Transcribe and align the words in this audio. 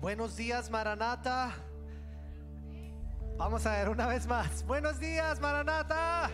Buenos 0.00 0.34
días, 0.34 0.70
Maranata. 0.70 1.52
Vamos 3.36 3.66
a 3.66 3.72
ver 3.72 3.90
una 3.90 4.06
vez 4.06 4.26
más. 4.26 4.64
Buenos 4.66 4.98
días, 4.98 5.38
Maranata. 5.40 6.30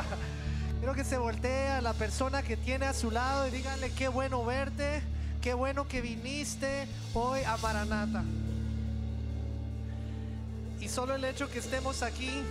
Quiero 0.78 0.94
que 0.94 1.04
se 1.04 1.18
voltee 1.18 1.68
a 1.68 1.82
la 1.82 1.92
persona 1.92 2.42
que 2.42 2.56
tiene 2.56 2.86
a 2.86 2.94
su 2.94 3.10
lado 3.10 3.46
y 3.46 3.50
díganle 3.50 3.90
qué 3.92 4.08
bueno 4.08 4.42
verte, 4.46 5.02
qué 5.42 5.52
bueno 5.52 5.86
que 5.88 6.00
viniste 6.00 6.88
hoy 7.12 7.42
a 7.42 7.58
Maranata. 7.58 8.24
Y 10.80 10.88
solo 10.88 11.16
el 11.16 11.24
hecho 11.26 11.50
que 11.50 11.58
estemos 11.58 12.02
aquí 12.02 12.42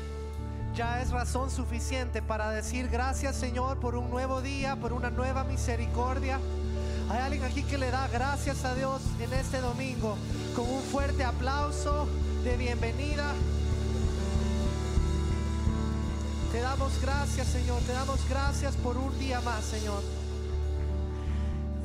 ya 0.76 1.02
es 1.02 1.10
razón 1.10 1.50
suficiente 1.50 2.22
para 2.22 2.52
decir 2.52 2.88
gracias 2.88 3.36
Señor 3.36 3.80
por 3.80 3.96
un 3.96 4.12
nuevo 4.12 4.44
día, 4.44 4.76
por 4.76 4.94
una 4.94 5.10
nueva 5.10 5.44
misericordia. 5.44 6.40
Hay 7.10 7.18
alguien 7.22 7.44
aquí 7.44 7.64
que 7.64 7.80
le 7.80 7.90
da 7.90 8.08
gracias 8.08 8.64
a 8.66 8.76
Dios 8.76 9.02
en 9.20 9.34
este 9.34 9.60
domingo 9.62 10.16
con 10.56 10.70
un 10.70 10.82
fuerte 10.84 11.24
aplauso 11.24 12.08
de 12.44 12.56
bienvenida. 12.56 13.34
Te 16.52 16.62
damos 16.62 17.02
gracias, 17.02 17.48
Señor. 17.48 17.82
Te 17.82 17.94
damos 17.94 18.20
gracias 18.30 18.76
por 18.76 18.96
un 18.96 19.18
día 19.18 19.42
más, 19.42 19.64
Señor. 19.66 20.04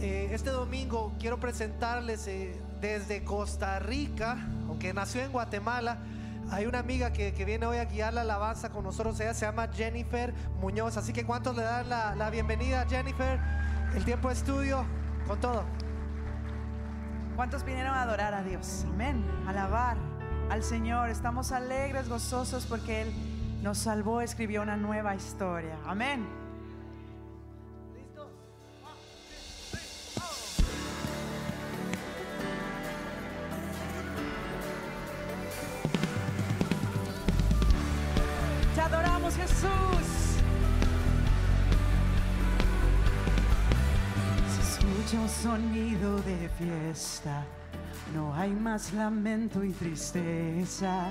Eh, 0.03 0.29
este 0.33 0.51
domingo 0.51 1.15
quiero 1.19 1.41
presentarles 1.41 2.27
eh, 2.27 2.61
desde 2.83 3.25
Costa 3.25 3.79
Rica, 3.79 4.37
aunque 4.69 4.93
nació 4.93 5.23
en 5.23 5.33
Guatemala. 5.33 6.01
Hay 6.51 6.67
una 6.67 6.81
amiga 6.81 7.15
que, 7.15 7.33
viene 7.47 7.65
hoy 7.65 7.79
a 7.79 7.87
guiar 7.87 8.13
la 8.13 8.21
alabanza 8.21 8.69
con 8.69 8.85
nosotros. 8.85 9.19
Ella 9.21 9.33
se 9.33 9.47
llama 9.47 9.69
Jennifer 9.73 10.35
Muñoz. 10.61 10.99
Así 10.99 11.15
que, 11.15 11.25
¿cuántos 11.25 11.57
le 11.57 11.63
dan 11.63 11.89
la, 11.89 12.15
la 12.15 12.29
bienvenida, 12.29 12.85
Jennifer? 12.87 13.41
El 13.95 14.05
tiempo 14.05 14.29
de 14.29 14.35
estudio 14.35 14.85
con 15.27 15.41
todo. 15.41 15.65
¿Cuántos 17.37 17.65
vinieron 17.65 17.95
a 17.95 18.03
adorar 18.03 18.35
a 18.35 18.43
Dios? 18.43 18.85
Amén. 18.89 19.25
Alabar 19.47 19.97
al 20.51 20.63
Señor. 20.63 21.11
Estamos 21.11 21.53
alegres, 21.53 22.09
gozosos 22.09 22.67
porque 22.67 23.03
Él 23.03 23.13
nos 23.63 23.79
salvó, 23.79 24.21
escribió 24.21 24.63
una 24.63 24.77
nueva 24.77 25.15
historia. 25.15 25.77
Amén. 25.85 26.44
No 48.15 48.33
hay 48.35 48.51
más 48.51 48.93
lamento 48.93 49.65
y 49.65 49.73
tristeza. 49.73 51.09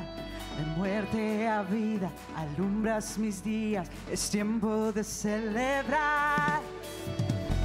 De 0.58 0.66
muerte 0.78 1.46
a 1.46 1.64
vida, 1.64 2.10
alumbras 2.38 3.18
mis 3.18 3.44
días. 3.44 3.90
Es 4.10 4.30
tiempo 4.30 4.94
de 4.94 5.04
celebrar. 5.04 6.62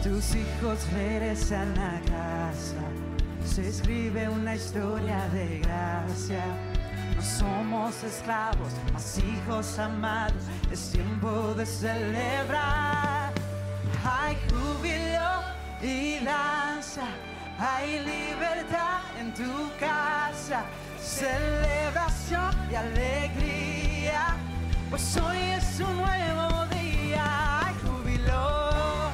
Tus 0.02 0.34
hijos 0.34 0.90
regresan 0.92 1.78
a 1.78 2.00
casa. 2.00 2.82
Se 3.44 3.68
escribe 3.68 4.28
una 4.28 4.56
historia 4.56 5.28
de 5.28 5.60
gracia. 5.60 6.44
No 7.14 7.22
somos 7.22 8.02
esclavos, 8.02 8.72
mas 8.92 9.18
hijos 9.18 9.78
amados. 9.78 10.42
Es 10.72 10.90
tiempo 10.90 11.54
de 11.54 11.64
celebrar. 11.64 13.32
Hay 14.04 14.36
júbilo 14.50 15.42
y 15.80 16.24
danza. 16.24 17.06
Hay 17.58 17.98
libertad 17.98 19.00
en 19.18 19.34
tu 19.34 19.68
casa. 19.80 20.64
Celebración 21.00 22.54
y 22.70 22.74
alegría. 22.76 24.36
Pues 24.88 25.16
hoy 25.16 25.38
es 25.38 25.80
un 25.80 25.96
nuevo 25.96 26.66
día. 26.66 27.66
Hay 27.66 27.74
júbilo. 27.82 29.10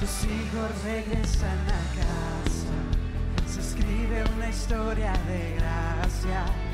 Tus 0.00 0.24
hijos 0.24 0.82
regresan 0.82 1.58
a 1.68 1.82
casa. 2.00 2.76
Se 3.46 3.60
escribe 3.60 4.24
una 4.36 4.48
historia 4.48 5.12
de 5.28 5.56
gracia. 5.56 6.69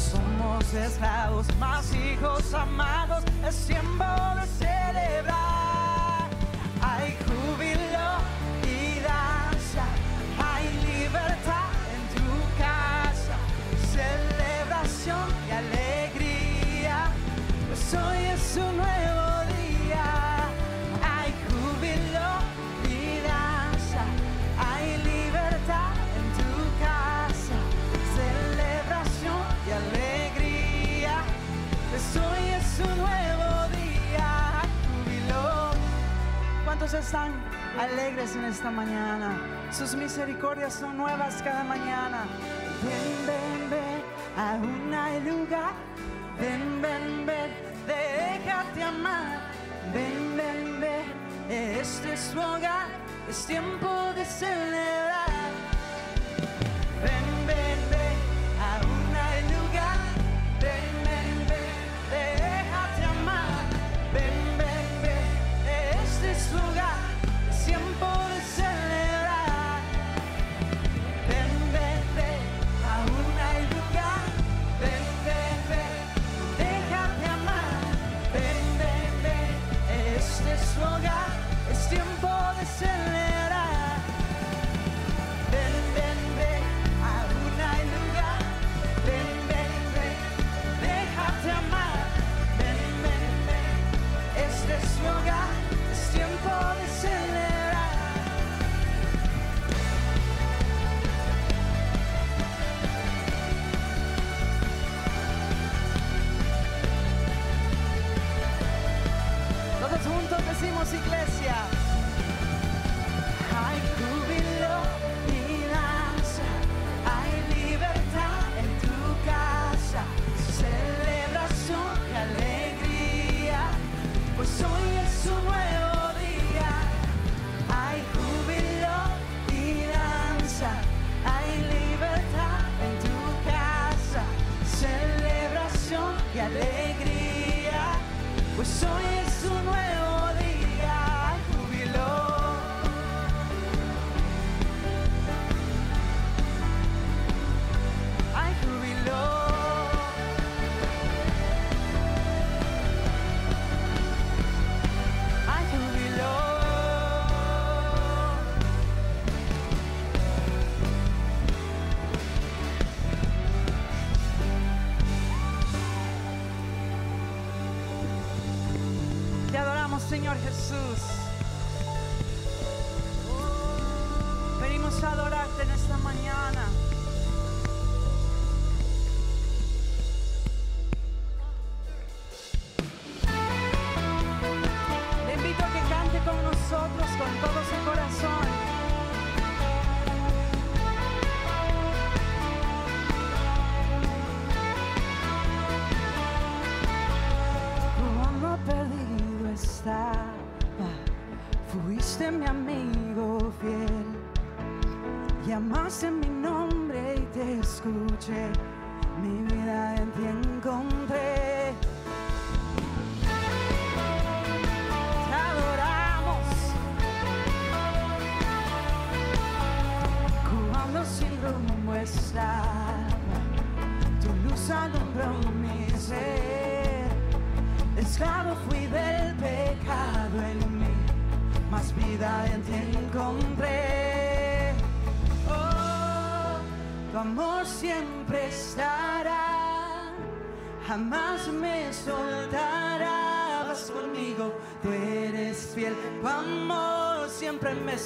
Somos 0.00 0.72
esclavos, 0.72 1.46
más 1.58 1.92
hijos 1.94 2.54
amados. 2.54 3.22
Es 3.46 3.66
tiempo 3.66 4.04
de 4.36 4.46
celebrar. 4.64 6.30
Hay 6.80 7.16
júbilo 7.26 7.89
¿Cuántos 36.90 37.06
están 37.06 37.32
alegres 37.78 38.34
en 38.34 38.46
esta 38.46 38.68
mañana? 38.68 39.38
Sus 39.70 39.94
misericordias 39.94 40.72
son 40.72 40.96
nuevas 40.96 41.40
cada 41.40 41.62
mañana. 41.62 42.24
Ven, 42.82 43.26
ven, 43.28 43.70
ven, 43.70 44.02
aún 44.36 44.92
hay 44.92 45.20
lugar. 45.20 45.70
Ven, 46.40 46.82
ven, 46.82 47.26
ven, 47.26 47.52
déjate 47.86 48.82
amar. 48.82 49.38
Ven, 49.94 50.36
ven, 50.36 50.80
ven, 50.80 51.48
este 51.48 52.14
es 52.14 52.32
tu 52.32 52.40
hogar. 52.40 52.88
Es 53.28 53.46
tiempo 53.46 54.12
de 54.16 54.24
celebrar. 54.24 55.09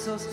brazos 0.05 0.27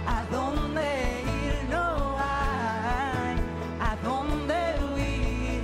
a 0.06 0.22
dónde 0.30 1.22
ir, 1.22 1.68
no 1.70 2.16
hay 2.18 3.36
a 3.80 3.96
dónde 4.04 4.54
huir. 4.84 5.62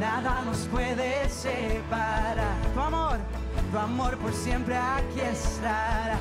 Nada 0.00 0.42
nos 0.42 0.66
puede 0.66 1.28
separar. 1.28 2.56
Tu 2.74 2.80
amor, 2.80 3.18
tu 3.70 3.78
amor 3.78 4.16
por 4.16 4.32
siempre 4.32 4.74
aquí 4.76 5.20
estará. 5.20 6.18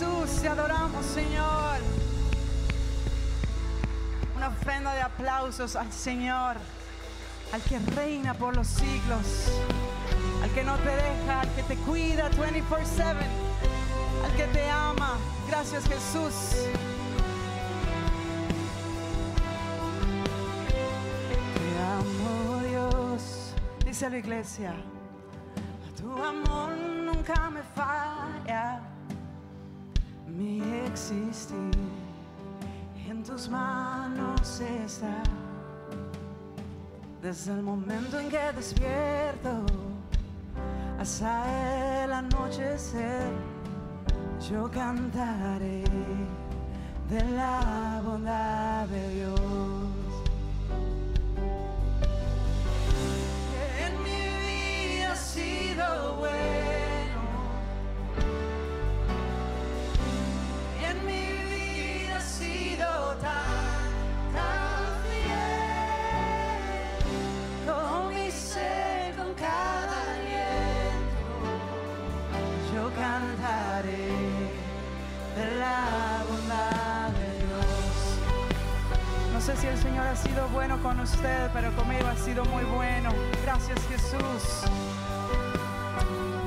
Jesús, 0.00 0.40
te 0.40 0.48
adoramos, 0.48 1.04
Señor. 1.04 1.76
Una 4.34 4.48
ofrenda 4.48 4.94
de 4.94 5.02
aplausos 5.02 5.76
al 5.76 5.92
Señor, 5.92 6.56
al 7.52 7.60
que 7.60 7.78
reina 7.94 8.32
por 8.32 8.56
los 8.56 8.66
siglos, 8.66 9.52
al 10.42 10.50
que 10.52 10.64
no 10.64 10.76
te 10.76 10.88
deja, 10.88 11.40
al 11.42 11.54
que 11.54 11.62
te 11.64 11.76
cuida 11.76 12.30
24/7, 12.30 13.26
al 14.24 14.32
que 14.36 14.44
te 14.44 14.70
ama. 14.70 15.18
Gracias, 15.48 15.84
Jesús. 15.84 16.34
Te 21.54 21.82
amo, 21.92 22.62
Dios. 22.66 23.52
Dice 23.84 24.08
la 24.08 24.16
iglesia, 24.16 24.72
tu 26.00 26.10
amor 26.24 26.70
nunca 26.74 27.50
me 27.50 27.59
En 33.08 33.24
tus 33.24 33.48
manos 33.48 34.60
está. 34.60 35.22
Desde 37.20 37.52
el 37.52 37.62
momento 37.62 38.20
en 38.20 38.28
que 38.28 38.52
despierto 38.54 39.66
hasta 41.00 42.04
el 42.04 42.12
anochecer, 42.12 43.28
yo 44.48 44.70
cantaré 44.70 45.82
de 47.10 47.30
la 47.32 48.00
bondad 48.04 48.86
de 48.86 49.14
Dios. 49.16 49.79
la 75.60 76.24
bondad 76.28 77.10
de 77.20 77.28
Dios. 77.44 78.18
No 79.32 79.40
sé 79.40 79.56
si 79.56 79.66
el 79.66 79.76
Señor 79.76 80.06
ha 80.06 80.16
sido 80.16 80.48
bueno 80.48 80.82
con 80.82 80.98
usted, 81.00 81.50
pero 81.52 81.70
conmigo 81.76 82.06
ha 82.08 82.16
sido 82.16 82.44
muy 82.46 82.64
bueno. 82.64 83.10
Gracias 83.42 83.78
Jesús. 83.88 84.42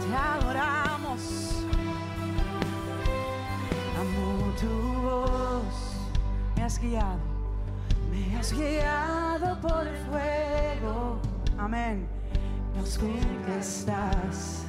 Te 0.01 0.15
adoramos. 0.15 1.22
Amo 4.00 4.53
tu 4.60 5.01
voz. 5.08 5.75
Me 6.55 6.63
has 6.63 6.79
guiado. 6.79 7.20
Me 8.12 8.38
has 8.38 8.51
guiado 8.51 9.62
por 9.62 9.86
el 9.86 9.98
fuego. 10.08 11.20
Amén. 11.60 12.08
Me 12.74 12.82
oscura 12.82 13.58
estás 13.60 14.63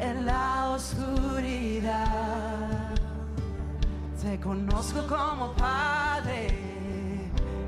en 0.00 0.26
la 0.26 0.70
oscuridad 0.70 2.57
te 4.22 4.36
conozco 4.40 5.06
como 5.06 5.52
padre 5.52 6.48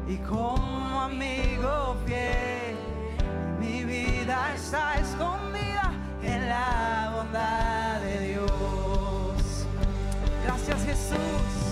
y 0.08 0.16
como 0.16 1.02
amigo 1.02 1.96
fiel. 2.04 2.76
Mi 3.60 3.84
vida 3.84 4.52
está 4.56 4.94
escondida 4.94 5.92
en 6.20 6.48
la 6.48 7.12
bondad 7.14 8.00
de 8.00 8.28
Dios. 8.30 9.66
Gracias 10.44 10.84
Jesús. 10.84 11.69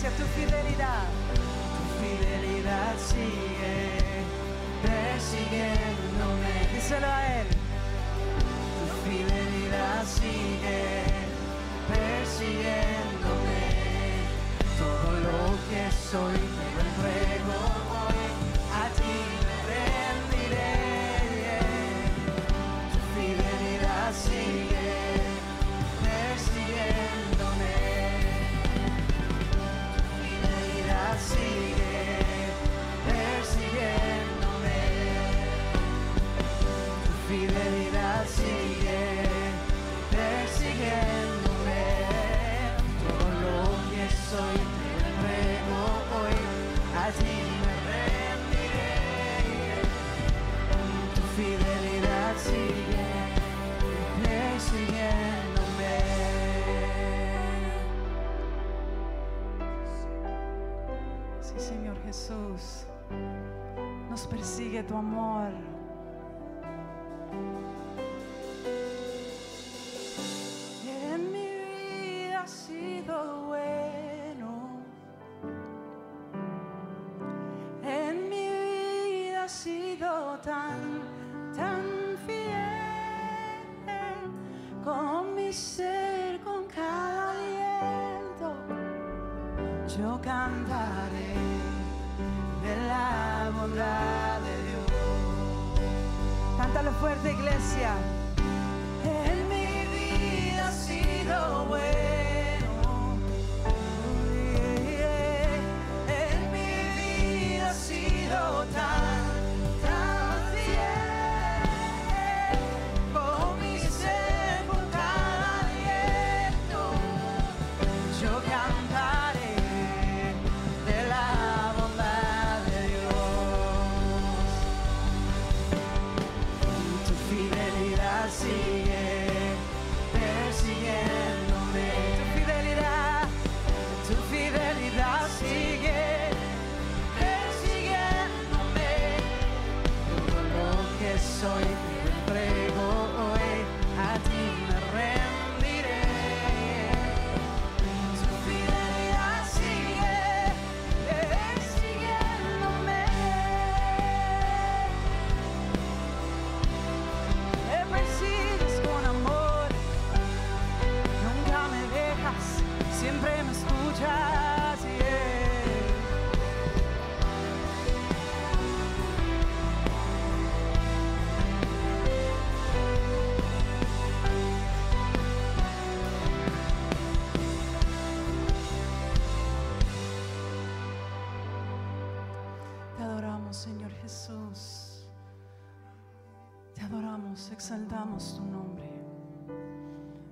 Tu 0.00 0.06
fidelidad. 0.08 1.04
Tu 1.76 1.82
fidelidad 2.00 2.94
sigue 2.96 4.24
persiguiéndome. 4.80 6.54
Díselo 6.72 7.06
a 7.06 7.26
Él. 7.40 7.46
Tu 8.76 8.86
fidelidad 9.10 10.02
sigue 10.06 11.04
persiguiéndome. 11.86 13.62
Todo 14.78 15.10
lo 15.20 15.40
que 15.68 15.82
soy 16.10 16.38
te 16.56 16.66
lo 16.74 16.80
entrego 16.88 17.56
hoy. 17.92 18.29
Fidelidad 37.50 38.24
sigue 38.26 39.26
persiguiéndome. 40.10 41.84
Todo 43.02 43.28
lo 43.44 43.58
que 43.90 44.04
soy 44.30 44.58
te 44.78 44.88
entrego 45.10 45.80
hoy. 46.14 46.38
A 46.96 47.10
ti 47.10 47.36
me 47.64 47.74
rendiré. 47.90 48.94
Tu 51.14 51.22
fidelidad 51.36 52.34
sigue 52.36 53.08
persiguiéndome. 54.22 55.96
Sí, 61.42 61.54
Señor 61.58 61.96
Jesús, 62.04 62.62
nos 64.08 64.26
persigue 64.26 64.82
tu 64.84 64.96
amor. 64.96 65.79
En 71.12 71.32
mi 71.32 71.46
vida 71.46 72.40
has 72.42 72.50
sido 72.50 73.46
bueno. 73.46 74.82
En 77.82 78.28
mi 78.28 78.48
vida 78.48 79.44
has 79.44 79.52
sido 79.52 80.38
tan, 80.42 81.02
tan 81.54 81.82
fiel. 82.26 82.50
Con 84.84 85.34
mi 85.34 85.52
ser, 85.52 86.40
con 86.40 86.64
cada 86.66 87.32
aliento, 87.32 88.54
yo 89.96 90.20
cantaré 90.22 91.34
de 92.62 92.76
la 92.88 93.50
bondad. 93.54 94.19
Cántalo 96.72 96.92
fuerte, 97.00 97.32
iglesia. 97.32 98.19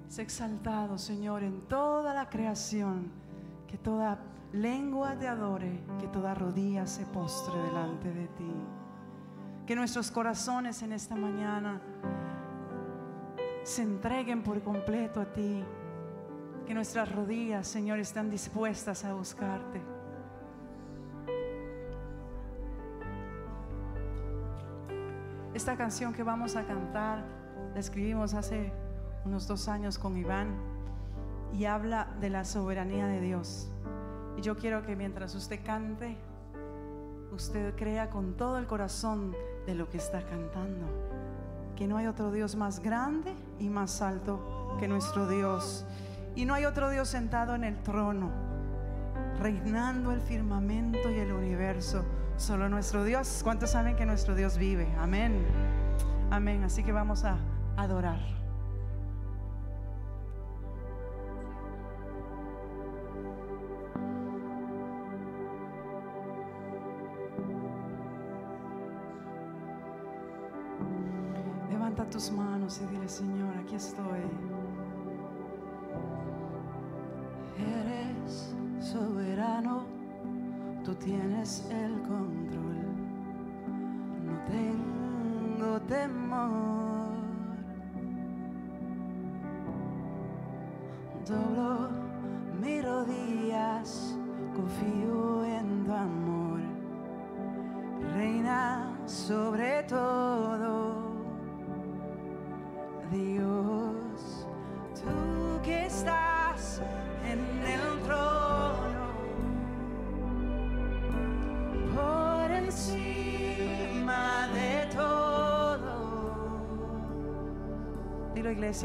Es 0.09 0.19
exaltado, 0.19 0.97
Señor, 0.97 1.43
en 1.43 1.61
toda 1.69 2.15
la 2.15 2.31
creación. 2.31 3.11
Que 3.67 3.77
toda 3.77 4.19
lengua 4.53 5.15
te 5.19 5.29
adore, 5.29 5.81
que 6.01 6.09
toda 6.09 6.35
rodilla 6.35 6.87
se 6.87 7.05
postre 7.05 7.61
delante 7.61 8.11
de 8.11 8.27
ti. 8.29 8.51
Que 9.67 9.77
nuestros 9.77 10.11
corazones 10.11 10.83
en 10.83 10.93
esta 10.93 11.15
mañana 11.15 11.83
se 13.63 13.83
entreguen 13.83 14.43
por 14.43 14.63
completo 14.63 15.21
a 15.21 15.27
ti. 15.27 15.63
Que 16.67 16.73
nuestras 16.73 17.13
rodillas, 17.13 17.67
Señor, 17.69 17.99
están 17.99 18.31
dispuestas 18.31 19.05
a 19.05 19.13
buscarte. 19.13 19.83
Esta 25.53 25.77
canción 25.77 26.15
que 26.15 26.23
vamos 26.23 26.57
a 26.57 26.65
cantar 26.65 27.23
la 27.75 27.81
escribimos 27.81 28.33
hace 28.33 28.73
unos 29.29 29.47
dos 29.47 29.69
años 29.69 29.99
con 29.99 30.17
Iván 30.17 30.49
y 31.53 31.67
habla 31.67 32.09
de 32.21 32.31
la 32.31 32.45
soberanía 32.45 33.07
de 33.07 33.21
Dios. 33.21 33.71
Y 34.37 34.41
yo 34.41 34.57
quiero 34.57 34.83
que 34.83 34.97
mientras 34.97 35.35
usted 35.35 35.61
cante, 35.65 36.17
usted 37.31 37.75
crea 37.77 38.09
con 38.11 38.37
todo 38.37 38.59
el 38.59 38.67
corazón 38.67 39.35
de 39.67 39.75
lo 39.75 39.89
que 39.89 39.99
está 39.99 40.23
cantando. 40.23 40.87
Que 41.77 41.87
no 41.87 41.99
hay 41.99 42.07
otro 42.07 42.33
Dios 42.33 42.57
más 42.57 42.81
grande 42.81 43.35
y 43.59 43.69
más 43.69 44.01
alto 44.03 44.77
que 44.81 44.89
nuestro 44.89 45.29
Dios. 45.29 45.85
Y 46.35 46.45
no 46.45 46.55
hay 46.55 46.65
otro 46.65 46.91
Dios 46.91 47.09
sentado 47.09 47.55
en 47.55 47.65
el 47.65 47.83
trono, 47.83 48.31
reinando 49.41 50.13
el 50.13 50.21
firmamento 50.21 51.11
y 51.11 51.19
el 51.19 51.33
universo. 51.33 52.05
Solo 52.37 52.69
nuestro 52.69 53.05
Dios. 53.05 53.41
¿Cuántos 53.45 53.71
saben 53.71 53.97
que 53.97 54.07
nuestro 54.07 54.35
Dios 54.35 54.57
vive? 54.57 54.89
Amén. 54.99 55.45
Amén. 56.31 56.65
Así 56.65 56.83
que 56.83 56.93
vamos 56.93 57.25
a 57.25 57.37
adorar. 57.77 58.38
Manos 73.09 73.21
y 73.21 73.25
dile, 73.25 73.45
Señor, 73.49 73.57
aquí 73.59 73.75
estoy. 73.75 74.21
Eres 77.59 78.55
soberano, 78.81 79.85
tú 80.85 80.95
tienes 80.95 81.67
el 81.71 81.93
control. 82.03 82.77
No 84.25 84.39
tengo 84.47 85.81
temor. 85.83 87.09
Doblo 91.27 91.91
mis 92.61 92.85
rodillas, 92.85 94.17
confío 94.55 95.45
en 95.45 95.85
tu 95.85 95.93
amor. 95.93 96.61
Reina 98.15 98.97
sobre 99.07 99.83
todo. 99.85 100.08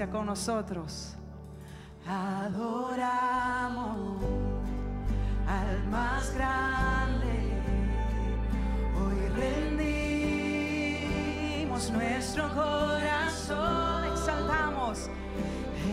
Con 0.10 0.26
nosotros. 0.28 1.15
Adoramos 2.08 3.98
al 5.46 5.88
más 5.89 6.34
grande. 6.34 7.52
Hoy 8.98 9.28
rendimos 11.67 11.91
nuestro 11.91 12.48
corazón, 12.56 14.06
exaltamos, 14.06 15.10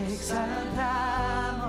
exaltamos 0.07 1.60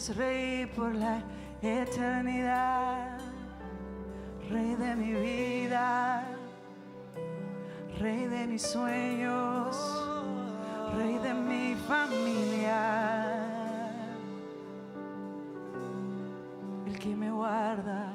Eres 0.00 0.16
rey 0.16 0.64
por 0.64 0.94
la 0.94 1.22
eternidad. 1.60 3.18
Rey 4.48 4.74
de 4.74 4.96
mi 4.96 5.12
vida. 5.12 6.24
Rey 7.98 8.24
de 8.26 8.46
mis 8.46 8.62
sueños. 8.62 9.76
Rey 10.96 11.18
de 11.18 11.34
mi 11.34 11.74
familia. 11.86 13.36
El 16.86 16.98
que 16.98 17.14
me 17.14 17.30
guarda. 17.30 18.09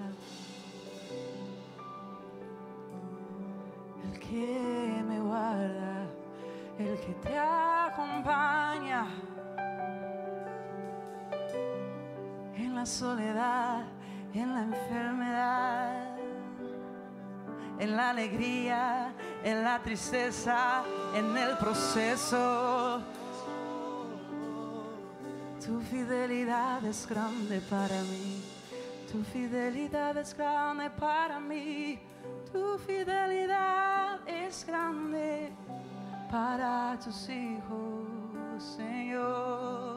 Soledad, 12.85 13.83
en 14.33 14.53
la 14.53 14.61
enfermedad, 14.63 16.17
en 17.79 17.95
la 17.95 18.09
alegría, 18.09 19.13
en 19.43 19.63
la 19.63 19.81
tristeza, 19.81 20.83
en 21.15 21.37
el 21.37 21.57
proceso. 21.57 23.01
Tu 25.65 25.79
fidelidad 25.81 26.83
es 26.85 27.07
grande 27.07 27.59
para 27.61 28.01
mí. 28.03 28.43
Tu 29.11 29.23
fidelidad 29.23 30.17
es 30.17 30.35
grande 30.35 30.89
para 30.91 31.39
mí. 31.39 31.99
Tu 32.51 32.77
fidelidad 32.79 34.19
es 34.27 34.65
grande 34.65 35.51
para 36.29 36.97
tus 37.03 37.29
hijos, 37.29 38.75
Señor. 38.77 39.94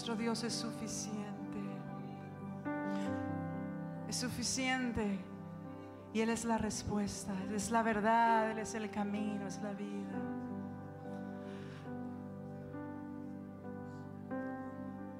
Nuestro 0.00 0.16
Dios 0.16 0.42
es 0.44 0.54
suficiente. 0.54 1.58
Es 4.08 4.16
suficiente. 4.16 5.18
Y 6.14 6.22
Él 6.22 6.30
es 6.30 6.46
la 6.46 6.56
respuesta. 6.56 7.34
Él 7.46 7.54
es 7.54 7.70
la 7.70 7.82
verdad. 7.82 8.50
Él 8.50 8.60
es 8.60 8.74
el 8.74 8.90
camino. 8.90 9.46
Es 9.46 9.60
la 9.60 9.74
vida. 9.74 10.16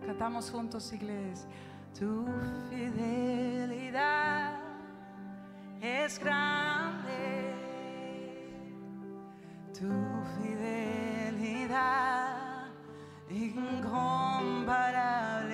Cantamos 0.07 0.51
juntos, 0.51 0.91
iglesia. 0.95 1.47
Tu 1.99 2.25
fidelidad 2.71 4.61
es 5.83 6.19
grande. 6.19 7.55
Tu 9.75 9.93
fidelidad 10.41 12.30
incomparable 13.31 15.50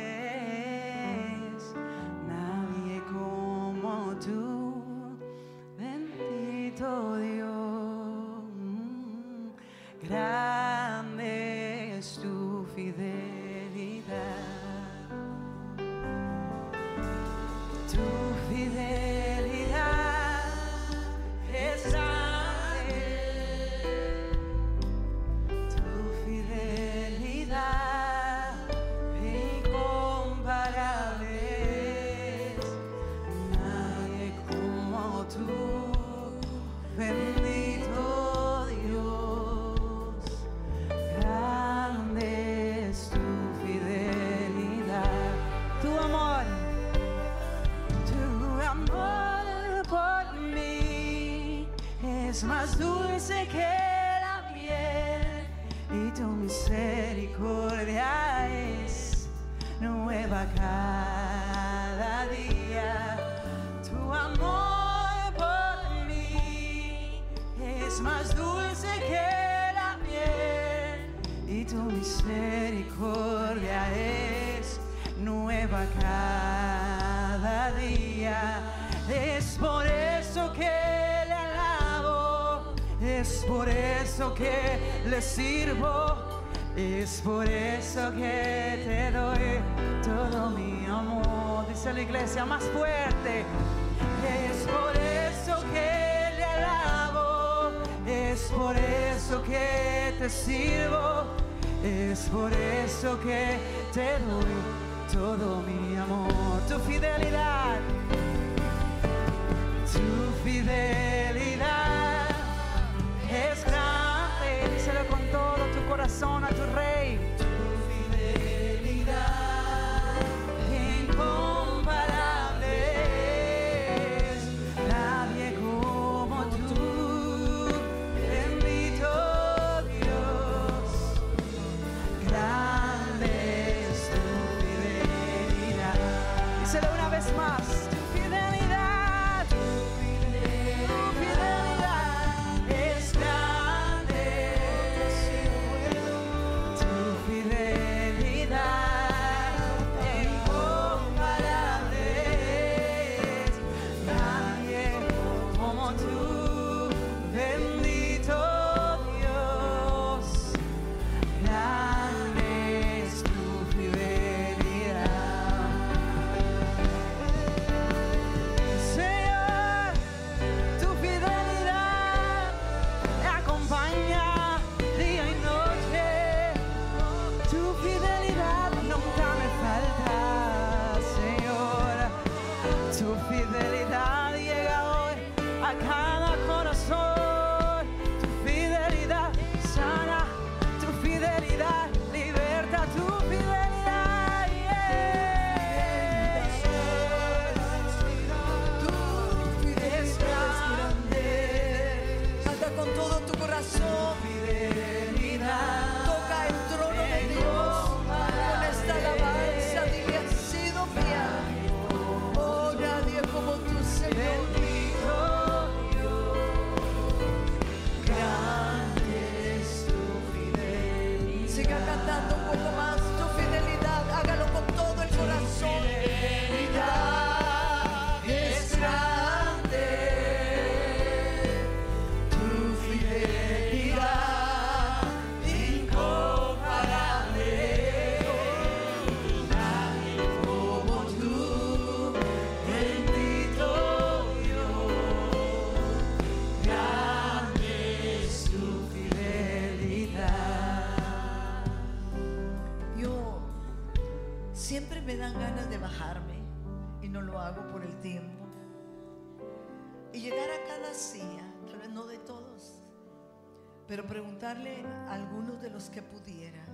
pero 263.88 264.04
preguntarle 264.06 264.84
a 265.08 265.14
algunos 265.14 265.60
de 265.62 265.70
los 265.70 265.90
que 265.90 266.02
pudiera, 266.02 266.64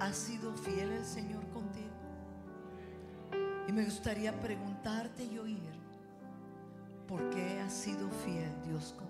¿ha 0.00 0.12
sido 0.12 0.54
fiel 0.54 0.92
el 0.92 1.04
Señor 1.04 1.46
contigo? 1.48 1.86
Y 3.66 3.72
me 3.72 3.84
gustaría 3.84 4.38
preguntarte 4.40 5.24
y 5.24 5.38
oír, 5.38 5.72
¿por 7.06 7.28
qué 7.30 7.60
ha 7.60 7.68
sido 7.68 8.08
fiel 8.24 8.52
Dios 8.64 8.94
contigo? 8.96 9.08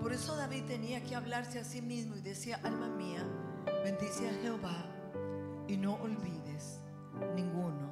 Por 0.00 0.12
eso 0.12 0.36
David 0.36 0.64
tenía 0.64 1.02
que 1.02 1.14
hablarse 1.14 1.58
a 1.58 1.64
sí 1.64 1.82
mismo 1.82 2.16
y 2.16 2.20
decía, 2.20 2.60
alma 2.62 2.88
mía, 2.88 3.26
bendice 3.82 4.28
a 4.28 4.34
Jehová 4.42 4.84
y 5.66 5.76
no 5.76 5.94
olvides 5.94 6.80
ninguno 7.34 7.90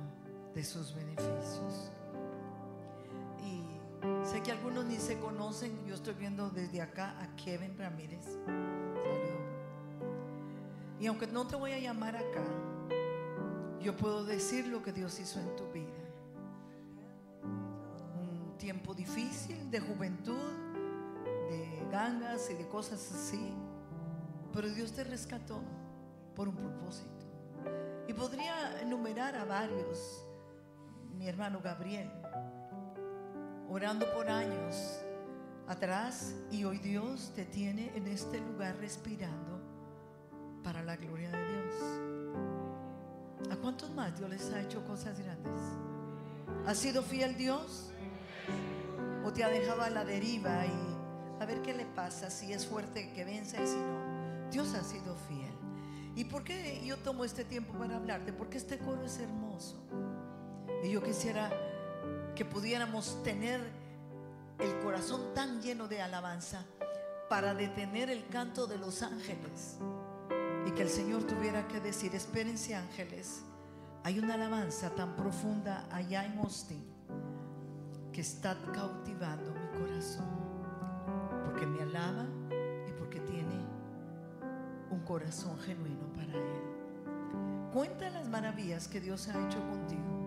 de 0.54 0.64
sus 0.64 0.94
beneficios. 0.94 1.90
Sé 4.24 4.42
que 4.42 4.50
algunos 4.50 4.84
ni 4.84 4.96
se 4.96 5.18
conocen, 5.18 5.84
yo 5.86 5.94
estoy 5.94 6.14
viendo 6.14 6.50
desde 6.50 6.80
acá 6.80 7.14
a 7.20 7.36
Kevin 7.36 7.76
Ramírez. 7.78 8.24
Saludo. 8.24 9.42
Y 10.98 11.06
aunque 11.06 11.26
no 11.26 11.46
te 11.46 11.56
voy 11.56 11.72
a 11.72 11.78
llamar 11.78 12.16
acá, 12.16 12.44
yo 13.80 13.96
puedo 13.96 14.24
decir 14.24 14.66
lo 14.66 14.82
que 14.82 14.92
Dios 14.92 15.18
hizo 15.18 15.40
en 15.40 15.56
tu 15.56 15.70
vida. 15.72 15.86
Un 17.44 18.56
tiempo 18.58 18.94
difícil 18.94 19.70
de 19.70 19.80
juventud, 19.80 20.52
de 21.48 21.86
gangas 21.90 22.50
y 22.50 22.54
de 22.54 22.68
cosas 22.68 23.12
así. 23.12 23.52
Pero 24.52 24.68
Dios 24.68 24.92
te 24.92 25.04
rescató 25.04 25.60
por 26.34 26.48
un 26.48 26.56
propósito. 26.56 27.26
Y 28.08 28.14
podría 28.14 28.80
enumerar 28.80 29.36
a 29.36 29.44
varios. 29.44 30.24
Mi 31.16 31.28
hermano 31.28 31.60
Gabriel, 31.60 32.10
orando 33.72 34.12
por 34.12 34.28
años 34.28 35.00
atrás 35.66 36.34
y 36.50 36.64
hoy 36.64 36.76
Dios 36.78 37.32
te 37.34 37.46
tiene 37.46 37.90
en 37.94 38.06
este 38.06 38.38
lugar 38.38 38.76
respirando 38.76 39.62
para 40.62 40.82
la 40.82 40.96
gloria 40.96 41.30
de 41.30 41.38
Dios. 41.38 41.74
¿A 43.50 43.56
cuántos 43.56 43.90
más 43.92 44.18
Dios 44.18 44.28
les 44.28 44.52
ha 44.52 44.60
hecho 44.60 44.84
cosas 44.84 45.18
grandes? 45.18 45.58
¿Ha 46.66 46.74
sido 46.74 47.02
fiel 47.02 47.34
Dios? 47.34 47.90
¿O 49.24 49.32
te 49.32 49.42
ha 49.42 49.48
dejado 49.48 49.80
a 49.80 49.88
la 49.88 50.04
deriva 50.04 50.66
y 50.66 51.42
a 51.42 51.46
ver 51.46 51.62
qué 51.62 51.72
le 51.72 51.86
pasa 51.86 52.28
si 52.28 52.52
es 52.52 52.66
fuerte 52.66 53.10
que 53.14 53.24
venza 53.24 53.56
y 53.62 53.66
si 53.66 53.76
no? 53.76 54.50
Dios 54.50 54.74
ha 54.74 54.84
sido 54.84 55.16
fiel. 55.16 55.54
¿Y 56.14 56.24
por 56.24 56.44
qué 56.44 56.82
yo 56.84 56.98
tomo 56.98 57.24
este 57.24 57.42
tiempo 57.42 57.72
para 57.72 57.96
hablarte? 57.96 58.34
Porque 58.34 58.58
este 58.58 58.78
coro 58.78 59.02
es 59.02 59.18
hermoso. 59.18 59.82
Y 60.84 60.90
yo 60.90 61.02
quisiera 61.02 61.50
que 62.34 62.44
pudiéramos 62.44 63.22
tener 63.22 63.60
el 64.58 64.78
corazón 64.80 65.34
tan 65.34 65.60
lleno 65.60 65.88
de 65.88 66.00
alabanza 66.00 66.64
para 67.28 67.54
detener 67.54 68.10
el 68.10 68.26
canto 68.28 68.66
de 68.66 68.78
los 68.78 69.02
ángeles 69.02 69.78
y 70.66 70.70
que 70.72 70.82
el 70.82 70.88
Señor 70.88 71.24
tuviera 71.24 71.66
que 71.66 71.80
decir, 71.80 72.14
espérense 72.14 72.74
ángeles, 72.74 73.42
hay 74.04 74.18
una 74.18 74.34
alabanza 74.34 74.90
tan 74.90 75.16
profunda 75.16 75.86
allá 75.90 76.24
en 76.24 76.38
Austin 76.38 76.84
que 78.12 78.20
está 78.20 78.56
cautivando 78.72 79.52
mi 79.54 79.78
corazón, 79.78 80.26
porque 81.44 81.66
me 81.66 81.82
alaba 81.82 82.26
y 82.88 82.92
porque 82.92 83.20
tiene 83.20 83.64
un 84.90 85.00
corazón 85.00 85.58
genuino 85.60 86.12
para 86.12 86.34
Él. 86.34 87.70
Cuenta 87.72 88.10
las 88.10 88.28
maravillas 88.28 88.86
que 88.86 89.00
Dios 89.00 89.28
ha 89.28 89.46
hecho 89.46 89.58
contigo. 89.68 90.21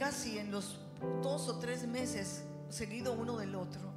Casi 0.00 0.38
en 0.38 0.50
los 0.50 0.78
dos 1.22 1.46
o 1.50 1.58
tres 1.58 1.86
meses 1.86 2.42
seguido 2.70 3.12
uno 3.12 3.36
del 3.36 3.54
otro. 3.54 3.92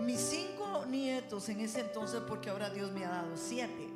Mis 0.00 0.18
cinco 0.18 0.84
nietos 0.86 1.48
en 1.48 1.60
ese 1.60 1.82
entonces, 1.82 2.20
porque 2.26 2.50
ahora 2.50 2.70
Dios 2.70 2.90
me 2.90 3.04
ha 3.04 3.10
dado 3.10 3.36
siete, 3.36 3.88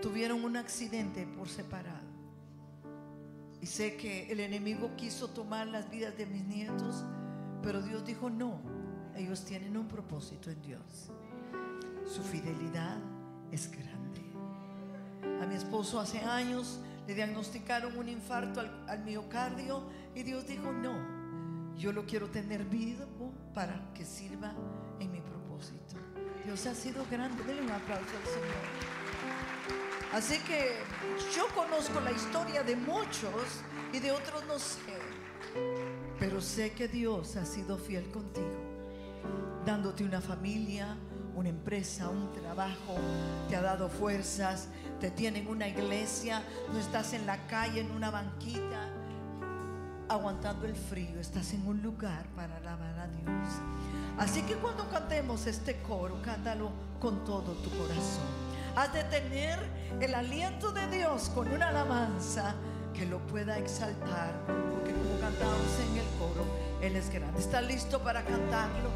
tuvieron 0.00 0.42
un 0.42 0.56
accidente 0.56 1.26
por 1.26 1.50
separado. 1.50 2.08
Y 3.60 3.66
sé 3.66 3.98
que 3.98 4.32
el 4.32 4.40
enemigo 4.40 4.96
quiso 4.96 5.28
tomar 5.28 5.66
las 5.66 5.90
vidas 5.90 6.16
de 6.16 6.24
mis 6.24 6.44
nietos, 6.46 7.04
pero 7.62 7.82
Dios 7.82 8.06
dijo 8.06 8.30
no, 8.30 8.62
ellos 9.14 9.44
tienen 9.44 9.76
un 9.76 9.88
propósito 9.88 10.50
en 10.50 10.62
Dios. 10.62 11.10
Su 12.06 12.22
fidelidad 12.22 12.96
es 13.52 13.70
grande. 13.70 14.22
A 15.42 15.46
mi 15.46 15.54
esposo 15.54 16.00
hace 16.00 16.20
años 16.20 16.80
le 17.06 17.14
diagnosticaron 17.14 17.96
un 17.96 18.08
infarto 18.08 18.60
al, 18.60 18.84
al 18.88 19.04
miocardio 19.04 19.88
y 20.14 20.22
Dios 20.22 20.46
dijo, 20.46 20.72
no, 20.72 21.76
yo 21.76 21.92
lo 21.92 22.06
quiero 22.06 22.28
tener 22.28 22.64
vivo 22.64 23.32
para 23.52 23.92
que 23.94 24.04
sirva 24.04 24.54
en 25.00 25.12
mi 25.12 25.20
propósito. 25.20 25.96
Dios 26.44 26.66
ha 26.66 26.74
sido 26.74 27.04
grande. 27.10 27.42
Denle 27.44 27.62
un 27.62 27.70
aplauso 27.70 28.04
al 28.16 28.26
Señor. 28.26 29.04
Así 30.12 30.38
que 30.44 30.76
yo 31.34 31.48
conozco 31.54 32.00
la 32.00 32.12
historia 32.12 32.62
de 32.62 32.76
muchos 32.76 33.62
y 33.92 33.98
de 33.98 34.12
otros 34.12 34.44
no 34.46 34.58
sé. 34.58 34.78
Pero 36.18 36.40
sé 36.40 36.72
que 36.72 36.86
Dios 36.86 37.36
ha 37.36 37.44
sido 37.44 37.76
fiel 37.76 38.10
contigo, 38.10 38.46
dándote 39.64 40.04
una 40.04 40.20
familia, 40.20 40.96
una 41.34 41.48
empresa, 41.48 42.08
un 42.08 42.32
trabajo, 42.32 42.96
te 43.48 43.56
ha 43.56 43.62
dado 43.62 43.88
fuerzas, 43.88 44.68
te 45.04 45.10
tiene 45.10 45.40
en 45.40 45.48
una 45.48 45.68
iglesia, 45.68 46.42
no 46.72 46.78
estás 46.78 47.12
en 47.12 47.26
la 47.26 47.36
calle, 47.46 47.80
en 47.80 47.90
una 47.90 48.10
banquita, 48.10 48.88
aguantando 50.08 50.64
el 50.64 50.74
frío, 50.74 51.20
estás 51.20 51.52
en 51.52 51.66
un 51.66 51.82
lugar 51.82 52.24
para 52.34 52.56
alabar 52.56 52.98
a 52.98 53.06
Dios. 53.08 53.48
Así 54.16 54.40
que 54.44 54.54
cuando 54.54 54.88
cantemos 54.88 55.46
este 55.46 55.76
coro, 55.82 56.22
cántalo 56.24 56.70
con 57.00 57.22
todo 57.26 57.52
tu 57.52 57.68
corazón. 57.76 58.24
Has 58.76 58.94
de 58.94 59.04
tener 59.04 59.58
el 60.00 60.14
aliento 60.14 60.72
de 60.72 60.88
Dios 60.88 61.30
con 61.34 61.52
una 61.52 61.68
alabanza 61.68 62.54
que 62.94 63.04
lo 63.04 63.18
pueda 63.26 63.58
exaltar, 63.58 64.32
porque 64.46 64.90
como 64.90 65.20
cantamos 65.20 65.80
en 65.86 65.98
el 65.98 66.06
coro, 66.18 66.46
Él 66.80 66.96
es 66.96 67.10
grande. 67.10 67.38
¿Está 67.38 67.60
listo 67.60 68.02
para 68.02 68.24
cantarlo? 68.24 68.88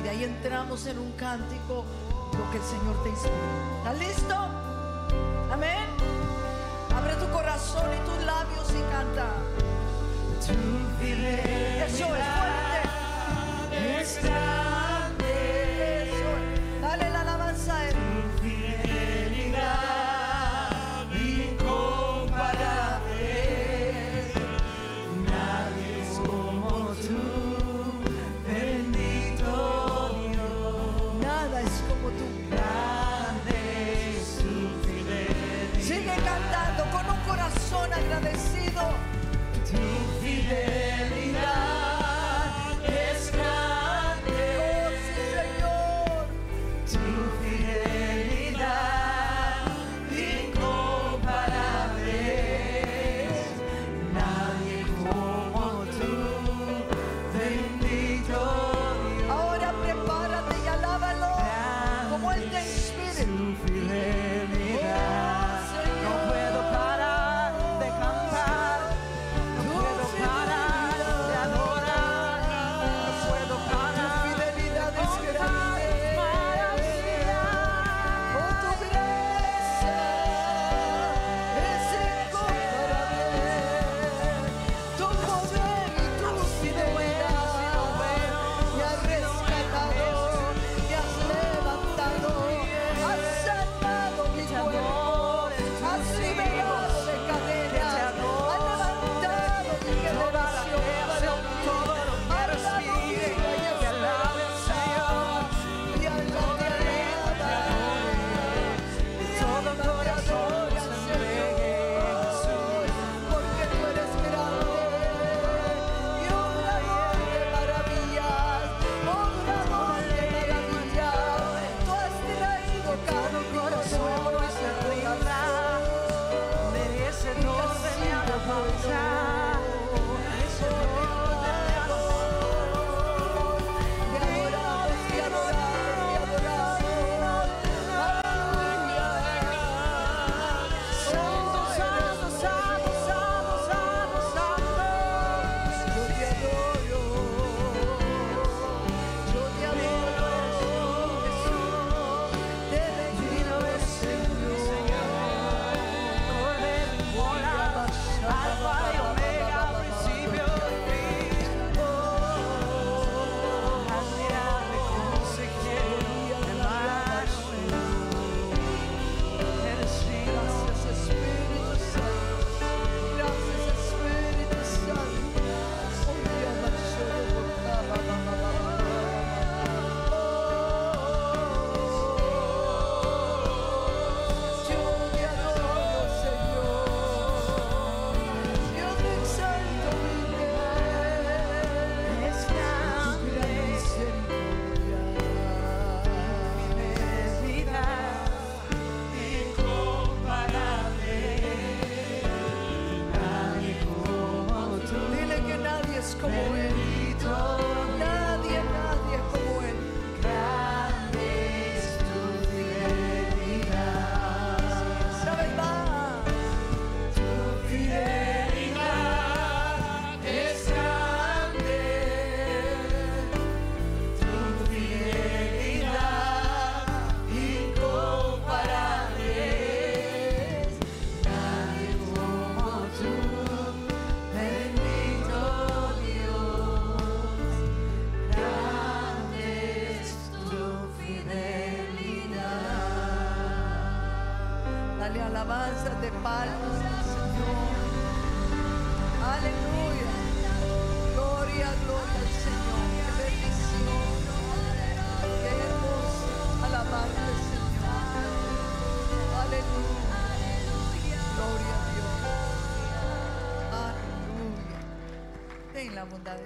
Y 0.00 0.02
de 0.02 0.08
ahí 0.08 0.24
entramos 0.24 0.86
en 0.86 0.98
un 0.98 1.12
cántico, 1.12 1.84
lo 2.32 2.50
que 2.50 2.56
el 2.56 2.64
Señor 2.64 3.02
te 3.02 3.10
inspira. 3.10 3.78
¿Está 3.84 3.92
listo? 3.92 4.55
Amén. 5.56 5.88
Abre 6.94 7.14
tu 7.14 7.26
corazón 7.30 7.88
y 7.94 7.98
tus 8.04 8.22
labios 8.26 8.68
y 8.72 8.82
canta. 8.92 9.28
Eso 11.86 12.14
es 12.14 12.24
fuerte. 14.20 14.65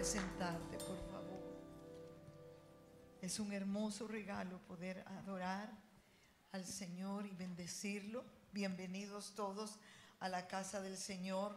De 0.00 0.06
sentarte, 0.06 0.78
por 0.78 0.96
favor. 1.10 1.42
Es 3.20 3.38
un 3.38 3.52
hermoso 3.52 4.08
regalo 4.08 4.58
poder 4.60 5.04
adorar 5.06 5.70
al 6.52 6.64
Señor 6.64 7.26
y 7.26 7.34
bendecirlo. 7.34 8.24
Bienvenidos 8.50 9.34
todos 9.34 9.78
a 10.18 10.30
la 10.30 10.46
casa 10.46 10.80
del 10.80 10.96
Señor. 10.96 11.54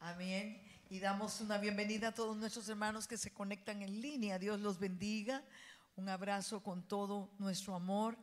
Amén. 0.00 0.60
Y 0.90 0.98
damos 0.98 1.40
una 1.40 1.58
bienvenida 1.58 2.08
a 2.08 2.12
todos 2.12 2.36
nuestros 2.36 2.68
hermanos 2.68 3.06
que 3.06 3.16
se 3.16 3.32
conectan 3.32 3.82
en 3.82 4.00
línea. 4.00 4.40
Dios 4.40 4.58
los 4.58 4.80
bendiga. 4.80 5.44
Un 5.94 6.08
abrazo 6.08 6.60
con 6.64 6.82
todo 6.82 7.30
nuestro 7.38 7.76
amor. 7.76 8.18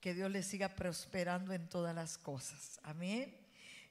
Que 0.00 0.14
Dios 0.14 0.30
les 0.30 0.46
siga 0.46 0.70
prosperando 0.70 1.52
en 1.52 1.68
todas 1.68 1.94
las 1.94 2.16
cosas. 2.16 2.80
Amén. 2.82 3.36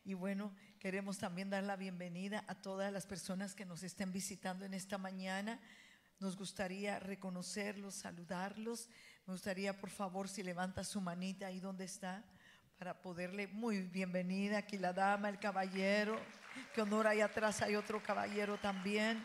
Y 0.04 0.16
bueno, 0.16 0.52
queremos 0.84 1.18
también 1.18 1.50
dar 1.50 1.64
la 1.64 1.78
bienvenida 1.78 2.44
a 2.46 2.56
todas 2.56 2.92
las 2.92 3.06
personas 3.06 3.56
que 3.56 3.64
nos 3.64 3.84
estén 3.84 4.12
visitando 4.12 4.66
en 4.66 4.74
esta 4.74 4.98
mañana. 4.98 5.58
Nos 6.20 6.36
gustaría 6.36 7.00
reconocerlos, 7.00 7.96
saludarlos. 7.96 8.90
Me 9.26 9.32
gustaría, 9.32 9.80
por 9.80 9.90
favor, 9.90 10.28
si 10.28 10.44
levanta 10.44 10.84
su 10.84 11.00
manita 11.00 11.48
ahí 11.48 11.62
donde 11.62 11.86
está, 11.86 12.22
para 12.78 13.02
poderle, 13.02 13.48
muy 13.48 13.84
bienvenida, 13.84 14.58
aquí 14.58 14.78
la 14.78 14.92
dama, 14.92 15.30
el 15.30 15.40
caballero, 15.40 16.20
que 16.76 16.82
honor 16.82 17.08
ahí 17.08 17.22
atrás 17.22 17.62
hay 17.62 17.78
otro 17.78 18.04
caballero 18.04 18.58
también. 18.58 19.24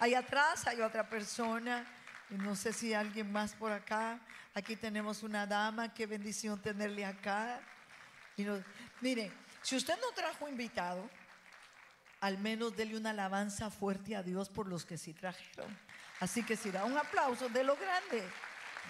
Ahí 0.00 0.14
atrás 0.14 0.66
hay 0.66 0.80
otra 0.80 1.08
persona, 1.08 1.86
y 2.30 2.34
no 2.34 2.56
sé 2.56 2.72
si 2.72 2.94
alguien 2.94 3.30
más 3.30 3.54
por 3.54 3.70
acá. 3.70 4.18
Aquí 4.54 4.74
tenemos 4.74 5.22
una 5.22 5.46
dama, 5.46 5.94
qué 5.94 6.04
bendición 6.06 6.60
tenerle 6.60 7.04
acá. 7.04 7.60
Y 8.36 8.42
nos- 8.42 8.64
mire, 9.00 9.30
si 9.66 9.74
usted 9.74 9.98
no 10.00 10.12
trajo 10.14 10.48
invitado, 10.48 11.10
al 12.20 12.38
menos 12.38 12.76
dele 12.76 12.96
una 12.96 13.10
alabanza 13.10 13.68
fuerte 13.68 14.14
a 14.14 14.22
Dios 14.22 14.48
por 14.48 14.68
los 14.68 14.86
que 14.86 14.96
sí 14.96 15.12
trajeron. 15.12 15.76
Así 16.20 16.44
que 16.44 16.54
si 16.54 16.70
da 16.70 16.84
un 16.84 16.96
aplauso 16.96 17.48
de 17.48 17.64
lo 17.64 17.74
grande, 17.74 18.22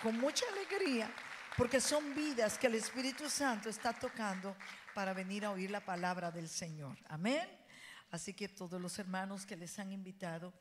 con 0.02 0.20
mucha 0.20 0.44
alegría, 0.52 1.10
porque 1.56 1.80
son 1.80 2.14
vidas 2.14 2.58
que 2.58 2.66
el 2.66 2.74
Espíritu 2.74 3.30
Santo 3.30 3.70
está 3.70 3.94
tocando 3.94 4.54
para 4.94 5.14
venir 5.14 5.46
a 5.46 5.50
oír 5.52 5.70
la 5.70 5.80
palabra 5.80 6.30
del 6.30 6.46
Señor. 6.46 6.98
Amén. 7.08 7.48
Así 8.10 8.34
que 8.34 8.46
todos 8.46 8.78
los 8.78 8.98
hermanos 8.98 9.46
que 9.46 9.56
les 9.56 9.78
han 9.78 9.92
invitado, 9.92 10.52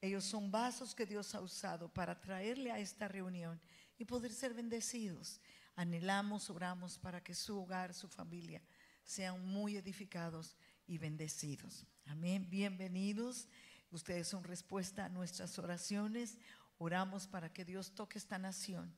ellos 0.00 0.24
son 0.24 0.50
vasos 0.50 0.92
que 0.92 1.06
Dios 1.06 1.36
ha 1.36 1.40
usado 1.40 1.88
para 1.88 2.20
traerle 2.20 2.72
a 2.72 2.80
esta 2.80 3.06
reunión 3.06 3.60
y 3.96 4.06
poder 4.06 4.32
ser 4.32 4.54
bendecidos. 4.54 5.40
Anhelamos, 5.76 6.50
oramos 6.50 6.98
para 6.98 7.22
que 7.22 7.32
su 7.32 7.60
hogar, 7.60 7.94
su 7.94 8.08
familia 8.08 8.60
sean 9.04 9.44
muy 9.46 9.76
edificados 9.76 10.56
y 10.86 10.98
bendecidos. 10.98 11.86
Amén. 12.06 12.48
Bienvenidos. 12.50 13.48
Ustedes 13.90 14.28
son 14.28 14.44
respuesta 14.44 15.04
a 15.04 15.08
nuestras 15.08 15.58
oraciones. 15.58 16.38
Oramos 16.78 17.26
para 17.26 17.52
que 17.52 17.64
Dios 17.64 17.94
toque 17.94 18.18
esta 18.18 18.38
nación 18.38 18.94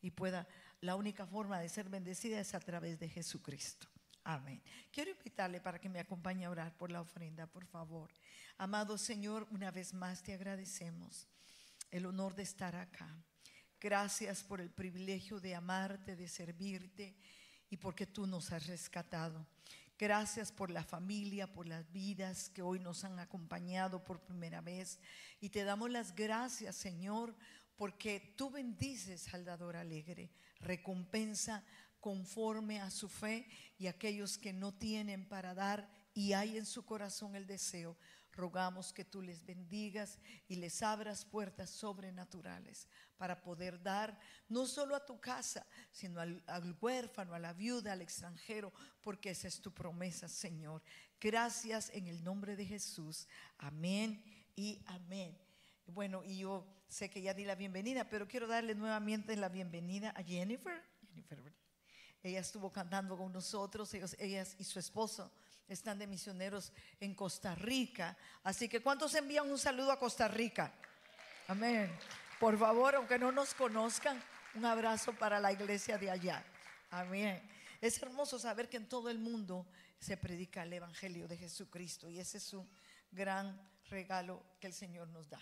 y 0.00 0.10
pueda, 0.10 0.46
la 0.80 0.96
única 0.96 1.26
forma 1.26 1.58
de 1.58 1.68
ser 1.68 1.88
bendecida 1.88 2.38
es 2.38 2.54
a 2.54 2.60
través 2.60 2.98
de 3.00 3.08
Jesucristo. 3.08 3.88
Amén. 4.22 4.62
Quiero 4.90 5.10
invitarle 5.10 5.60
para 5.60 5.78
que 5.78 5.88
me 5.88 5.98
acompañe 5.98 6.44
a 6.44 6.50
orar 6.50 6.76
por 6.76 6.90
la 6.90 7.00
ofrenda, 7.00 7.46
por 7.46 7.66
favor. 7.66 8.10
Amado 8.58 8.96
Señor, 8.98 9.46
una 9.50 9.70
vez 9.70 9.92
más 9.92 10.22
te 10.22 10.32
agradecemos 10.32 11.26
el 11.90 12.06
honor 12.06 12.34
de 12.34 12.42
estar 12.42 12.76
acá. 12.76 13.14
Gracias 13.80 14.42
por 14.42 14.60
el 14.60 14.70
privilegio 14.70 15.40
de 15.40 15.54
amarte, 15.54 16.16
de 16.16 16.28
servirte 16.28 17.16
y 17.70 17.76
porque 17.76 18.06
tú 18.06 18.26
nos 18.26 18.52
has 18.52 18.66
rescatado. 18.66 19.46
Gracias 19.98 20.50
por 20.50 20.70
la 20.70 20.82
familia, 20.82 21.52
por 21.52 21.68
las 21.68 21.90
vidas 21.92 22.48
que 22.48 22.62
hoy 22.62 22.80
nos 22.80 23.04
han 23.04 23.18
acompañado 23.20 24.02
por 24.02 24.20
primera 24.20 24.60
vez. 24.60 24.98
Y 25.40 25.50
te 25.50 25.62
damos 25.62 25.90
las 25.90 26.14
gracias, 26.14 26.74
Señor, 26.74 27.36
porque 27.76 28.34
tú 28.36 28.50
bendices 28.50 29.32
al 29.34 29.44
dador 29.44 29.76
alegre, 29.76 30.30
recompensa 30.60 31.64
conforme 32.00 32.80
a 32.80 32.90
su 32.90 33.08
fe 33.08 33.48
y 33.78 33.86
aquellos 33.86 34.36
que 34.36 34.52
no 34.52 34.74
tienen 34.74 35.28
para 35.28 35.54
dar 35.54 35.88
y 36.12 36.32
hay 36.32 36.58
en 36.58 36.66
su 36.66 36.84
corazón 36.84 37.34
el 37.34 37.46
deseo. 37.46 37.96
Rogamos 38.34 38.92
que 38.92 39.04
tú 39.04 39.22
les 39.22 39.44
bendigas 39.44 40.18
y 40.48 40.56
les 40.56 40.82
abras 40.82 41.24
puertas 41.24 41.70
sobrenaturales 41.70 42.88
para 43.16 43.40
poder 43.40 43.80
dar 43.82 44.18
no 44.48 44.66
solo 44.66 44.96
a 44.96 45.04
tu 45.04 45.20
casa, 45.20 45.66
sino 45.90 46.20
al, 46.20 46.76
huérfano, 46.80 47.34
a 47.34 47.38
la 47.38 47.52
viuda, 47.52 47.92
al 47.92 48.02
extranjero, 48.02 48.72
porque 49.00 49.30
esa 49.30 49.48
es 49.48 49.60
tu 49.60 49.72
promesa, 49.72 50.28
Señor. 50.28 50.82
Gracias 51.20 51.90
en 51.94 52.08
el 52.08 52.22
nombre 52.24 52.56
de 52.56 52.66
Jesús. 52.66 53.28
Amén 53.58 54.22
y 54.56 54.82
amén. 54.86 55.38
Bueno, 55.86 56.24
y 56.24 56.38
yo 56.38 56.66
sé 56.88 57.10
que 57.10 57.22
ya 57.22 57.34
di 57.34 57.44
la 57.44 57.54
bienvenida, 57.54 58.08
pero 58.08 58.26
quiero 58.26 58.46
darle 58.46 58.74
nuevamente 58.74 59.36
la 59.36 59.48
bienvenida 59.48 60.10
a 60.16 60.22
Jennifer. 60.22 60.82
Jennifer 61.08 61.54
ella 62.24 62.40
estuvo 62.40 62.72
cantando 62.72 63.18
con 63.18 63.30
nosotros, 63.30 63.92
ellos, 63.92 64.16
ellas 64.18 64.56
y 64.58 64.64
su 64.64 64.78
esposo 64.78 65.30
están 65.68 65.98
de 65.98 66.06
misioneros 66.06 66.72
en 67.00 67.14
Costa 67.14 67.54
Rica. 67.54 68.16
Así 68.42 68.68
que 68.68 68.80
¿cuántos 68.80 69.14
envían 69.14 69.50
un 69.50 69.58
saludo 69.58 69.92
a 69.92 69.98
Costa 69.98 70.28
Rica? 70.28 70.72
Amén. 71.48 71.90
Por 72.38 72.58
favor, 72.58 72.94
aunque 72.94 73.18
no 73.18 73.32
nos 73.32 73.54
conozcan, 73.54 74.22
un 74.54 74.64
abrazo 74.64 75.12
para 75.14 75.40
la 75.40 75.52
iglesia 75.52 75.98
de 75.98 76.10
allá. 76.10 76.44
Amén. 76.90 77.42
Es 77.80 78.00
hermoso 78.02 78.38
saber 78.38 78.68
que 78.68 78.76
en 78.76 78.88
todo 78.88 79.10
el 79.10 79.18
mundo 79.18 79.66
se 79.98 80.16
predica 80.16 80.62
el 80.62 80.72
Evangelio 80.72 81.26
de 81.26 81.36
Jesucristo 81.36 82.08
y 82.08 82.18
ese 82.18 82.38
es 82.38 82.52
un 82.52 82.68
gran 83.10 83.60
regalo 83.88 84.42
que 84.60 84.66
el 84.66 84.72
Señor 84.72 85.08
nos 85.08 85.28
da. 85.28 85.40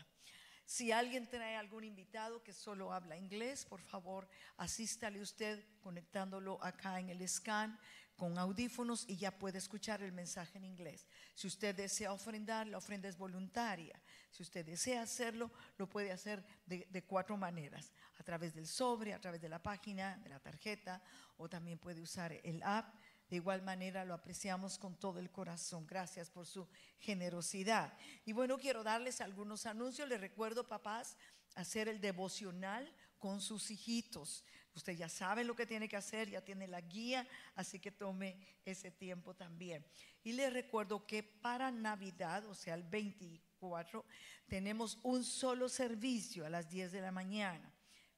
Si 0.64 0.92
alguien 0.92 1.28
trae 1.28 1.56
algún 1.56 1.84
invitado 1.84 2.42
que 2.42 2.52
solo 2.52 2.92
habla 2.92 3.16
inglés, 3.16 3.66
por 3.66 3.80
favor, 3.82 4.28
asístale 4.56 5.20
usted 5.20 5.64
conectándolo 5.80 6.62
acá 6.62 6.98
en 6.98 7.10
el 7.10 7.28
scan 7.28 7.78
con 8.22 8.38
audífonos 8.38 9.04
y 9.08 9.16
ya 9.16 9.36
puede 9.36 9.58
escuchar 9.58 10.00
el 10.00 10.12
mensaje 10.12 10.56
en 10.56 10.64
inglés. 10.64 11.08
Si 11.34 11.48
usted 11.48 11.74
desea 11.74 12.12
ofrendar, 12.12 12.68
la 12.68 12.78
ofrenda 12.78 13.08
es 13.08 13.18
voluntaria. 13.18 14.00
Si 14.30 14.44
usted 14.44 14.64
desea 14.64 15.02
hacerlo, 15.02 15.50
lo 15.76 15.88
puede 15.88 16.12
hacer 16.12 16.44
de, 16.64 17.02
cuatro 17.02 17.36
maneras. 17.36 17.90
A 18.20 18.22
través 18.22 18.54
del 18.54 18.68
sobre, 18.68 19.12
a 19.12 19.20
través 19.20 19.40
de 19.40 19.48
la 19.48 19.60
página, 19.60 20.18
de 20.18 20.28
la 20.28 20.38
tarjeta, 20.38 21.02
o 21.36 21.48
también 21.48 21.80
puede 21.80 22.00
usar 22.00 22.32
el 22.44 22.62
app. 22.62 22.94
De 23.28 23.34
igual 23.34 23.62
manera 23.62 24.04
lo 24.04 24.14
apreciamos 24.14 24.78
con 24.78 24.94
todo 24.94 25.18
el 25.18 25.32
corazón. 25.32 25.84
Gracias 25.84 26.30
por 26.30 26.46
su 26.46 26.68
generosidad. 27.00 27.92
Y 28.24 28.34
bueno, 28.34 28.56
quiero 28.56 28.84
darles 28.84 29.20
algunos 29.20 29.66
anuncios. 29.66 30.08
Les 30.08 30.20
recuerdo, 30.20 30.68
papás, 30.68 31.16
hacer 31.56 31.88
el 31.88 32.00
devocional 32.00 32.88
con 33.18 33.40
sus 33.40 33.72
hijitos. 33.72 34.44
Usted 34.74 34.96
ya 34.96 35.08
sabe 35.08 35.44
lo 35.44 35.54
que 35.54 35.66
tiene 35.66 35.88
que 35.88 35.96
hacer, 35.96 36.30
ya 36.30 36.40
tiene 36.40 36.66
la 36.66 36.80
guía, 36.80 37.26
así 37.54 37.78
que 37.78 37.92
tome 37.92 38.36
ese 38.64 38.90
tiempo 38.90 39.34
también. 39.34 39.84
Y 40.24 40.32
les 40.32 40.52
recuerdo 40.52 41.06
que 41.06 41.22
para 41.22 41.70
Navidad, 41.70 42.46
o 42.46 42.54
sea, 42.54 42.74
el 42.74 42.82
24, 42.82 44.04
tenemos 44.46 44.98
un 45.02 45.24
solo 45.24 45.68
servicio 45.68 46.46
a 46.46 46.50
las 46.50 46.70
10 46.70 46.92
de 46.92 47.00
la 47.02 47.12
mañana. 47.12 47.72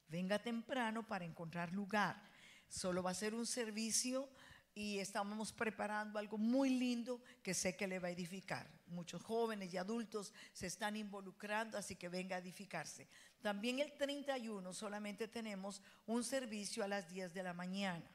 Venga 0.07 0.39
temprano 0.39 1.05
para 1.05 1.25
encontrar 1.25 1.73
lugar. 1.73 2.21
Solo 2.69 3.03
va 3.03 3.11
a 3.11 3.15
ser 3.15 3.33
un 3.33 3.45
servicio 3.45 4.29
y 4.73 4.99
estamos 4.99 5.53
preparando 5.53 6.19
algo 6.19 6.37
muy 6.37 6.69
lindo 6.69 7.21
que 7.41 7.53
sé 7.53 7.75
que 7.75 7.87
le 7.87 7.99
va 7.99 8.09
a 8.09 8.11
edificar. 8.11 8.69
Muchos 8.87 9.23
jóvenes 9.23 9.73
y 9.73 9.77
adultos 9.77 10.33
se 10.51 10.67
están 10.67 10.97
involucrando, 10.97 11.77
así 11.77 11.95
que 11.95 12.09
venga 12.09 12.35
a 12.35 12.39
edificarse. 12.39 13.07
También 13.45 13.77
el 13.77 13.91
31 13.91 14.73
solamente 14.73 15.27
tenemos 15.27 15.79
un 16.07 16.23
servicio 16.23 16.83
a 16.83 16.87
las 16.87 17.07
10 17.11 17.31
de 17.31 17.43
la 17.43 17.53
mañana. 17.53 18.09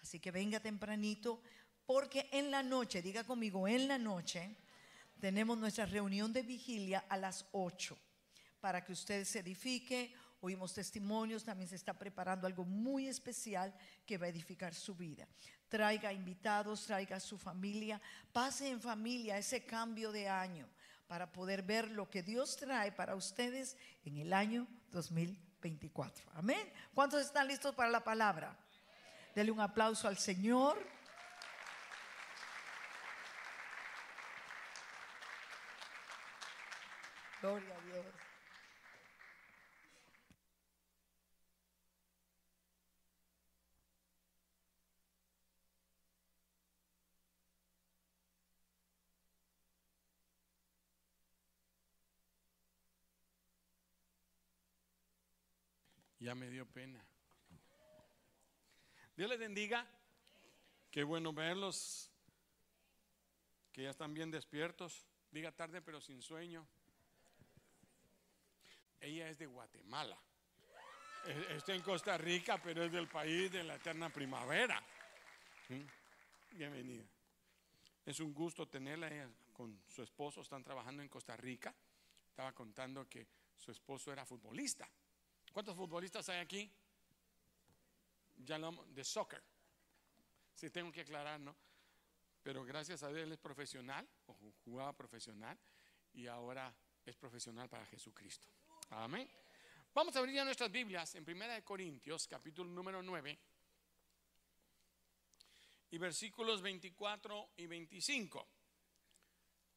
Así 0.00 0.18
que 0.18 0.30
venga 0.30 0.58
tempranito, 0.58 1.42
porque 1.84 2.30
en 2.32 2.50
la 2.50 2.62
noche, 2.62 3.02
diga 3.02 3.24
conmigo, 3.24 3.68
en 3.68 3.86
la 3.88 3.98
noche 3.98 4.56
tenemos 5.20 5.58
nuestra 5.58 5.84
reunión 5.84 6.32
de 6.32 6.40
vigilia 6.40 7.04
a 7.10 7.18
las 7.18 7.44
8 7.52 7.94
para 8.58 8.82
que 8.82 8.92
usted 8.92 9.26
se 9.26 9.40
edifique. 9.40 10.14
Oímos 10.40 10.72
testimonios, 10.72 11.44
también 11.44 11.68
se 11.68 11.76
está 11.76 11.92
preparando 11.92 12.46
algo 12.46 12.64
muy 12.64 13.06
especial 13.06 13.74
que 14.06 14.16
va 14.16 14.24
a 14.24 14.30
edificar 14.30 14.72
su 14.72 14.94
vida 14.94 15.28
traiga 15.68 16.12
invitados, 16.12 16.86
traiga 16.86 17.16
a 17.16 17.20
su 17.20 17.36
familia, 17.36 18.00
pase 18.32 18.68
en 18.68 18.80
familia 18.80 19.36
ese 19.36 19.64
cambio 19.64 20.12
de 20.12 20.28
año 20.28 20.68
para 21.06 21.32
poder 21.32 21.62
ver 21.62 21.90
lo 21.90 22.08
que 22.08 22.22
Dios 22.22 22.56
trae 22.56 22.92
para 22.92 23.14
ustedes 23.14 23.76
en 24.04 24.16
el 24.18 24.32
año 24.32 24.66
2024. 24.90 26.30
Amén. 26.34 26.72
¿Cuántos 26.94 27.20
están 27.20 27.48
listos 27.48 27.74
para 27.74 27.90
la 27.90 28.02
palabra? 28.02 28.56
Dele 29.34 29.50
un 29.50 29.60
aplauso 29.60 30.08
al 30.08 30.16
Señor. 30.16 30.78
Gloria 37.40 37.76
a 37.76 37.84
Dios. 37.84 38.23
Ya 56.24 56.34
me 56.34 56.48
dio 56.48 56.64
pena. 56.64 57.04
Dios 59.14 59.28
les 59.28 59.38
bendiga. 59.38 59.86
Qué 60.90 61.04
bueno 61.04 61.34
verlos. 61.34 62.10
Que 63.70 63.82
ya 63.82 63.90
están 63.90 64.14
bien 64.14 64.30
despiertos. 64.30 65.04
Diga 65.30 65.52
tarde 65.52 65.82
pero 65.82 66.00
sin 66.00 66.22
sueño. 66.22 66.66
Ella 69.00 69.28
es 69.28 69.36
de 69.36 69.44
Guatemala. 69.44 70.16
Está 71.50 71.74
en 71.74 71.82
Costa 71.82 72.16
Rica, 72.16 72.56
pero 72.56 72.84
es 72.84 72.90
del 72.90 73.06
país 73.06 73.52
de 73.52 73.62
la 73.62 73.74
eterna 73.74 74.08
primavera. 74.08 74.82
Bienvenida. 76.52 77.04
Es 78.06 78.18
un 78.20 78.32
gusto 78.32 78.66
tenerla 78.66 79.28
con 79.52 79.78
su 79.90 80.02
esposo. 80.02 80.40
Están 80.40 80.64
trabajando 80.64 81.02
en 81.02 81.10
Costa 81.10 81.36
Rica. 81.36 81.74
Estaba 82.30 82.52
contando 82.52 83.06
que 83.10 83.26
su 83.58 83.70
esposo 83.70 84.10
era 84.10 84.24
futbolista. 84.24 84.88
¿Cuántos 85.54 85.76
futbolistas 85.76 86.28
hay 86.30 86.40
aquí? 86.40 86.68
Ya 88.38 88.58
lo 88.58 88.72
de 88.86 89.04
soccer. 89.04 89.40
Sí, 90.52 90.68
tengo 90.68 90.90
que 90.90 91.02
aclarar, 91.02 91.38
¿no? 91.38 91.54
Pero 92.42 92.64
gracias 92.64 93.04
a 93.04 93.08
Dios 93.08 93.20
él 93.20 93.30
es 93.30 93.38
profesional, 93.38 94.04
jugaba 94.64 94.92
profesional, 94.92 95.56
y 96.12 96.26
ahora 96.26 96.74
es 97.06 97.14
profesional 97.14 97.68
para 97.68 97.86
Jesucristo. 97.86 98.48
Amén. 98.90 99.30
Vamos 99.94 100.16
a 100.16 100.18
abrir 100.18 100.34
ya 100.34 100.44
nuestras 100.44 100.72
Biblias 100.72 101.14
en 101.14 101.24
Primera 101.24 101.62
Corintios, 101.62 102.26
capítulo 102.26 102.68
número 102.68 103.00
9, 103.00 103.38
y 105.92 105.98
versículos 105.98 106.62
24 106.62 107.50
y 107.58 107.66
25. 107.68 108.48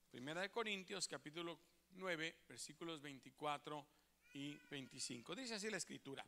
Primera 0.10 0.42
de 0.42 0.50
Corintios, 0.50 1.08
capítulo 1.08 1.60
9, 1.92 2.36
versículos 2.48 3.00
24 3.00 3.97
y 4.38 4.60
25. 4.70 5.36
Dice 5.36 5.56
así 5.56 5.70
la 5.70 5.78
escritura. 5.78 6.24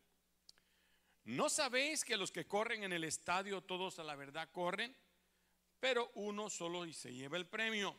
¿No 1.25 1.47
sabéis 1.47 2.03
que 2.03 2.17
los 2.17 2.31
que 2.31 2.47
corren 2.47 2.83
en 2.83 2.91
el 2.91 3.03
estadio 3.03 3.61
todos 3.61 3.99
a 3.99 4.03
la 4.03 4.15
verdad 4.15 4.49
corren? 4.51 4.95
Pero 5.79 6.11
uno 6.15 6.49
solo 6.49 6.85
y 6.85 6.93
se 6.93 7.13
lleva 7.13 7.37
el 7.37 7.45
premio. 7.45 7.95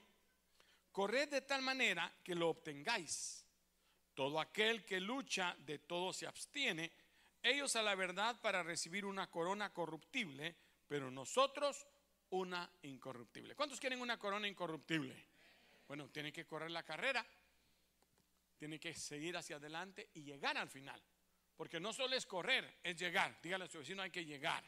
corred 0.91 1.29
de 1.29 1.43
tal 1.43 1.63
manera 1.63 2.13
que 2.25 2.35
lo 2.35 2.49
obtengáis. 2.49 3.47
Todo 4.15 4.41
aquel 4.41 4.85
que 4.85 4.99
lucha 4.99 5.57
de 5.61 5.79
todo 5.79 6.13
se 6.13 6.27
abstiene, 6.27 6.91
ellos 7.41 7.77
a 7.77 7.83
la 7.83 7.95
verdad 7.95 8.41
para 8.41 8.65
recibir 8.65 9.07
una 9.07 9.31
corona 9.31 9.73
corruptible, 9.73 10.57
pero 10.89 11.11
nosotros 11.11 11.87
una 12.31 12.69
incorruptible. 12.83 13.55
¿Cuántos 13.55 13.79
quieren 13.79 14.01
una 14.01 14.19
corona 14.19 14.49
incorruptible? 14.49 15.15
Bueno, 15.87 16.09
tienen 16.09 16.33
que 16.33 16.47
correr 16.47 16.73
la 16.73 16.83
carrera, 16.83 17.25
tienen 18.61 18.79
que 18.79 18.93
seguir 18.93 19.35
hacia 19.39 19.57
adelante 19.57 20.11
y 20.13 20.23
llegar 20.23 20.59
al 20.59 20.69
final. 20.69 21.03
Porque 21.57 21.81
no 21.81 21.95
solo 21.95 22.15
es 22.15 22.27
correr, 22.27 22.79
es 22.83 22.95
llegar. 22.95 23.41
Dígale 23.43 23.65
a 23.65 23.69
su 23.69 23.79
vecino, 23.79 24.03
hay 24.03 24.11
que 24.11 24.23
llegar. 24.23 24.63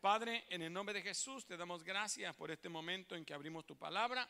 Padre, 0.00 0.44
en 0.48 0.62
el 0.62 0.72
nombre 0.72 0.92
de 0.92 1.02
Jesús 1.02 1.46
te 1.46 1.56
damos 1.56 1.84
gracias 1.84 2.34
por 2.34 2.50
este 2.50 2.68
momento 2.68 3.14
en 3.14 3.24
que 3.24 3.32
abrimos 3.32 3.64
tu 3.64 3.76
palabra. 3.76 4.28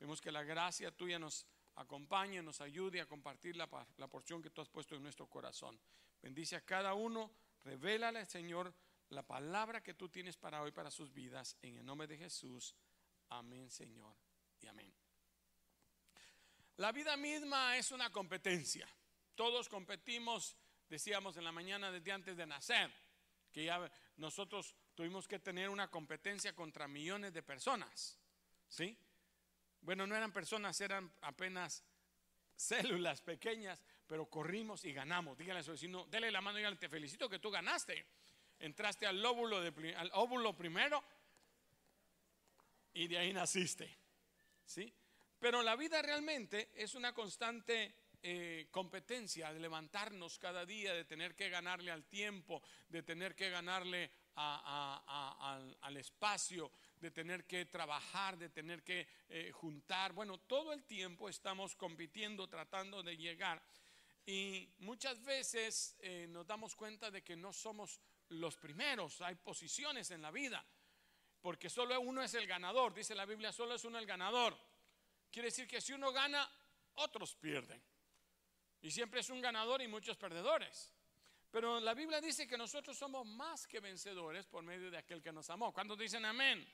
Vemos 0.00 0.20
que 0.20 0.32
la 0.32 0.42
gracia 0.42 0.90
tuya 0.90 1.20
nos 1.20 1.46
acompañe, 1.76 2.42
nos 2.42 2.60
ayude 2.60 3.00
a 3.00 3.06
compartir 3.06 3.56
la, 3.56 3.68
la 3.96 4.08
porción 4.08 4.42
que 4.42 4.50
tú 4.50 4.60
has 4.60 4.68
puesto 4.68 4.96
en 4.96 5.04
nuestro 5.04 5.28
corazón. 5.28 5.78
Bendice 6.20 6.56
a 6.56 6.62
cada 6.62 6.94
uno, 6.94 7.30
revélale, 7.62 8.26
Señor, 8.26 8.74
la 9.10 9.22
palabra 9.22 9.84
que 9.84 9.94
tú 9.94 10.08
tienes 10.08 10.36
para 10.36 10.62
hoy, 10.62 10.72
para 10.72 10.90
sus 10.90 11.12
vidas. 11.12 11.56
En 11.62 11.76
el 11.76 11.86
nombre 11.86 12.08
de 12.08 12.18
Jesús. 12.18 12.74
Amén, 13.28 13.70
Señor. 13.70 14.16
Y 14.60 14.66
amén. 14.66 15.05
La 16.76 16.92
vida 16.92 17.16
misma 17.16 17.76
es 17.76 17.90
una 17.90 18.10
competencia. 18.10 18.86
Todos 19.34 19.68
competimos, 19.68 20.56
decíamos 20.88 21.36
en 21.36 21.44
la 21.44 21.52
mañana 21.52 21.90
desde 21.90 22.12
antes 22.12 22.36
de 22.36 22.46
nacer, 22.46 22.92
que 23.50 23.64
ya 23.64 23.90
nosotros 24.16 24.74
tuvimos 24.94 25.26
que 25.26 25.38
tener 25.38 25.70
una 25.70 25.90
competencia 25.90 26.54
contra 26.54 26.86
millones 26.86 27.32
de 27.32 27.42
personas. 27.42 28.18
¿Sí? 28.68 28.96
Bueno, 29.80 30.06
no 30.06 30.16
eran 30.16 30.32
personas, 30.32 30.78
eran 30.80 31.10
apenas 31.22 31.82
células 32.56 33.22
pequeñas, 33.22 33.82
pero 34.06 34.26
corrimos 34.26 34.84
y 34.84 34.92
ganamos. 34.92 35.38
Dígale 35.38 35.60
a 35.60 35.62
su 35.62 35.72
vecino, 35.72 36.06
dele 36.06 36.30
la 36.30 36.40
mano 36.40 36.58
y 36.58 36.60
dígale, 36.60 36.76
te 36.76 36.88
felicito 36.88 37.28
que 37.28 37.38
tú 37.38 37.50
ganaste. 37.50 38.06
Entraste 38.58 39.06
al 39.06 39.24
óvulo, 39.24 39.60
de, 39.60 39.94
al 39.96 40.10
óvulo 40.14 40.54
primero 40.56 41.02
y 42.92 43.06
de 43.08 43.18
ahí 43.18 43.32
naciste. 43.32 43.96
¿Sí? 44.64 44.92
Pero 45.38 45.62
la 45.62 45.76
vida 45.76 46.00
realmente 46.02 46.70
es 46.74 46.94
una 46.94 47.12
constante 47.12 47.94
eh, 48.22 48.66
competencia 48.70 49.52
de 49.52 49.60
levantarnos 49.60 50.38
cada 50.38 50.66
día, 50.66 50.92
de 50.94 51.04
tener 51.04 51.36
que 51.36 51.48
ganarle 51.48 51.92
al 51.92 52.06
tiempo, 52.06 52.62
de 52.88 53.02
tener 53.02 53.36
que 53.36 53.50
ganarle 53.50 54.10
al, 54.34 55.96
espacio, 55.96 56.72
de 56.96 57.10
tener 57.10 57.46
que 57.46 57.66
trabajar, 57.66 58.36
de 58.36 58.48
tener 58.48 58.82
que 58.82 59.06
eh, 59.28 59.52
juntar. 59.52 60.12
Bueno, 60.12 60.38
todo 60.38 60.72
el 60.72 60.84
tiempo 60.84 61.28
estamos 61.28 61.76
compitiendo, 61.76 62.48
tratando 62.48 63.02
de 63.02 63.16
llegar. 63.16 63.62
Y 64.24 64.68
muchas 64.78 65.22
veces 65.22 65.96
eh, 66.00 66.26
nos 66.28 66.46
damos 66.46 66.74
cuenta 66.74 67.10
de 67.10 67.22
que 67.22 67.36
no 67.36 67.52
somos 67.52 68.00
los 68.30 68.56
primeros, 68.56 69.20
hay 69.20 69.36
posiciones 69.36 70.10
en 70.10 70.22
la 70.22 70.32
vida, 70.32 70.66
porque 71.40 71.70
solo 71.70 72.00
uno 72.00 72.22
es 72.24 72.34
el 72.34 72.48
ganador, 72.48 72.92
dice 72.92 73.14
la 73.14 73.24
Biblia, 73.24 73.52
solo 73.52 73.76
es 73.76 73.84
uno 73.84 73.98
el 73.98 74.06
ganador. 74.06 74.58
Quiere 75.36 75.48
decir 75.48 75.68
que 75.68 75.82
si 75.82 75.92
uno 75.92 76.12
gana, 76.12 76.50
otros 76.94 77.34
pierden. 77.34 77.78
Y 78.80 78.90
siempre 78.90 79.20
es 79.20 79.28
un 79.28 79.42
ganador 79.42 79.82
y 79.82 79.86
muchos 79.86 80.16
perdedores. 80.16 80.94
Pero 81.50 81.78
la 81.78 81.92
Biblia 81.92 82.22
dice 82.22 82.48
que 82.48 82.56
nosotros 82.56 82.96
somos 82.96 83.26
más 83.26 83.66
que 83.66 83.80
vencedores 83.80 84.46
por 84.46 84.62
medio 84.62 84.90
de 84.90 84.96
aquel 84.96 85.20
que 85.20 85.32
nos 85.32 85.50
amó. 85.50 85.74
¿Cuántos 85.74 85.98
dicen 85.98 86.24
amén? 86.24 86.66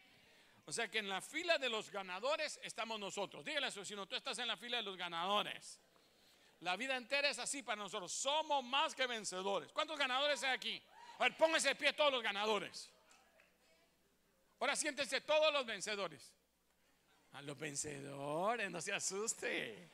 O 0.64 0.72
sea 0.72 0.86
que 0.86 1.00
en 1.00 1.08
la 1.08 1.20
fila 1.20 1.58
de 1.58 1.68
los 1.68 1.90
ganadores 1.90 2.60
estamos 2.62 3.00
nosotros. 3.00 3.44
Dígale 3.44 3.66
a 3.66 3.70
su 3.72 3.80
vecino, 3.80 4.06
tú 4.06 4.14
estás 4.14 4.38
en 4.38 4.46
la 4.46 4.56
fila 4.56 4.76
de 4.76 4.84
los 4.84 4.96
ganadores. 4.96 5.80
La 6.60 6.76
vida 6.76 6.96
entera 6.96 7.30
es 7.30 7.40
así 7.40 7.64
para 7.64 7.82
nosotros. 7.82 8.12
Somos 8.12 8.62
más 8.62 8.94
que 8.94 9.08
vencedores. 9.08 9.72
¿Cuántos 9.72 9.98
ganadores 9.98 10.40
hay 10.44 10.54
aquí? 10.54 10.80
A 11.18 11.24
ver, 11.24 11.36
pónganse 11.36 11.70
de 11.70 11.74
pie 11.74 11.94
todos 11.94 12.12
los 12.12 12.22
ganadores. 12.22 12.88
Ahora 14.60 14.76
siéntense 14.76 15.20
todos 15.22 15.52
los 15.52 15.66
vencedores. 15.66 16.32
A 17.32 17.42
los 17.42 17.58
vencedores, 17.58 18.70
no 18.70 18.80
se 18.80 18.92
asuste. 18.92 19.88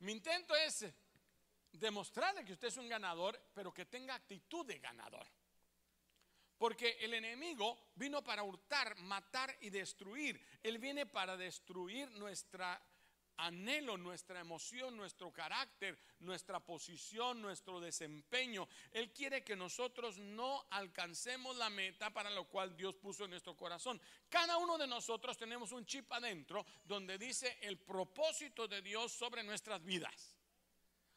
Mi 0.00 0.12
intento 0.12 0.54
es 0.54 0.86
demostrarle 1.72 2.44
que 2.44 2.52
usted 2.52 2.68
es 2.68 2.76
un 2.76 2.88
ganador, 2.88 3.40
pero 3.54 3.72
que 3.72 3.86
tenga 3.86 4.14
actitud 4.14 4.64
de 4.66 4.78
ganador. 4.78 5.26
Porque 6.58 6.98
el 7.00 7.14
enemigo 7.14 7.90
vino 7.96 8.22
para 8.22 8.42
hurtar, 8.42 8.96
matar 8.98 9.56
y 9.60 9.70
destruir. 9.70 10.40
Él 10.62 10.78
viene 10.78 11.06
para 11.06 11.36
destruir 11.36 12.10
nuestra 12.12 12.80
anhelo, 13.36 13.96
nuestra 13.96 14.40
emoción, 14.40 14.96
nuestro 14.96 15.32
carácter, 15.32 15.98
nuestra 16.20 16.60
posición, 16.60 17.40
nuestro 17.40 17.80
desempeño. 17.80 18.68
Él 18.92 19.12
quiere 19.12 19.42
que 19.42 19.56
nosotros 19.56 20.18
no 20.18 20.66
alcancemos 20.70 21.56
la 21.56 21.70
meta 21.70 22.10
para 22.10 22.30
lo 22.30 22.44
cual 22.44 22.76
Dios 22.76 22.96
puso 22.96 23.24
en 23.24 23.30
nuestro 23.30 23.56
corazón. 23.56 24.00
Cada 24.28 24.56
uno 24.58 24.78
de 24.78 24.86
nosotros 24.86 25.36
tenemos 25.36 25.72
un 25.72 25.86
chip 25.86 26.12
adentro 26.12 26.64
donde 26.84 27.18
dice 27.18 27.58
el 27.62 27.78
propósito 27.78 28.68
de 28.68 28.82
Dios 28.82 29.12
sobre 29.12 29.42
nuestras 29.42 29.82
vidas. 29.82 30.36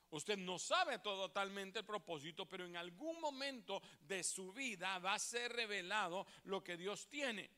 Usted 0.09 0.37
no 0.37 0.57
sabe 0.57 0.99
totalmente 0.99 1.79
el 1.79 1.85
propósito, 1.85 2.45
pero 2.45 2.65
en 2.65 2.77
algún 2.77 3.19
momento 3.19 3.81
de 3.99 4.23
su 4.23 4.53
vida 4.53 4.99
va 4.99 5.15
a 5.15 5.19
ser 5.19 5.51
revelado 5.51 6.25
lo 6.45 6.63
que 6.63 6.77
Dios 6.77 7.09
tiene. 7.09 7.49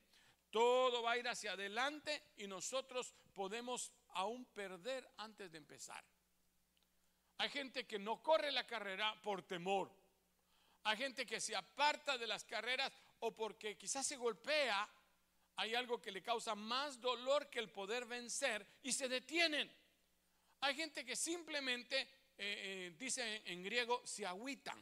Todo 0.50 1.04
va 1.04 1.12
a 1.12 1.18
ir 1.18 1.28
hacia 1.28 1.52
adelante 1.52 2.24
y 2.38 2.48
nosotros 2.48 3.14
podemos 3.34 3.92
aún 4.14 4.46
perder 4.46 5.10
antes 5.18 5.52
de 5.52 5.58
empezar. 5.58 6.04
Hay 7.38 7.50
gente 7.50 7.88
que 7.88 7.98
no 7.98 8.22
corre 8.22 8.52
la 8.52 8.68
carrera 8.68 9.20
por 9.22 9.44
temor. 9.44 9.90
Hay 10.84 10.98
gente 10.98 11.26
que 11.26 11.40
se 11.40 11.56
aparta 11.56 12.18
de 12.18 12.28
las 12.28 12.44
carreras 12.44 12.92
o 13.20 13.36
porque 13.36 13.78
quizás 13.78 14.06
se 14.06 14.18
golpea. 14.18 14.90
Hay 15.56 15.76
algo 15.76 16.02
que 16.02 16.12
le 16.12 16.22
causa 16.22 16.56
más 16.56 17.00
dolor 17.00 17.50
que 17.50 17.60
el 17.60 17.70
poder 17.70 18.06
vencer 18.06 18.66
y 18.84 18.92
se 18.92 19.08
detienen. 19.08 19.72
Hay 20.62 20.76
gente 20.76 21.06
que 21.06 21.16
simplemente, 21.16 22.02
eh, 22.02 22.08
eh, 22.38 22.96
dice 22.98 23.42
en 23.46 23.64
griego, 23.64 24.06
se 24.06 24.26
agüitan. 24.26 24.80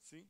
¿Sí? 0.00 0.26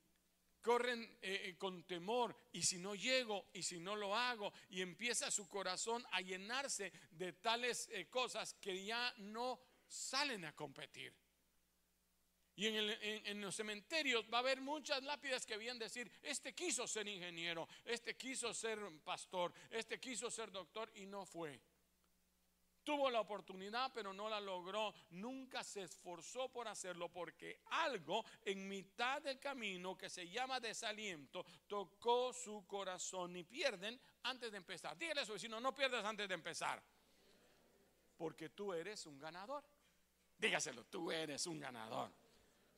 Corren 0.68 1.02
eh, 1.22 1.44
eh, 1.44 1.56
con 1.56 1.84
temor 1.84 2.36
y 2.52 2.62
si 2.62 2.76
no 2.76 2.94
llego 2.94 3.46
y 3.54 3.62
si 3.62 3.80
no 3.80 3.96
lo 3.96 4.14
hago 4.14 4.52
y 4.68 4.82
empieza 4.82 5.30
su 5.30 5.48
corazón 5.48 6.04
a 6.12 6.20
llenarse 6.20 6.92
de 7.12 7.32
tales 7.32 7.88
eh, 7.90 8.06
cosas 8.10 8.52
que 8.60 8.84
ya 8.84 9.14
no 9.16 9.58
salen 9.86 10.44
a 10.44 10.54
competir. 10.54 11.14
Y 12.54 12.66
en, 12.66 12.76
en, 13.00 13.40
los 13.40 13.56
cementerios 13.56 14.26
va 14.30 14.38
a 14.38 14.40
haber 14.40 14.60
muchas 14.60 15.02
lápidas 15.04 15.46
que 15.46 15.56
vienen 15.56 15.80
a 15.80 15.86
decir, 15.86 16.12
este 16.20 16.54
quiso 16.54 16.86
ser 16.86 17.08
ingeniero, 17.08 17.66
este 17.86 18.14
quiso 18.18 18.52
ser 18.52 18.78
pastor, 19.02 19.54
este 19.70 19.98
quiso 19.98 20.30
ser 20.30 20.52
doctor 20.52 20.92
y 20.96 21.06
no 21.06 21.24
fue. 21.24 21.58
Tuvo 22.88 23.10
la 23.10 23.20
oportunidad, 23.20 23.92
pero 23.92 24.14
no 24.14 24.30
la 24.30 24.40
logró. 24.40 24.94
Nunca 25.10 25.62
se 25.62 25.82
esforzó 25.82 26.48
por 26.48 26.66
hacerlo 26.68 27.10
porque 27.12 27.60
algo 27.66 28.24
en 28.46 28.66
mitad 28.66 29.20
del 29.20 29.38
camino 29.38 29.94
que 29.94 30.08
se 30.08 30.26
llama 30.26 30.58
desaliento 30.58 31.44
tocó 31.66 32.32
su 32.32 32.66
corazón 32.66 33.36
y 33.36 33.44
pierden 33.44 34.00
antes 34.22 34.50
de 34.50 34.56
empezar. 34.56 34.96
Dígale 34.96 35.20
a 35.20 35.26
su 35.26 35.34
vecino, 35.34 35.60
no 35.60 35.74
pierdas 35.74 36.02
antes 36.02 36.26
de 36.26 36.32
empezar. 36.32 36.82
Porque 38.16 38.48
tú 38.48 38.72
eres 38.72 39.04
un 39.04 39.18
ganador. 39.18 39.62
Dígaselo, 40.38 40.84
tú 40.84 41.12
eres 41.12 41.46
un 41.46 41.60
ganador. 41.60 42.10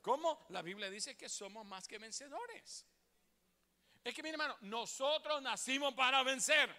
¿Cómo? 0.00 0.44
La 0.48 0.60
Biblia 0.62 0.90
dice 0.90 1.16
que 1.16 1.28
somos 1.28 1.64
más 1.64 1.86
que 1.86 1.98
vencedores. 1.98 2.84
Es 4.02 4.12
que 4.12 4.24
mi 4.24 4.30
hermano, 4.30 4.56
nosotros 4.62 5.40
nacimos 5.40 5.94
para 5.94 6.24
vencer. 6.24 6.74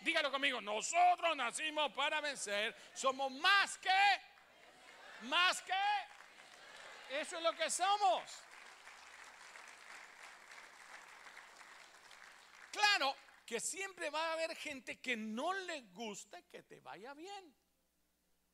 Dígalo 0.00 0.30
conmigo, 0.30 0.60
nosotros 0.60 1.36
nacimos 1.36 1.92
para 1.92 2.20
vencer, 2.20 2.74
somos 2.94 3.32
más 3.32 3.78
que, 3.78 4.20
más 5.22 5.60
que, 5.62 7.18
eso 7.20 7.36
es 7.36 7.42
lo 7.42 7.52
que 7.54 7.68
somos. 7.68 8.22
Claro 12.70 13.16
que 13.44 13.58
siempre 13.58 14.10
va 14.10 14.28
a 14.28 14.32
haber 14.34 14.54
gente 14.54 15.00
que 15.00 15.16
no 15.16 15.52
le 15.52 15.80
gusta 15.92 16.42
que 16.42 16.62
te 16.62 16.80
vaya 16.80 17.14
bien. 17.14 17.56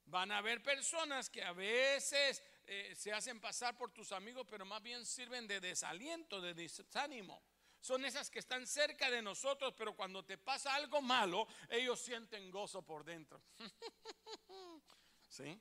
Van 0.06 0.30
a 0.32 0.38
haber 0.38 0.62
personas 0.62 1.28
que 1.28 1.42
a 1.42 1.52
veces 1.52 2.42
eh, 2.66 2.94
se 2.96 3.12
hacen 3.12 3.40
pasar 3.40 3.76
por 3.76 3.90
tus 3.92 4.12
amigos, 4.12 4.46
pero 4.48 4.64
más 4.64 4.82
bien 4.82 5.04
sirven 5.04 5.46
de 5.46 5.60
desaliento, 5.60 6.40
de 6.40 6.54
desánimo 6.54 7.42
son 7.84 8.02
esas 8.06 8.30
que 8.30 8.38
están 8.38 8.66
cerca 8.66 9.10
de 9.10 9.20
nosotros, 9.20 9.74
pero 9.76 9.94
cuando 9.94 10.24
te 10.24 10.38
pasa 10.38 10.74
algo 10.74 11.02
malo, 11.02 11.46
ellos 11.68 12.00
sienten 12.00 12.50
gozo 12.50 12.80
por 12.80 13.04
dentro. 13.04 13.42
¿Sí? 15.28 15.60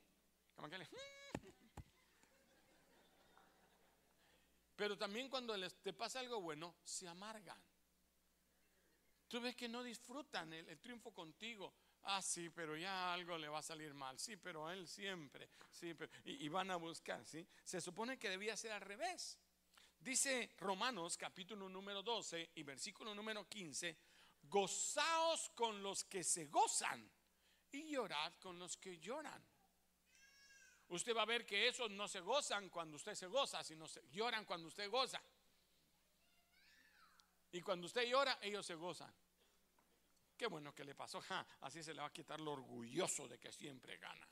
Pero 4.74 4.96
también 4.96 5.28
cuando 5.28 5.54
te 5.70 5.92
pasa 5.92 6.20
algo 6.20 6.40
bueno, 6.40 6.74
se 6.82 7.06
amargan. 7.06 7.62
Tú 9.28 9.38
ves 9.40 9.54
que 9.54 9.68
no 9.68 9.82
disfrutan 9.82 10.50
el, 10.54 10.66
el 10.66 10.80
triunfo 10.80 11.12
contigo. 11.12 11.74
Ah, 12.04 12.22
sí, 12.22 12.48
pero 12.50 12.76
ya 12.76 13.12
algo 13.12 13.36
le 13.36 13.48
va 13.48 13.58
a 13.58 13.62
salir 13.62 13.92
mal. 13.94 14.18
Sí, 14.18 14.36
pero 14.36 14.66
a 14.66 14.72
él 14.72 14.88
siempre. 14.88 15.48
Sí, 15.70 15.92
pero, 15.94 16.10
y, 16.24 16.44
y 16.44 16.48
van 16.48 16.70
a 16.70 16.76
buscar, 16.76 17.24
¿sí? 17.24 17.46
Se 17.64 17.80
supone 17.80 18.18
que 18.18 18.30
debía 18.30 18.56
ser 18.56 18.72
al 18.72 18.80
revés. 18.80 19.38
Dice 20.04 20.52
Romanos 20.58 21.16
capítulo 21.16 21.66
número 21.66 22.02
12 22.02 22.50
y 22.56 22.62
versículo 22.62 23.14
número 23.14 23.48
15, 23.48 23.96
gozaos 24.42 25.48
con 25.54 25.82
los 25.82 26.04
que 26.04 26.22
se 26.22 26.44
gozan 26.48 27.10
y 27.72 27.88
llorad 27.88 28.34
con 28.34 28.58
los 28.58 28.76
que 28.76 28.98
lloran. 28.98 29.42
Usted 30.88 31.16
va 31.16 31.22
a 31.22 31.24
ver 31.24 31.46
que 31.46 31.68
esos 31.68 31.90
no 31.90 32.06
se 32.06 32.20
gozan 32.20 32.68
cuando 32.68 32.96
usted 32.96 33.14
se 33.14 33.28
goza, 33.28 33.64
sino 33.64 33.88
se 33.88 34.06
lloran 34.10 34.44
cuando 34.44 34.68
usted 34.68 34.90
goza. 34.90 35.22
Y 37.52 37.62
cuando 37.62 37.86
usted 37.86 38.06
llora, 38.06 38.38
ellos 38.42 38.66
se 38.66 38.74
gozan. 38.74 39.12
Qué 40.36 40.46
bueno 40.48 40.74
que 40.74 40.84
le 40.84 40.94
pasó. 40.94 41.22
Así 41.62 41.82
se 41.82 41.94
le 41.94 42.02
va 42.02 42.08
a 42.08 42.12
quitar 42.12 42.42
lo 42.42 42.52
orgulloso 42.52 43.26
de 43.26 43.38
que 43.38 43.50
siempre 43.50 43.96
gana. 43.96 44.28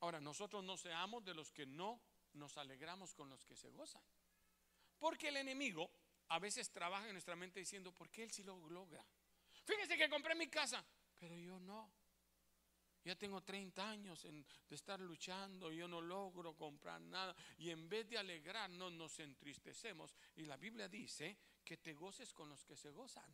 Ahora, 0.00 0.18
nosotros 0.18 0.64
no 0.64 0.78
seamos 0.78 1.22
de 1.26 1.34
los 1.34 1.52
que 1.52 1.66
no 1.66 2.00
nos 2.34 2.56
alegramos 2.56 3.14
con 3.14 3.28
los 3.28 3.44
que 3.44 3.56
se 3.56 3.70
gozan. 3.70 4.02
Porque 4.98 5.28
el 5.28 5.36
enemigo 5.36 5.90
a 6.28 6.38
veces 6.38 6.70
trabaja 6.70 7.06
en 7.06 7.12
nuestra 7.12 7.36
mente 7.36 7.60
diciendo, 7.60 7.92
¿por 7.92 8.10
qué 8.10 8.22
él 8.22 8.30
sí 8.30 8.42
lo 8.42 8.56
logra? 8.70 9.04
Fíjense 9.64 9.96
que 9.96 10.08
compré 10.08 10.34
mi 10.34 10.48
casa, 10.48 10.84
pero 11.18 11.36
yo 11.36 11.58
no. 11.60 11.90
Ya 13.04 13.14
tengo 13.16 13.42
30 13.42 13.90
años 13.90 14.22
de 14.22 14.74
estar 14.74 14.98
luchando 14.98 15.70
yo 15.70 15.86
no 15.86 16.00
logro 16.00 16.56
comprar 16.56 17.00
nada. 17.02 17.36
Y 17.58 17.68
en 17.68 17.86
vez 17.86 18.08
de 18.08 18.16
alegrarnos, 18.16 18.92
nos 18.92 19.18
entristecemos. 19.18 20.16
Y 20.36 20.46
la 20.46 20.56
Biblia 20.56 20.88
dice 20.88 21.36
que 21.62 21.76
te 21.76 21.92
goces 21.92 22.32
con 22.32 22.48
los 22.48 22.64
que 22.64 22.76
se 22.76 22.90
gozan. 22.90 23.30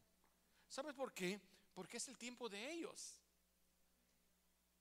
¿Sabes 0.68 0.92
por 0.94 1.14
qué? 1.14 1.40
Porque 1.72 1.98
es 1.98 2.08
el 2.08 2.18
tiempo 2.18 2.48
de 2.48 2.68
ellos. 2.68 3.20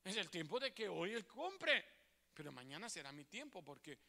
Es 0.03 0.17
el 0.17 0.29
tiempo 0.31 0.59
de 0.59 0.73
que 0.73 0.89
hoy 0.89 1.13
él 1.13 1.27
compre. 1.27 1.98
Pero 2.33 2.51
mañana 2.51 2.89
será 2.89 3.11
mi 3.11 3.25
tiempo 3.25 3.63
porque 3.63 3.99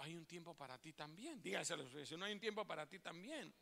hay 0.00 0.14
un 0.14 0.26
tiempo 0.26 0.54
para 0.54 0.78
ti 0.78 0.92
también. 0.92 1.40
Dígaselo, 1.42 1.88
si 2.04 2.16
no 2.16 2.24
hay 2.24 2.32
un 2.32 2.40
tiempo 2.40 2.66
para 2.66 2.86
ti 2.86 2.98
también. 2.98 3.54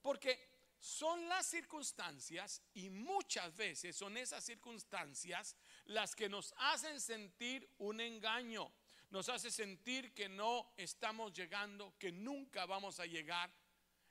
Porque 0.00 0.52
son 0.78 1.28
las 1.28 1.46
circunstancias 1.46 2.60
y 2.74 2.90
muchas 2.90 3.54
veces 3.56 3.94
son 3.94 4.16
esas 4.16 4.44
circunstancias 4.44 5.56
las 5.84 6.16
que 6.16 6.28
nos 6.28 6.52
hacen 6.56 7.00
sentir 7.00 7.68
un 7.78 8.00
engaño. 8.00 8.72
Nos 9.10 9.28
hace 9.28 9.50
sentir 9.50 10.12
que 10.12 10.28
no 10.28 10.72
estamos 10.76 11.32
llegando, 11.32 11.94
que 11.98 12.10
nunca 12.10 12.66
vamos 12.66 12.98
a 12.98 13.06
llegar. 13.06 13.52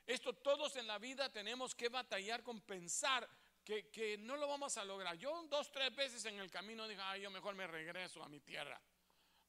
Esto 0.06 0.34
todos 0.34 0.76
en 0.78 0.88
la 0.88 0.98
vida 0.98 1.32
tenemos 1.32 1.76
que 1.76 1.90
batallar 1.90 2.42
con 2.44 2.62
pensar 2.62 3.28
que, 3.66 3.90
que 3.90 4.18
no 4.18 4.38
lo 4.38 4.48
vamos 4.48 4.78
a 4.78 4.86
lograr. 4.86 5.18
Yo 5.18 5.44
dos, 5.50 5.72
tres 5.72 5.94
veces 5.96 6.24
en 6.26 6.40
el 6.40 6.50
camino 6.50 6.88
dije, 6.88 7.02
ay, 7.02 7.22
yo 7.22 7.32
mejor 7.32 7.56
me 7.56 7.68
regreso 7.68 8.24
a 8.24 8.30
mi 8.30 8.40
tierra, 8.40 8.80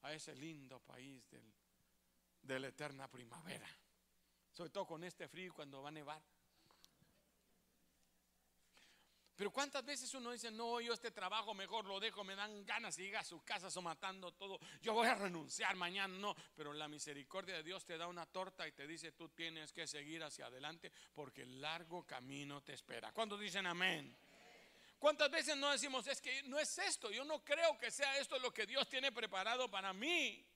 a 0.03 0.13
ese 0.13 0.35
lindo 0.35 0.81
país 0.81 1.29
del, 1.31 1.53
de 2.43 2.61
la 2.61 2.69
eterna 2.69 3.09
primavera. 3.09 3.69
Sobre 4.51 4.71
todo 4.71 4.87
con 4.87 5.05
este 5.05 5.29
frío 5.29 5.55
cuando 5.55 5.83
va 5.83 5.89
a 5.89 5.93
nevar. 5.93 6.23
Pero 9.35 9.51
cuántas 9.51 9.85
veces 9.85 10.13
uno 10.15 10.31
dice, 10.31 10.51
no, 10.51 10.81
yo 10.81 10.93
este 10.93 11.11
trabajo 11.11 11.55
mejor 11.55 11.87
lo 11.87 11.99
dejo, 11.99 12.23
me 12.23 12.37
dan 12.37 12.65
ganas 12.65 12.99
y 12.99 13.03
llega 13.03 13.21
a 13.21 13.25
su 13.25 13.43
casa 13.43 13.71
somatando 13.71 14.31
todo, 14.33 14.61
yo 14.81 14.93
voy 14.93 15.09
a 15.09 15.15
renunciar 15.15 15.75
mañana, 15.75 16.17
no, 16.17 16.37
pero 16.55 16.73
la 16.73 16.87
misericordia 16.87 17.57
de 17.57 17.63
Dios 17.63 17.85
te 17.85 17.97
da 17.97 18.07
una 18.07 18.27
torta 18.27 18.69
y 18.69 18.73
te 18.73 18.87
dice, 18.87 19.13
tú 19.13 19.31
tienes 19.31 19.73
que 19.73 19.87
seguir 19.87 20.23
hacia 20.23 20.47
adelante 20.47 20.93
porque 21.15 21.43
el 21.43 21.61
largo 21.61 22.07
camino 22.07 22.63
te 22.63 22.75
espera. 22.75 23.11
¿Cuántos 23.13 23.41
dicen 23.41 23.67
amén? 23.67 24.15
¿Cuántas 25.03 25.33
veces 25.33 25.57
no 25.57 25.69
decimos, 25.73 26.07
es 26.07 26.21
que 26.21 26.45
no 26.45 26.61
es 26.61 26.79
esto, 26.79 27.11
yo 27.11 27.25
no 27.25 27.45
creo 27.45 27.77
que 27.77 27.91
sea 27.91 28.19
esto 28.19 28.39
lo 28.39 28.55
que 28.55 28.67
Dios 28.67 28.89
tiene 28.89 29.11
preparado 29.11 29.69
para 29.69 29.93
mí? 29.93 30.47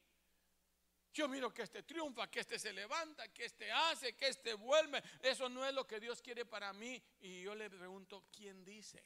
Yo 1.12 1.26
miro 1.26 1.53
que 1.53 1.62
este 1.62 1.82
triunfa, 1.82 2.30
que 2.30 2.38
este 2.38 2.57
se 2.57 2.72
levanta, 2.72 3.26
que 3.32 3.47
este 3.47 3.72
hace, 3.72 4.14
que 4.14 4.28
este 4.28 4.55
vuelve. 4.55 5.03
Eso 5.20 5.49
no 5.49 5.66
es 5.66 5.74
lo 5.74 5.84
que 5.84 5.99
Dios 5.99 6.22
quiere 6.22 6.44
para 6.44 6.72
mí. 6.72 7.03
Y 7.18 7.42
yo 7.42 7.57
le 7.57 7.68
pregunto, 7.68 8.26
¿quién 8.30 8.64
dice? 8.64 9.03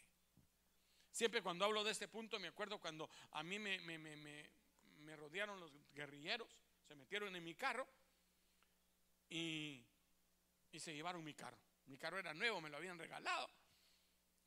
Siempre 1.10 1.40
cuando 1.40 1.64
hablo 1.64 1.84
de 1.84 1.92
este 1.92 2.06
punto 2.06 2.38
me 2.38 2.48
acuerdo 2.48 2.78
cuando 2.78 3.08
a 3.30 3.42
mí 3.42 3.58
me, 3.58 5.16
rodearon 5.16 5.58
los 5.58 5.72
guerrilleros, 5.94 6.54
se 6.86 6.94
metieron 6.94 7.34
en 7.34 7.42
mi 7.42 7.54
carro 7.54 7.88
y 9.30 9.86
se 10.78 10.92
llevaron 10.92 11.24
mi 11.24 11.32
carro. 11.32 11.56
Mi 11.86 11.96
carro 11.96 12.18
era 12.18 12.34
nuevo, 12.34 12.60
me 12.60 12.68
lo 12.68 12.76
habían 12.76 12.98
regalado. 12.98 13.48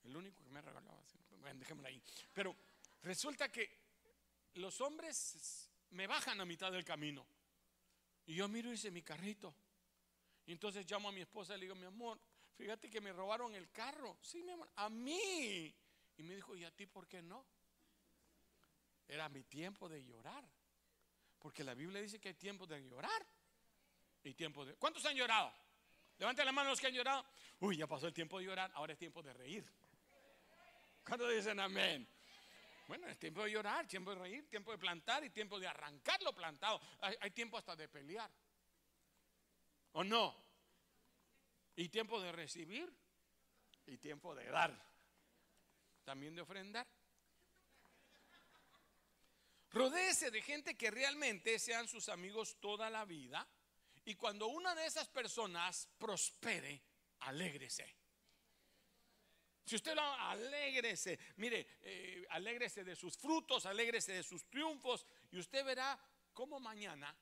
El 0.04 0.16
único 0.16 0.44
que 0.44 0.50
me 0.50 0.60
ha 0.60 0.62
regalado. 0.62 1.00
así. 1.02 1.18
Bueno, 1.40 1.60
dejémoslo 1.60 1.88
ahí. 1.88 2.02
Pero 2.34 2.56
resulta 3.04 3.52
que 3.52 3.78
los 4.56 4.80
hombres 4.82 5.70
me 5.92 6.08
bajan 6.08 6.40
a 6.42 6.46
mitad 6.46 6.72
del 6.72 6.84
camino. 6.84 7.26
Y 8.26 8.36
yo 8.36 8.48
miro 8.48 8.70
y 8.70 8.74
dice 8.74 8.92
mi 8.92 9.02
carrito. 9.02 9.54
Y 10.46 10.52
entonces 10.52 10.90
llamo 10.90 11.10
a 11.10 11.12
mi 11.12 11.22
esposa 11.22 11.56
y 11.56 11.60
le 11.60 11.66
digo, 11.66 11.76
mi 11.76 11.86
amor, 11.86 12.20
fíjate 12.56 12.90
que 12.90 13.02
me 13.02 13.14
robaron 13.14 13.56
el 13.56 13.70
carro. 13.72 14.18
Sí, 14.22 14.44
mi 14.44 14.52
amor, 14.52 14.70
a 14.76 14.90
mí. 14.90 15.74
Y 16.18 16.24
me 16.24 16.36
dijo, 16.36 16.56
¿y 16.56 16.64
a 16.64 16.72
ti 16.72 16.86
por 16.86 17.08
qué 17.08 17.22
no? 17.22 17.46
Era 19.08 19.30
mi 19.30 19.44
tiempo 19.44 19.90
de 19.90 20.04
llorar. 20.04 20.44
Porque 21.40 21.64
la 21.64 21.74
Biblia 21.74 22.02
dice 22.02 22.20
que 22.20 22.30
hay 22.30 22.36
tiempo 22.36 22.66
de 22.66 22.82
llorar. 22.88 23.26
Y 24.24 24.34
tiempo 24.34 24.66
de... 24.66 24.76
¿Cuántos 24.76 25.06
han 25.06 25.16
llorado? 25.16 25.54
Levanten 26.18 26.46
la 26.46 26.52
mano 26.52 26.70
los 26.70 26.80
que 26.80 26.88
han 26.88 26.94
llorado. 26.94 27.26
Uy, 27.60 27.78
ya 27.78 27.88
pasó 27.88 28.08
el 28.08 28.14
tiempo 28.14 28.40
de 28.40 28.46
llorar, 28.46 28.72
ahora 28.76 28.94
es 28.94 29.00
tiempo 29.00 29.22
de 29.22 29.34
reír. 29.34 29.66
¿Cuántos 31.04 31.32
dicen 31.32 31.60
amén? 31.60 32.08
Bueno, 32.88 33.08
es 33.08 33.18
tiempo 33.18 33.44
de 33.44 33.52
llorar, 33.52 33.88
tiempo 33.88 34.12
de 34.12 34.20
reír, 34.20 34.50
tiempo 34.50 34.72
de 34.72 34.78
plantar 34.78 35.24
y 35.24 35.30
tiempo 35.30 35.60
de 35.60 35.68
arrancar 35.68 36.22
lo 36.22 36.34
plantado. 36.34 36.82
Hay, 37.02 37.16
hay 37.20 37.32
tiempo 37.32 37.58
hasta 37.58 37.76
de 37.76 37.88
pelear. 37.88 38.30
¿O 39.94 40.04
no? 40.04 40.36
Y 41.76 41.90
tiempo 41.90 42.22
de 42.22 42.32
recibir 42.32 42.92
y 43.86 43.98
tiempo 43.98 44.36
de 44.36 44.46
dar. 44.46 44.78
También 46.04 46.36
de 46.36 46.42
ofrendar. 46.42 46.88
Rodéese 49.72 50.30
de 50.30 50.42
gente 50.42 50.76
que 50.76 50.92
realmente 50.92 51.58
sean 51.58 51.88
sus 51.88 52.10
amigos 52.10 52.58
toda 52.60 52.90
la 52.90 53.06
vida. 53.06 53.48
Y 54.06 54.16
cuando 54.16 54.48
una 54.48 54.76
de 54.76 54.86
esas 54.86 55.08
personas 55.08 55.90
prospere, 55.98 56.82
alégrese. 57.22 58.03
Si 59.66 59.76
usted 59.76 59.96
lo 59.96 60.02
alégrese, 60.02 61.18
mire, 61.38 61.66
eh, 61.82 62.26
de 62.84 62.96
sus 62.96 63.18
frutos, 63.18 63.66
alégrese 63.66 64.14
de 64.14 64.24
sus 64.24 64.46
triunfos, 64.50 65.06
y 65.32 65.40
usted 65.40 65.64
verá 65.64 65.98
cómo 66.34 66.60
mañana, 66.60 67.16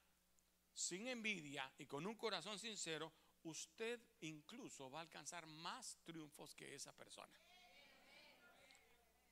sin 0.74 1.08
envidia 1.08 1.72
y 1.78 1.86
con 1.86 2.06
un 2.08 2.16
corazón 2.16 2.58
sincero, 2.58 3.12
usted 3.44 4.00
incluso 4.22 4.90
va 4.90 5.00
a 5.00 5.02
alcanzar 5.04 5.46
más 5.46 5.98
triunfos 6.04 6.56
que 6.56 6.74
esa 6.74 6.94
persona. 6.94 7.34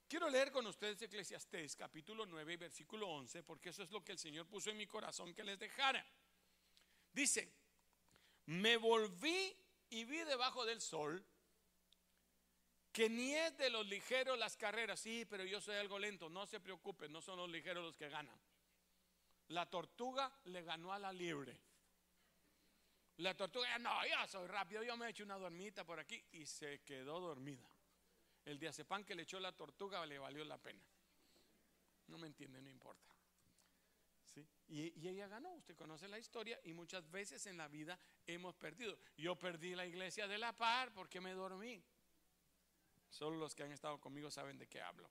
Quiero 0.07 0.27
leer 0.29 0.51
con 0.51 0.65
ustedes 0.65 1.01
Eclesiastés 1.03 1.75
capítulo 1.75 2.25
9 2.25 2.57
versículo 2.57 3.07
11, 3.09 3.43
porque 3.43 3.69
eso 3.69 3.83
es 3.83 3.91
lo 3.91 4.03
que 4.03 4.13
el 4.13 4.17
Señor 4.17 4.47
puso 4.47 4.71
en 4.71 4.77
mi 4.77 4.87
corazón 4.87 5.33
que 5.33 5.43
les 5.43 5.59
dejara. 5.59 6.03
Dice, 7.13 7.51
me 8.47 8.77
volví 8.77 9.55
y 9.91 10.05
vi 10.05 10.17
debajo 10.23 10.65
del 10.65 10.81
sol 10.81 11.23
que 12.91 13.09
ni 13.09 13.33
es 13.33 13.57
de 13.57 13.69
los 13.69 13.85
ligeros 13.87 14.37
las 14.37 14.57
carreras, 14.57 14.99
sí, 14.99 15.25
pero 15.29 15.43
yo 15.43 15.61
soy 15.61 15.75
algo 15.75 15.99
lento, 15.99 16.29
no 16.29 16.45
se 16.45 16.59
preocupen, 16.59 17.11
no 17.11 17.21
son 17.21 17.37
los 17.37 17.49
ligeros 17.49 17.83
los 17.83 17.95
que 17.95 18.09
ganan. 18.09 18.37
La 19.49 19.69
tortuga 19.69 20.31
le 20.45 20.63
ganó 20.63 20.93
a 20.93 20.99
la 20.99 21.11
liebre. 21.11 21.59
La 23.17 23.35
tortuga, 23.35 23.77
no, 23.79 24.05
yo 24.05 24.27
soy 24.27 24.47
rápido, 24.47 24.83
yo 24.83 24.95
me 24.95 25.07
he 25.07 25.09
hecho 25.09 25.23
una 25.23 25.37
dormita 25.37 25.83
por 25.83 25.99
aquí 25.99 26.23
y 26.31 26.45
se 26.45 26.81
quedó 26.81 27.19
dormida. 27.19 27.69
El 28.45 28.57
diazepam 28.57 29.03
que 29.03 29.13
le 29.13 29.23
echó 29.23 29.39
la 29.39 29.51
tortuga 29.51 30.05
le 30.05 30.17
valió 30.17 30.43
la 30.45 30.57
pena. 30.57 30.81
No 32.07 32.17
me 32.17 32.27
entiende, 32.27 32.61
no 32.61 32.69
importa. 32.69 33.07
¿Sí? 34.23 34.47
Y 34.67 35.07
ella 35.07 35.27
ganó, 35.27 35.51
usted 35.53 35.75
conoce 35.75 36.07
la 36.07 36.17
historia 36.17 36.59
y 36.63 36.73
muchas 36.73 37.09
veces 37.11 37.45
en 37.47 37.57
la 37.57 37.67
vida 37.67 37.99
hemos 38.25 38.55
perdido. 38.55 38.97
Yo 39.17 39.35
perdí 39.35 39.75
la 39.75 39.85
iglesia 39.85 40.27
de 40.27 40.37
la 40.37 40.53
par 40.53 40.93
porque 40.93 41.19
me 41.19 41.33
dormí. 41.33 41.83
Solo 43.09 43.37
los 43.37 43.55
que 43.55 43.63
han 43.63 43.71
estado 43.71 43.99
conmigo 43.99 44.29
saben 44.29 44.57
de 44.57 44.67
qué 44.67 44.81
hablo. 44.81 45.09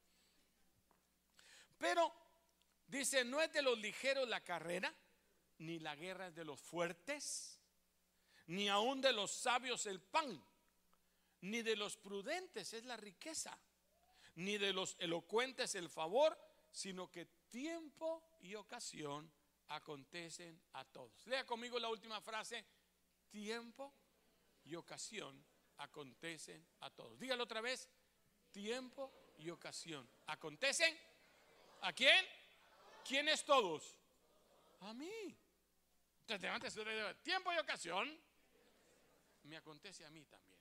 Pero 1.79 2.13
dice, 2.87 3.25
no 3.25 3.41
es 3.41 3.53
de 3.53 3.63
los 3.63 3.79
ligeros 3.79 4.29
la 4.29 4.43
carrera, 4.43 4.95
ni 5.59 5.79
la 5.79 5.97
guerra 5.97 6.29
es 6.29 6.35
de 6.35 6.45
los 6.45 6.61
fuertes, 6.61 7.59
ni 8.47 8.69
aún 8.69 9.01
de 9.01 9.13
los 9.13 9.31
sabios 9.31 9.87
el 9.87 10.01
pan, 10.01 10.43
ni 11.43 11.63
de 11.63 11.77
los 11.77 11.97
prudentes 11.97 12.73
es 12.73 12.85
la 12.85 12.97
riqueza, 12.97 13.59
ni 14.37 14.59
de 14.59 14.73
los 14.73 14.97
elocuentes 14.99 15.75
el 15.75 15.89
favor, 15.89 16.39
sino 16.71 17.11
que 17.11 17.27
tiempo 17.49 18.37
y 18.41 18.55
ocasión 18.55 19.31
acontecen 19.69 20.61
a 20.75 20.85
todos. 20.85 21.27
Lea 21.27 21.45
conmigo 21.45 21.79
la 21.79 21.89
última 21.89 22.21
frase, 22.21 22.65
tiempo 23.31 23.93
y 24.65 24.75
ocasión 24.75 25.45
acontecen 25.79 26.67
a 26.81 26.91
todos. 26.91 27.19
Dígalo 27.19 27.45
otra 27.45 27.61
vez, 27.61 27.89
tiempo 28.51 29.33
y 29.39 29.51
ocasión. 29.51 30.09
¿Acontecen? 30.27 30.97
¿A 31.83 31.93
quién? 31.93 32.25
¿Quiénes 33.05 33.45
todos? 33.45 33.97
A 34.81 34.93
mí. 34.95 35.37
Entonces 36.27 37.17
tiempo 37.23 37.53
y 37.53 37.59
ocasión. 37.59 38.21
Me 39.45 39.57
acontece 39.57 40.05
a 40.05 40.11
mí 40.11 40.25
también. 40.27 40.59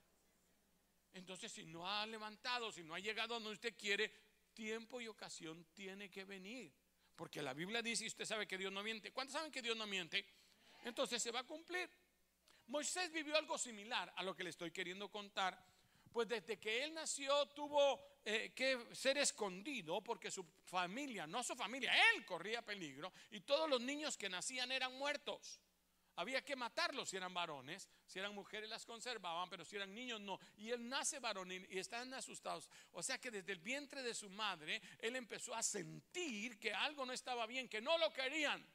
Entonces, 1.12 1.50
si 1.50 1.66
no 1.66 1.88
ha 1.88 2.06
levantado, 2.06 2.70
si 2.70 2.82
no 2.84 2.94
ha 2.94 3.00
llegado 3.00 3.34
donde 3.34 3.50
usted 3.50 3.76
quiere, 3.76 4.12
tiempo 4.54 5.00
y 5.00 5.08
ocasión 5.08 5.66
tiene 5.74 6.10
que 6.10 6.24
venir. 6.24 6.72
Porque 7.16 7.42
la 7.42 7.52
Biblia 7.52 7.82
dice, 7.82 8.04
y 8.04 8.06
usted 8.06 8.24
sabe 8.24 8.46
que 8.46 8.56
Dios 8.56 8.72
no 8.72 8.82
miente. 8.82 9.12
¿Cuántos 9.12 9.34
saben 9.34 9.50
que 9.50 9.60
Dios 9.60 9.76
no 9.76 9.86
miente? 9.86 10.24
Entonces 10.84 11.22
se 11.22 11.32
va 11.32 11.40
a 11.40 11.44
cumplir. 11.44 11.90
Moisés 12.68 13.10
vivió 13.10 13.36
algo 13.36 13.56
similar 13.58 14.12
a 14.16 14.22
lo 14.22 14.34
que 14.34 14.44
le 14.44 14.50
estoy 14.50 14.70
queriendo 14.70 15.10
contar. 15.10 15.58
Pues 16.12 16.28
desde 16.28 16.58
que 16.58 16.84
él 16.84 16.94
nació 16.94 17.46
tuvo 17.48 18.00
eh, 18.24 18.52
que 18.54 18.94
ser 18.94 19.18
escondido 19.18 20.02
porque 20.02 20.30
su 20.30 20.44
familia, 20.64 21.26
no 21.26 21.42
su 21.42 21.54
familia, 21.54 21.92
él 22.14 22.24
corría 22.24 22.62
peligro 22.62 23.12
y 23.30 23.40
todos 23.40 23.68
los 23.68 23.80
niños 23.80 24.16
que 24.16 24.28
nacían 24.28 24.72
eran 24.72 24.94
muertos. 24.96 25.60
Había 26.16 26.44
que 26.44 26.56
matarlos 26.56 27.10
si 27.10 27.16
eran 27.16 27.32
varones, 27.32 27.88
si 28.04 28.18
eran 28.18 28.34
mujeres 28.34 28.68
las 28.68 28.84
conservaban, 28.84 29.48
pero 29.48 29.64
si 29.64 29.76
eran 29.76 29.94
niños 29.94 30.20
no. 30.20 30.40
Y 30.56 30.70
él 30.70 30.88
nace 30.88 31.20
varón 31.20 31.52
y 31.52 31.78
están 31.78 32.12
asustados. 32.12 32.68
O 32.90 33.04
sea 33.04 33.18
que 33.18 33.30
desde 33.30 33.52
el 33.52 33.60
vientre 33.60 34.02
de 34.02 34.14
su 34.14 34.28
madre, 34.28 34.82
él 34.98 35.14
empezó 35.14 35.54
a 35.54 35.62
sentir 35.62 36.58
que 36.58 36.74
algo 36.74 37.06
no 37.06 37.12
estaba 37.12 37.46
bien, 37.46 37.68
que 37.68 37.80
no 37.80 37.96
lo 37.98 38.12
querían. 38.12 38.66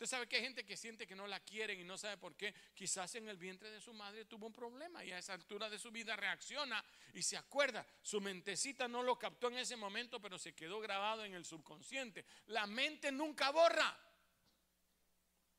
Usted 0.00 0.16
sabe 0.16 0.26
que 0.26 0.36
hay 0.36 0.42
gente 0.44 0.64
que 0.64 0.78
siente 0.78 1.06
que 1.06 1.14
no 1.14 1.26
la 1.26 1.40
quieren 1.40 1.78
y 1.78 1.84
no 1.84 1.98
sabe 1.98 2.16
por 2.16 2.34
qué. 2.34 2.54
Quizás 2.72 3.16
en 3.16 3.28
el 3.28 3.36
vientre 3.36 3.70
de 3.70 3.82
su 3.82 3.92
madre 3.92 4.24
tuvo 4.24 4.46
un 4.46 4.54
problema 4.54 5.04
y 5.04 5.12
a 5.12 5.18
esa 5.18 5.34
altura 5.34 5.68
de 5.68 5.78
su 5.78 5.90
vida 5.90 6.16
reacciona 6.16 6.82
y 7.12 7.22
se 7.22 7.36
acuerda. 7.36 7.86
Su 8.00 8.18
mentecita 8.18 8.88
no 8.88 9.02
lo 9.02 9.18
captó 9.18 9.48
en 9.48 9.58
ese 9.58 9.76
momento, 9.76 10.18
pero 10.18 10.38
se 10.38 10.54
quedó 10.54 10.80
grabado 10.80 11.22
en 11.26 11.34
el 11.34 11.44
subconsciente. 11.44 12.24
La 12.46 12.66
mente 12.66 13.12
nunca 13.12 13.50
borra. 13.50 13.94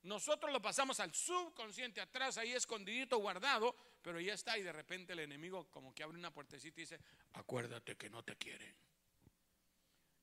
Nosotros 0.01 0.51
lo 0.51 0.59
pasamos 0.59 0.99
al 0.99 1.13
subconsciente 1.13 2.01
atrás, 2.01 2.39
ahí 2.39 2.51
escondidito, 2.53 3.19
guardado, 3.19 3.75
pero 4.01 4.19
ya 4.19 4.33
está 4.33 4.57
y 4.57 4.63
de 4.63 4.71
repente 4.71 5.13
el 5.13 5.19
enemigo 5.19 5.69
como 5.69 5.93
que 5.93 6.01
abre 6.01 6.17
una 6.17 6.33
puertecita 6.33 6.81
y 6.81 6.85
dice, 6.85 6.99
acuérdate 7.33 7.95
que 7.95 8.09
no 8.09 8.23
te 8.23 8.35
quieren, 8.37 8.75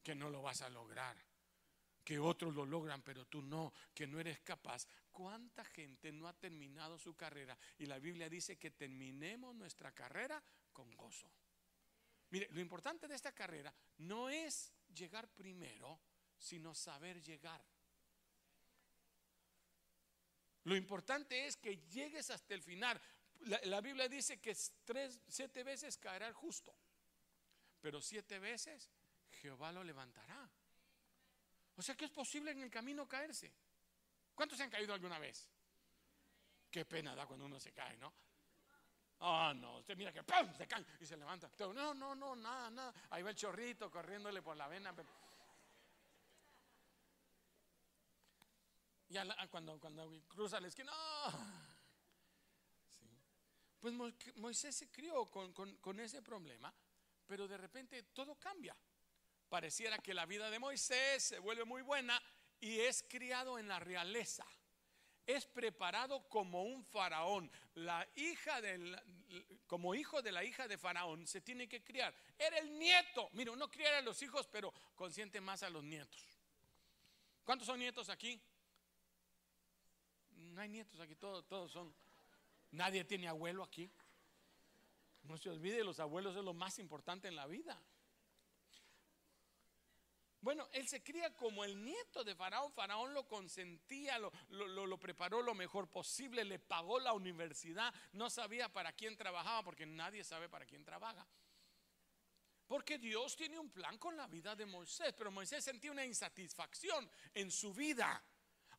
que 0.03 0.17
no 0.17 0.29
lo 0.29 0.43
vas 0.43 0.63
a 0.63 0.69
lograr, 0.71 1.17
que 2.09 2.19
otros 2.19 2.55
lo 2.55 2.65
logran, 2.65 3.03
pero 3.03 3.27
tú 3.27 3.43
no, 3.43 3.71
que 3.93 4.07
no 4.07 4.19
eres 4.19 4.41
capaz. 4.41 4.87
¿Cuánta 5.13 5.63
gente 5.63 6.11
no 6.11 6.27
ha 6.27 6.33
terminado 6.33 6.99
su 6.99 7.15
carrera? 7.15 7.55
Y 7.77 7.85
la 7.85 7.99
Biblia 7.99 8.31
dice 8.31 8.57
que 8.57 8.71
terminemos 8.71 9.55
nuestra 9.55 9.93
carrera 9.93 10.43
con 10.73 10.97
gozo. 10.97 11.31
Mire, 12.31 12.49
lo 12.53 12.63
importante 12.63 13.09
de 13.09 13.15
esta 13.15 13.33
carrera 13.33 13.75
no 13.99 14.31
es 14.31 14.73
llegar 14.95 15.29
primero, 15.29 16.01
sino 16.39 16.75
saber 16.75 17.21
llegar. 17.21 17.63
Lo 20.65 20.77
importante 20.77 21.45
es 21.45 21.59
que 21.59 21.77
llegues 21.89 22.31
hasta 22.31 22.55
el 22.55 22.63
final. 22.63 22.99
La, 23.41 23.83
Biblia 23.83 24.09
dice 24.09 24.41
que 24.41 24.57
tres, 24.87 25.21
siete 25.29 25.63
veces 25.63 25.99
caerá 25.99 26.29
el 26.29 26.33
justo, 26.33 26.75
pero 27.83 28.01
siete 28.01 28.39
veces 28.39 28.89
Jehová 29.43 29.73
lo 29.73 29.85
levantará. 29.85 30.51
O 31.79 31.83
sea 31.83 31.95
que 31.95 32.07
es 32.07 32.11
posible 32.11 32.51
en 32.51 32.61
el 32.61 32.71
camino 32.71 33.07
caerse. 33.07 33.55
¿Cuántos 34.35 34.59
se 34.59 34.65
han 34.65 34.71
caído 34.71 34.93
alguna 34.93 35.21
vez? 35.21 35.49
Qué 36.69 36.85
pena 36.85 37.15
da 37.15 37.25
cuando 37.25 37.47
uno 37.47 37.61
se 37.61 37.73
cae, 37.73 37.97
¿no? 37.97 38.13
Ah, 39.21 39.53
no, 39.55 39.79
usted 39.79 39.97
mira 39.97 40.13
que 40.13 40.25
¡pum! 40.25 40.53
se 40.57 40.67
cae 40.67 40.85
y 41.01 41.07
se 41.07 41.17
levanta. 41.17 41.49
No, 41.61 41.95
no, 41.95 42.17
no, 42.17 42.35
nada, 42.35 42.69
nada. 42.71 42.93
Ahí 43.11 43.23
va 43.23 43.31
el 43.31 43.37
chorrito 43.37 43.89
corriéndole 43.93 44.43
por 44.43 44.57
la 44.57 44.67
vena. 44.67 44.93
Y 49.09 49.17
cuando, 49.49 49.79
cuando 49.79 50.11
cruza 50.27 50.61
la 50.61 50.67
esquina, 50.67 50.93
Pues 53.79 53.95
Moisés 54.35 54.75
se 54.75 54.91
crió 54.91 55.31
con, 55.31 55.53
con 55.53 56.01
ese 56.01 56.23
problema, 56.23 56.75
pero 57.25 57.47
de 57.47 57.57
repente 57.57 58.03
todo 58.03 58.35
cambia. 58.35 58.77
Pareciera 59.49 59.99
que 59.99 60.15
la 60.15 60.27
vida 60.27 60.51
de 60.51 60.59
Moisés 60.59 61.23
se 61.23 61.39
vuelve 61.39 61.65
muy 61.65 61.83
buena 61.83 62.23
y 62.61 62.81
es 62.81 63.05
criado 63.09 63.59
en 63.59 63.69
la 63.69 63.79
realeza. 63.79 64.47
Es 65.27 65.47
preparado 65.47 66.29
como 66.29 66.63
un 66.63 66.85
faraón. 66.85 67.51
La 67.75 68.07
hija 68.17 68.61
del, 68.61 68.99
como 69.67 69.95
hijo 69.95 70.23
de 70.23 70.33
la 70.33 70.45
hija 70.45 70.67
de 70.67 70.79
faraón 70.79 71.27
se 71.27 71.41
tiene 71.41 71.69
que 71.69 71.83
criar. 71.83 72.15
Era 72.39 72.59
el 72.59 72.79
nieto. 72.79 73.29
Mira, 73.33 73.53
uno 73.53 73.71
cría 73.71 73.99
a 73.99 74.03
los 74.03 74.23
hijos, 74.23 74.47
pero 74.49 74.73
consiente 74.95 75.41
más 75.41 75.63
a 75.63 75.71
los 75.71 75.85
nietos. 75.85 76.25
¿Cuántos 77.45 77.67
son 77.67 77.79
nietos 77.79 78.09
aquí? 78.09 78.41
no 80.59 80.63
hay 80.63 80.69
nietos 80.69 80.99
aquí, 80.99 81.15
todos, 81.15 81.47
todos 81.47 81.71
son. 81.71 81.95
Nadie 82.73 83.05
tiene 83.05 83.29
abuelo 83.29 83.63
aquí. 83.63 83.89
No 85.23 85.39
se 85.39 85.51
olvide, 85.51 85.85
los 85.85 86.01
abuelos 86.01 86.37
es 86.37 86.43
lo 86.43 86.53
más 86.53 86.79
importante 86.79 87.29
en 87.29 87.37
la 87.37 87.47
vida. 87.47 87.81
Bueno, 90.41 90.69
él 90.73 90.87
se 90.87 91.03
cría 91.03 91.35
como 91.35 91.65
el 91.65 91.83
nieto 91.85 92.23
de 92.23 92.35
Faraón. 92.35 92.73
Faraón 92.73 93.13
lo 93.13 93.27
consentía, 93.27 94.19
lo, 94.19 95.01
preparó 95.01 95.43
lo 95.43 95.55
mejor 95.55 95.91
posible, 95.91 96.45
le 96.45 96.59
pagó 96.61 97.01
la 97.01 97.13
universidad. 97.13 97.93
No 98.13 98.31
sabía 98.31 98.69
para 98.69 98.93
quién 98.93 99.17
trabajaba, 99.17 99.65
porque 99.65 99.85
nadie 99.85 100.23
sabe 100.23 100.49
para 100.49 100.65
quién 100.65 100.85
trabaja. 100.85 101.27
Porque 102.69 102.99
Dios 102.99 103.35
tiene 103.35 103.59
un 103.59 103.71
plan 103.71 103.99
con 103.99 104.17
la 104.17 104.27
vida 104.27 104.55
de 104.55 104.67
Moisés, 104.67 105.13
pero 105.17 105.31
Moisés 105.31 105.65
sentía 105.65 105.91
una 105.91 106.05
insatisfacción 106.05 107.11
en 107.35 107.51
su 107.51 107.73
vida. 107.73 108.23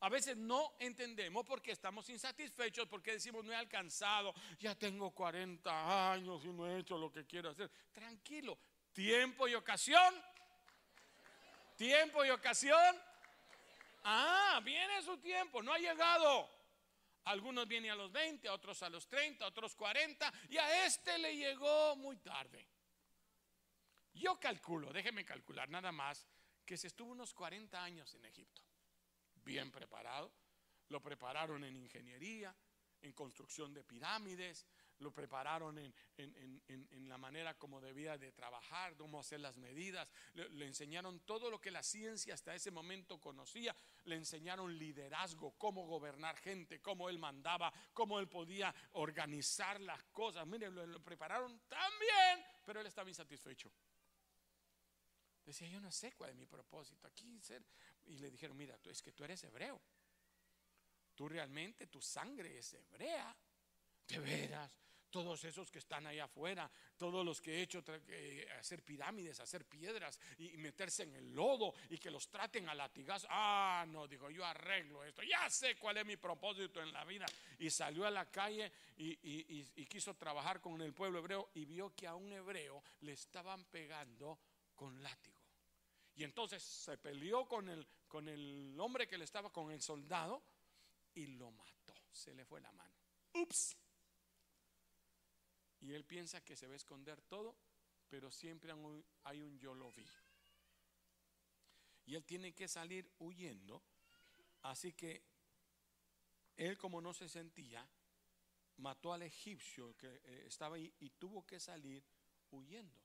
A 0.02 0.08
veces 0.08 0.38
no 0.38 0.76
entendemos 0.80 1.46
porque 1.46 1.72
estamos 1.72 2.08
insatisfechos, 2.10 2.88
porque 2.88 3.14
decimos 3.14 3.44
no 3.44 3.52
he 3.52 3.56
alcanzado, 3.56 4.34
ya 4.58 4.76
tengo 4.76 5.12
40 5.12 6.14
años 6.14 6.46
y 6.46 6.48
no 6.50 6.68
he 6.68 6.80
hecho 6.80 6.98
lo 6.98 7.12
que 7.12 7.26
quiero 7.26 7.50
hacer. 7.50 7.70
Tranquilo, 7.92 8.58
tiempo 8.94 9.48
y 9.48 9.56
ocasión. 9.56 10.14
Tiempo 11.80 12.26
y 12.26 12.30
ocasión. 12.30 13.02
Ah, 14.04 14.60
viene 14.66 15.02
su 15.02 15.18
tiempo, 15.20 15.64
no 15.64 15.72
ha 15.72 15.80
llegado. 15.80 16.50
Algunos 17.24 17.70
vienen 17.70 17.92
a 17.92 17.96
los 17.96 18.12
20, 18.12 18.50
otros 18.50 18.84
a 18.84 18.90
los 18.90 19.08
30, 19.08 19.48
otros 19.48 19.78
40 19.78 20.30
y 20.50 20.58
a 20.58 20.86
este 20.86 21.18
le 21.18 21.38
llegó 21.38 21.96
muy 21.96 22.18
tarde. 22.18 22.68
Yo 24.12 24.38
calculo, 24.42 24.92
déjeme 24.92 25.24
calcular 25.24 25.70
nada 25.70 25.94
más, 25.94 26.28
que 26.66 26.76
se 26.76 26.88
estuvo 26.88 27.14
unos 27.14 27.34
40 27.34 27.82
años 27.82 28.14
en 28.14 28.26
Egipto 28.26 28.62
bien 29.46 29.72
preparado. 29.72 30.34
Lo 30.90 31.02
prepararon 31.02 31.64
en 31.64 31.78
ingeniería, 31.78 32.54
en 33.00 33.14
construcción 33.14 33.74
de 33.74 33.86
pirámides, 33.86 34.68
lo 35.00 35.12
prepararon 35.12 35.78
en, 35.78 37.10
la 37.10 37.18
manera 37.18 37.58
como 37.58 37.82
debía 37.82 38.18
de 38.18 38.32
trabajar, 38.32 38.96
cómo 38.96 39.20
hacer 39.20 39.40
las 39.40 39.58
medidas, 39.58 40.08
le, 40.34 40.66
enseñaron 40.66 41.22
todo 41.22 41.50
lo 41.50 41.60
que 41.60 41.72
la 41.72 41.82
ciencia 41.82 42.34
hasta 42.34 42.54
ese 42.54 42.72
momento 42.72 43.20
conocía, 43.20 43.76
le 44.06 44.16
enseñaron 44.16 44.78
liderazgo, 44.78 45.52
cómo 45.58 45.86
gobernar 45.88 46.38
gente, 46.38 46.82
cómo 46.82 47.10
él 47.10 47.18
mandaba, 47.18 47.74
cómo 47.94 48.20
él 48.20 48.28
podía 48.28 48.74
organizar 48.94 49.80
las 49.82 50.04
cosas. 50.06 50.46
Miren, 50.46 50.76
lo, 50.76 51.04
prepararon 51.04 51.60
tan 51.68 51.92
bien, 52.00 52.46
pero 52.66 52.82
él 52.82 52.88
estaba 52.88 53.10
insatisfecho. 53.10 53.72
Decía, 55.46 55.68
yo 55.68 55.80
no 55.80 55.92
sé 55.92 56.12
cuál 56.12 56.30
es 56.32 56.36
mi 56.36 56.46
propósito 56.46 57.08
aquí 57.08 57.40
ser. 57.42 57.64
Y 58.06 58.20
le 58.20 58.30
dijeron, 58.30 58.56
mira, 58.56 58.78
es 58.86 59.02
que 59.02 59.12
tú 59.12 59.24
eres 59.24 59.44
hebreo. 59.44 59.82
Tú 61.16 61.28
realmente, 61.28 61.88
tu 61.88 62.02
sangre 62.02 62.58
es 62.60 62.74
hebrea. 62.74 63.36
De 64.08 64.20
veras, 64.20 64.72
todos 65.10 65.44
esos 65.44 65.72
que 65.72 65.80
están 65.80 66.08
ahí 66.08 66.20
afuera, 66.20 66.70
todos 66.98 67.26
los 67.26 67.42
que 67.42 67.56
he 67.56 67.62
hecho 67.62 67.84
hacer 68.60 68.84
pirámides, 68.84 69.40
hacer 69.40 69.66
piedras 69.66 70.20
y, 70.38 70.58
meterse 70.58 71.04
en 71.04 71.16
el 71.16 71.34
lodo 71.34 71.74
y 71.90 71.98
que 71.98 72.12
los 72.12 72.30
traten 72.30 72.70
a 72.70 72.76
latigazos. 72.76 73.28
Ah, 73.32 73.86
no, 73.88 74.08
dijo, 74.08 74.30
yo 74.30 74.46
arreglo 74.46 75.04
esto, 75.04 75.24
ya 75.24 75.50
sé 75.50 75.76
cuál 75.78 75.98
es 75.98 76.06
mi 76.06 76.18
propósito 76.18 76.82
en 76.82 76.92
la 76.94 77.06
vida. 77.06 77.26
Y 77.60 77.70
salió 77.70 78.06
a 78.06 78.12
la 78.12 78.30
calle 78.30 78.72
y, 78.98 79.18
y 79.76 79.86
quiso 79.86 80.16
trabajar 80.16 80.62
con 80.62 80.82
el 80.82 80.94
pueblo 80.94 81.20
hebreo 81.20 81.50
y 81.54 81.66
vio 81.66 81.96
que 81.96 82.08
a 82.08 82.16
un 82.16 82.32
hebreo 82.32 82.84
le 83.02 83.14
estaban 83.14 83.66
pegando 83.66 84.40
con 84.76 85.02
látigo. 85.02 85.40
Y 86.20 86.26
entonces 86.26 86.62
se 86.62 86.98
peleó 86.98 87.48
con 87.48 87.70
el, 87.70 87.88
con 88.10 88.28
el 88.28 88.78
hombre 88.78 89.08
que 89.08 89.18
le 89.18 89.24
estaba, 89.24 89.54
con 89.54 89.72
el 89.72 89.82
soldado, 89.82 90.44
y 91.14 91.28
lo 91.28 91.50
mató. 91.52 91.96
Se 92.12 92.34
le 92.34 92.44
fue 92.44 92.60
la 92.60 92.72
mano. 92.74 92.94
Ups. 93.36 93.78
Y 95.82 95.94
él 95.94 96.04
piensa 96.04 96.42
que 96.42 96.56
se 96.56 96.68
va 96.68 96.74
a 96.74 96.78
esconder 96.78 97.22
todo, 97.22 97.56
pero 98.10 98.32
siempre 98.32 98.74
hay 99.24 99.42
un 99.42 99.58
yo 99.60 99.74
lo 99.74 99.92
vi. 99.92 100.08
Y 102.06 102.16
él 102.16 102.26
tiene 102.26 102.54
que 102.54 102.68
salir 102.68 103.10
huyendo. 103.20 103.82
Así 104.64 104.94
que 104.94 105.24
él 106.58 106.78
como 106.78 107.00
no 107.00 107.14
se 107.14 107.30
sentía, 107.30 107.88
mató 108.78 109.14
al 109.14 109.22
egipcio 109.22 109.96
que 109.96 110.08
eh, 110.08 110.44
estaba 110.48 110.76
ahí 110.76 110.94
y 111.00 111.12
tuvo 111.12 111.46
que 111.46 111.60
salir 111.60 112.04
huyendo. 112.52 113.00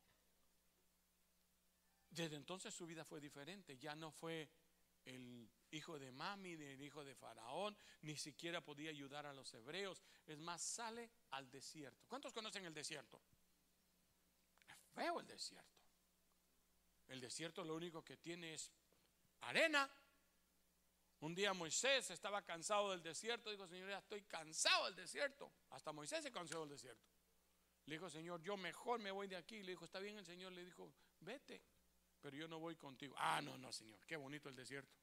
Desde 2.11 2.37
entonces 2.37 2.73
su 2.73 2.87
vida 2.87 3.05
fue 3.05 3.21
diferente, 3.21 3.77
ya 3.77 3.95
no 3.95 4.11
fue 4.11 4.49
el 5.05 5.51
hijo 5.75 5.99
de 5.99 6.11
Mami, 6.13 6.53
el 6.53 6.81
hijo 6.81 7.05
de 7.05 7.15
Faraón, 7.15 7.77
ni 8.03 8.17
siquiera 8.17 8.61
podía 8.61 8.91
ayudar 8.91 9.27
a 9.27 9.33
los 9.33 9.53
hebreos. 9.55 10.03
Es 10.27 10.39
más, 10.39 10.63
sale 10.63 11.11
al 11.31 11.51
desierto. 11.51 12.07
¿Cuántos 12.09 12.33
conocen 12.33 12.65
el 12.65 12.75
desierto? 12.75 13.21
Es 14.69 14.77
feo 14.95 15.21
el 15.21 15.27
desierto. 15.27 15.83
El 17.09 17.21
desierto 17.21 17.65
lo 17.65 17.75
único 17.75 18.03
que 18.05 18.17
tiene 18.17 18.55
es 18.55 18.71
arena. 19.43 19.91
Un 21.21 21.35
día 21.35 21.53
Moisés 21.55 22.11
estaba 22.11 22.43
cansado 22.43 22.91
del 22.91 23.03
desierto, 23.03 23.51
dijo, 23.51 23.67
Señor, 23.67 23.89
ya 23.89 23.99
estoy 23.99 24.23
cansado 24.23 24.87
del 24.87 24.97
desierto. 24.97 25.53
Hasta 25.71 25.93
Moisés 25.93 26.23
se 26.23 26.31
cansó 26.31 26.61
del 26.61 26.71
desierto. 26.71 27.09
Le 27.87 27.97
dijo, 27.97 28.09
Señor, 28.09 28.43
yo 28.43 28.57
mejor 28.57 28.99
me 29.01 29.11
voy 29.11 29.27
de 29.27 29.37
aquí. 29.37 29.63
Le 29.63 29.73
dijo, 29.73 29.85
está 29.85 29.99
bien, 29.99 30.19
el 30.19 30.25
Señor 30.25 30.53
le 30.53 30.65
dijo, 30.65 30.91
vete, 31.21 31.63
pero 32.21 32.37
yo 32.37 32.49
no 32.49 32.59
voy 32.59 32.77
contigo. 32.77 33.15
Ah, 33.19 33.43
no, 33.43 33.59
no, 33.59 33.73
Señor, 33.73 34.05
qué 34.07 34.17
bonito 34.17 34.49
el 34.49 34.57
desierto. 34.57 34.95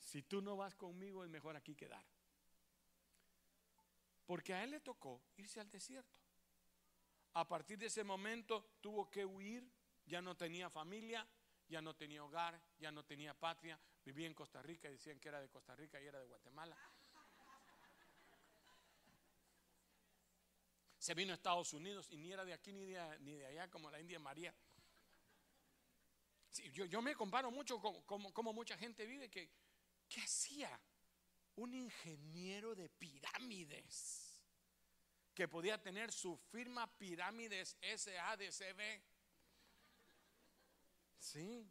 Si 0.00 0.22
tú 0.22 0.40
no 0.40 0.56
vas 0.56 0.74
conmigo, 0.74 1.22
es 1.22 1.30
mejor 1.30 1.56
aquí 1.56 1.74
quedar. 1.76 2.04
Porque 4.26 4.54
a 4.54 4.64
él 4.64 4.70
le 4.70 4.80
tocó 4.80 5.22
irse 5.36 5.60
al 5.60 5.70
desierto. 5.70 6.18
A 7.34 7.46
partir 7.46 7.78
de 7.78 7.86
ese 7.86 8.02
momento 8.02 8.76
tuvo 8.80 9.08
que 9.10 9.24
huir, 9.24 9.70
ya 10.06 10.20
no 10.20 10.36
tenía 10.36 10.68
familia, 10.70 11.26
ya 11.68 11.80
no 11.80 11.94
tenía 11.94 12.24
hogar, 12.24 12.60
ya 12.78 12.90
no 12.90 13.04
tenía 13.04 13.34
patria, 13.34 13.78
vivía 14.04 14.26
en 14.26 14.34
Costa 14.34 14.62
Rica 14.62 14.88
y 14.88 14.92
decían 14.92 15.20
que 15.20 15.28
era 15.28 15.40
de 15.40 15.48
Costa 15.48 15.76
Rica 15.76 16.00
y 16.00 16.06
era 16.06 16.18
de 16.18 16.26
Guatemala. 16.26 16.76
Se 20.98 21.14
vino 21.14 21.32
a 21.32 21.34
Estados 21.34 21.72
Unidos 21.72 22.08
y 22.10 22.18
ni 22.18 22.32
era 22.32 22.44
de 22.44 22.52
aquí 22.52 22.72
ni 22.72 22.84
de, 22.86 23.18
ni 23.20 23.34
de 23.34 23.46
allá 23.46 23.70
como 23.70 23.90
la 23.90 24.00
India 24.00 24.18
María. 24.18 24.54
Sí, 26.50 26.70
yo, 26.72 26.84
yo 26.84 27.00
me 27.00 27.14
comparo 27.14 27.50
mucho 27.50 27.80
con 27.80 28.02
como 28.02 28.52
mucha 28.52 28.76
gente 28.76 29.06
vive 29.06 29.30
que, 29.30 29.50
¿qué 30.10 30.20
hacía? 30.20 30.78
Un 31.56 31.72
ingeniero 31.72 32.74
de 32.74 32.88
pirámides 32.90 34.30
que 35.34 35.48
podía 35.48 35.80
tener 35.80 36.12
su 36.12 36.36
firma 36.36 36.86
Pirámides 36.98 37.78
SADCB. 37.80 39.00
Sí. 41.18 41.66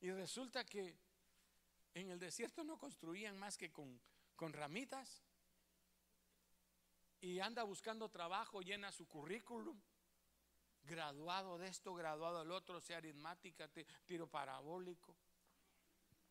Y 0.00 0.10
resulta 0.12 0.64
que 0.64 0.96
en 1.94 2.10
el 2.10 2.18
desierto 2.18 2.62
no 2.62 2.78
construían 2.78 3.36
más 3.36 3.56
que 3.56 3.72
con, 3.72 4.00
ramitas. 4.52 5.24
Y 7.20 7.40
anda 7.40 7.64
buscando 7.64 8.08
trabajo, 8.08 8.60
llena 8.60 8.92
su 8.92 9.08
currículum. 9.08 9.80
Graduado 10.82 11.58
de 11.58 11.66
esto, 11.68 11.92
graduado 11.94 12.38
del 12.38 12.52
otro, 12.52 12.80
sea 12.80 12.98
aritmática, 12.98 13.68
tiro 14.06 14.28
parabólico, 14.28 15.16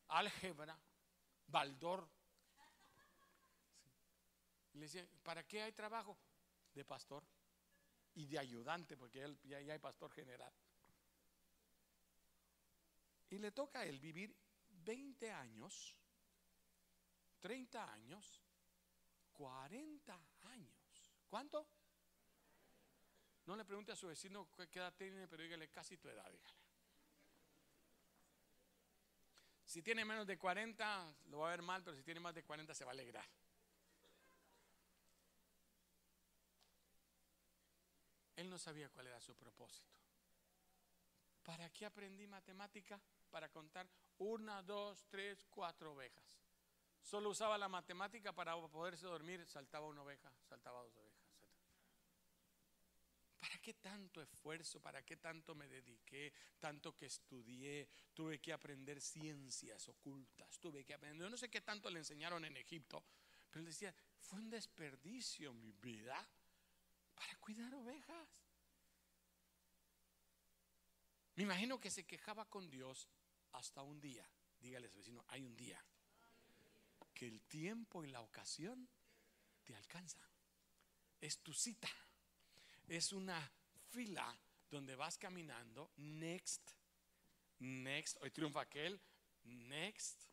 álgebra, 0.09 0.79
baldor. 1.47 2.09
le 4.73 4.81
decía, 4.81 5.07
¿para 5.23 5.43
qué 5.47 5.63
hay 5.63 5.73
trabajo? 5.73 6.17
De 6.73 6.85
pastor 6.85 7.25
y 8.13 8.27
de 8.27 8.37
ayudante, 8.37 8.95
porque 8.95 9.19
ya, 9.43 9.61
ya 9.61 9.73
hay 9.73 9.79
pastor 9.79 10.11
general. 10.11 10.53
Y 13.29 13.39
le 13.39 13.51
toca 13.51 13.79
a 13.79 13.85
él 13.85 13.99
vivir 13.99 14.35
20 14.69 15.31
años, 15.31 15.95
30 17.39 17.91
años, 17.91 18.41
40 19.33 20.19
años. 20.43 21.11
¿Cuánto? 21.29 21.67
No 23.45 23.55
le 23.55 23.65
pregunte 23.65 23.91
a 23.91 23.95
su 23.95 24.07
vecino 24.07 24.49
qué 24.69 24.79
edad 24.79 24.93
tiene, 24.95 25.27
pero 25.27 25.43
dígale 25.43 25.69
casi 25.69 25.97
tu 25.97 26.09
edad, 26.09 26.29
dígale. 26.31 26.66
Si 29.67 29.83
tiene 29.83 30.03
menos 30.03 30.25
de 30.25 30.39
40, 30.39 31.15
lo 31.25 31.39
va 31.39 31.49
a 31.49 31.51
ver 31.51 31.61
mal, 31.61 31.83
pero 31.83 31.95
si 31.95 32.01
tiene 32.01 32.19
más 32.19 32.33
de 32.33 32.43
40 32.43 32.73
se 32.73 32.83
va 32.83 32.89
a 32.89 32.93
alegrar. 32.93 33.27
Él 38.35 38.49
no 38.49 38.57
sabía 38.57 38.89
cuál 38.89 39.05
era 39.05 39.19
su 39.19 39.35
propósito. 39.35 39.93
¿Para 41.43 41.69
qué 41.69 41.85
aprendí 41.85 42.25
matemática? 42.25 42.99
para 43.29 43.49
contar 43.49 43.87
una, 44.17 44.61
dos, 44.63 45.05
tres, 45.09 45.45
cuatro 45.49 45.93
ovejas. 45.93 46.23
Solo 47.01 47.29
usaba 47.29 47.57
la 47.57 47.69
matemática 47.69 48.33
para 48.33 48.55
poderse 48.67 49.05
dormir, 49.05 49.45
saltaba 49.45 49.87
una 49.87 50.01
oveja, 50.01 50.31
saltaba 50.49 50.81
dos 50.81 50.95
ovejas. 50.97 51.26
¿Para 53.39 53.57
qué 53.59 53.75
tanto 53.75 54.21
esfuerzo? 54.21 54.81
¿Para 54.81 55.03
qué 55.03 55.17
tanto 55.17 55.53
me 55.53 55.67
dediqué? 55.67 56.33
Tanto 56.59 56.95
que 56.95 57.05
estudié, 57.05 57.87
tuve 58.13 58.39
que 58.39 58.51
aprender 58.51 58.99
ciencias 59.01 59.87
ocultas, 59.89 60.59
tuve 60.59 60.83
que 60.83 60.93
aprender, 60.93 61.21
yo 61.21 61.29
no 61.29 61.37
sé 61.37 61.49
qué 61.49 61.61
tanto 61.61 61.89
le 61.89 61.99
enseñaron 61.99 62.43
en 62.45 62.57
Egipto, 62.57 63.03
pero 63.49 63.59
él 63.59 63.65
decía, 63.65 63.93
fue 64.19 64.39
un 64.39 64.49
desperdicio 64.49 65.53
mi 65.53 65.71
vida 65.73 66.27
para 67.13 67.35
cuidar 67.37 67.73
ovejas. 67.75 68.43
Me 71.35 71.43
imagino 71.43 71.79
que 71.79 71.91
se 71.91 72.05
quejaba 72.05 72.49
con 72.49 72.69
Dios 72.69 73.07
hasta 73.51 73.83
un 73.83 74.01
día. 74.01 74.27
Dígale 74.59 74.87
a 74.87 74.91
vecino, 74.91 75.23
hay 75.27 75.43
un 75.43 75.55
día 75.55 75.79
que 77.13 77.27
el 77.27 77.41
tiempo 77.41 78.03
y 78.03 78.07
la 78.09 78.21
ocasión 78.21 78.89
te 79.63 79.75
alcanzan. 79.75 80.27
Es 81.21 81.39
tu 81.39 81.53
cita. 81.53 81.89
Es 82.87 83.11
una 83.11 83.51
fila 83.89 84.33
donde 84.69 84.95
vas 84.95 85.17
caminando. 85.17 85.91
Next, 85.97 86.71
next. 87.59 88.17
Hoy 88.21 88.31
triunfa 88.31 88.61
aquel. 88.61 88.99
Next. 89.43 90.23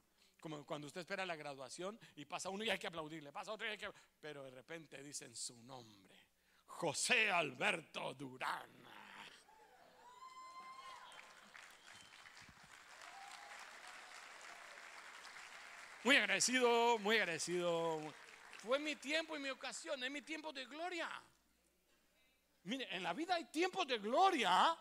Como 0.41 0.65
cuando 0.65 0.87
usted 0.87 1.01
espera 1.01 1.27
la 1.27 1.37
graduación 1.37 1.99
y 2.17 2.25
pasa 2.27 2.51
uno 2.51 2.65
y 2.65 2.71
hay 2.71 2.79
que 2.79 2.87
aplaudirle. 2.87 3.33
Pasa 3.33 3.53
otro 3.53 3.67
y 3.67 3.71
hay 3.71 3.79
que. 3.79 3.91
Pero 4.21 4.45
de 4.45 4.51
repente 4.51 5.03
dicen 5.03 5.35
su 5.35 5.61
nombre: 5.63 6.15
José 6.67 7.31
Alberto 7.31 8.15
Durán. 8.15 8.71
Muy 16.05 16.17
agradecido, 16.17 16.99
muy 16.99 17.17
agradecido. 17.17 17.99
Fue 18.59 18.79
mi 18.79 18.95
tiempo 18.95 19.39
y 19.39 19.41
mi 19.41 19.49
ocasión, 19.49 20.05
es 20.05 20.11
mi 20.11 20.21
tiempo 20.21 20.53
de 20.53 20.67
gloria. 20.67 21.11
Mire, 22.65 22.95
en 22.95 23.03
la 23.03 23.13
vida 23.13 23.35
hay 23.35 23.45
tiempos 23.47 23.87
de 23.87 23.99
gloria 23.99 24.79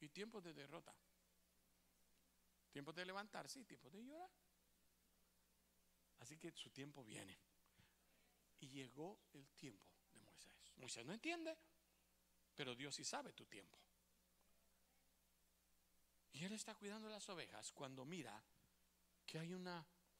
y 0.00 0.08
tiempos 0.08 0.42
de 0.42 0.52
derrota. 0.52 0.94
Tiempos 2.70 2.94
de 2.94 3.04
levantarse 3.04 3.60
y 3.60 3.64
tiempos 3.64 3.92
de 3.92 4.02
llorar. 4.02 4.30
Así 6.20 6.38
que 6.38 6.52
su 6.52 6.70
tiempo 6.70 7.04
viene. 7.04 7.38
Y 8.60 8.68
llegó 8.68 9.20
el 9.32 9.48
tiempo 9.50 9.92
de 10.12 10.20
Moisés. 10.20 10.72
Moisés 10.76 11.04
no 11.04 11.12
entiende, 11.12 11.56
pero 12.54 12.74
Dios 12.74 12.94
sí 12.94 13.04
sabe 13.04 13.32
tu 13.32 13.46
tiempo. 13.46 13.78
Y 16.32 16.44
él 16.44 16.52
está 16.52 16.74
cuidando 16.74 17.08
las 17.08 17.28
ovejas 17.28 17.70
cuando 17.72 18.04
mira 18.04 18.42
que 19.24 19.38
hay 19.38 19.54
un 19.54 19.68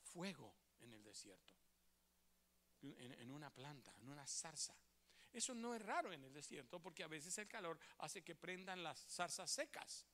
fuego 0.03 0.55
en 0.81 0.93
el 0.93 1.03
desierto, 1.03 1.55
en, 2.83 3.31
una 3.31 3.51
planta, 3.51 3.93
en 3.99 4.09
una 4.09 4.27
zarza. 4.27 4.77
Eso 5.35 5.53
no 5.53 5.75
es 5.75 5.83
raro 5.83 6.13
en 6.13 6.23
el 6.23 6.33
desierto 6.33 6.81
porque 6.81 7.03
a 7.03 7.09
veces 7.09 7.37
el 7.39 7.49
calor 7.49 7.77
hace 7.99 8.23
que 8.23 8.37
prendan 8.37 8.85
las 8.85 9.01
zarzas 9.01 9.51
secas. 9.51 10.07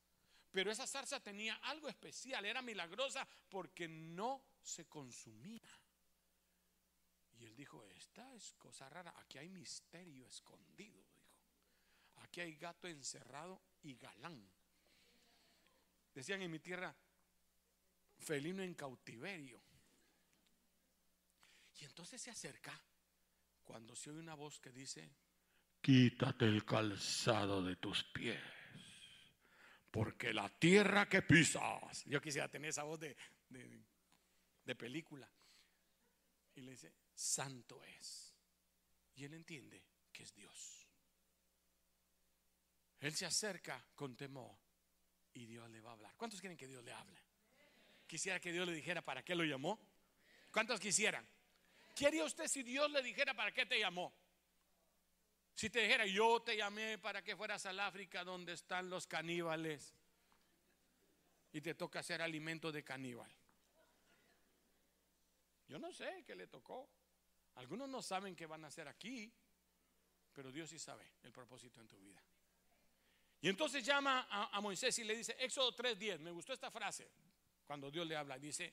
Pero 0.51 0.73
esa 0.73 0.87
zarza 0.87 1.21
tenía 1.21 1.57
algo 1.57 1.91
especial, 1.91 2.47
era 2.47 2.63
milagrosa 2.63 3.29
porque 3.51 3.87
no 3.87 4.43
se 4.63 4.87
consumía. 4.87 5.71
Y 7.39 7.45
él 7.45 7.55
dijo, 7.55 7.85
esta 7.85 8.35
es 8.35 8.55
cosa 8.55 8.89
rara, 8.89 9.15
aquí 9.19 9.37
hay 9.37 9.51
misterio 9.51 10.27
escondido. 10.27 11.05
Aquí 12.23 12.41
hay 12.41 12.57
gato 12.57 12.89
encerrado 12.89 13.61
y 13.83 13.97
galán. 13.97 14.51
Decían 16.15 16.41
en 16.41 16.51
mi 16.51 16.61
tierra, 16.61 16.97
felino 18.19 18.63
en 18.63 18.75
cautiverio. 18.75 19.63
Y 21.79 21.85
entonces 21.85 22.23
se 22.23 22.31
acerca 22.31 22.81
cuando 23.71 23.95
se 23.95 24.11
oye 24.11 24.19
una 24.19 24.35
voz 24.35 24.59
que 24.59 24.73
dice, 24.73 25.09
quítate 25.81 26.45
el 26.45 26.65
calzado 26.65 27.63
de 27.63 27.77
tus 27.77 28.03
pies, 28.03 28.43
porque 29.93 30.35
la 30.35 30.49
tierra 30.49 31.09
que 31.09 31.23
pisas, 31.23 32.05
yo 32.07 32.21
quisiera 32.21 32.49
tener 32.49 32.71
esa 32.71 32.83
voz 32.83 32.99
de, 32.99 33.17
de, 33.49 34.75
película, 34.75 35.31
y 36.57 36.63
le 36.63 36.73
dice, 36.73 36.93
santo 37.15 37.81
es. 37.85 38.35
Y 39.15 39.25
él 39.25 39.35
entiende 39.35 39.81
que 40.13 40.25
es 40.25 40.35
Dios. 40.35 40.89
Él 42.99 43.15
se 43.15 43.25
acerca 43.25 43.87
con 43.95 44.17
temor 44.17 44.59
y 45.33 45.47
Dios 45.47 45.71
le 45.71 45.81
va 45.81 45.91
a 45.91 45.93
hablar. 45.93 46.13
¿Cuántos 46.17 46.41
quieren 46.41 46.59
que 46.59 46.67
Dios 46.67 46.83
le 46.83 46.93
hable? 46.93 47.23
Quisiera 48.09 48.41
que 48.41 48.51
Dios 48.51 48.67
le 48.67 48.75
dijera 48.75 49.01
para 49.01 49.23
qué 49.23 49.37
lo 49.37 49.45
llamó. 49.45 49.79
¿Cuántos 50.51 50.81
quisieran? 50.81 51.25
¿Qué 52.01 52.07
haría 52.07 52.25
usted 52.25 52.49
si 52.49 52.63
Dios 52.63 52.91
le 52.91 53.03
dijera 53.03 53.35
para 53.35 53.53
qué 53.53 53.67
te 53.67 53.79
llamó? 53.79 54.11
Si 55.53 55.69
te 55.69 55.81
dijera, 55.81 56.07
yo 56.07 56.41
te 56.41 56.57
llamé 56.57 56.97
para 56.97 57.21
que 57.23 57.37
fueras 57.37 57.67
al 57.67 57.79
África 57.79 58.25
donde 58.25 58.55
están 58.55 58.89
los 58.89 59.07
caníbales 59.07 59.95
y 61.53 61.61
te 61.61 61.75
toca 61.75 61.99
hacer 61.99 62.23
alimento 62.23 62.73
de 62.73 62.83
caníbal. 62.83 63.31
Yo 65.69 65.79
no 65.79 65.93
sé 65.93 66.25
qué 66.27 66.35
le 66.35 66.47
tocó. 66.47 66.89
Algunos 67.57 67.87
no 67.87 68.01
saben 68.01 68.35
qué 68.35 68.47
van 68.47 68.65
a 68.65 68.69
hacer 68.69 68.89
aquí, 68.89 69.31
pero 70.33 70.51
Dios 70.51 70.71
sí 70.71 70.79
sabe 70.79 71.07
el 71.23 71.33
propósito 71.33 71.83
en 71.83 71.89
tu 71.89 71.99
vida. 71.99 72.25
Y 73.43 73.51
entonces 73.51 73.85
llama 73.85 74.27
a, 74.31 74.59
Moisés 74.63 74.99
y 75.01 75.05
le 75.05 75.17
dice, 75.17 75.37
Éxodo 75.39 75.77
3.10, 75.77 76.21
me 76.21 76.31
gustó 76.31 76.55
esta 76.55 76.71
frase, 76.71 77.11
cuando 77.67 77.91
Dios 77.91 78.07
le 78.07 78.17
habla, 78.17 78.39
dice, 78.39 78.73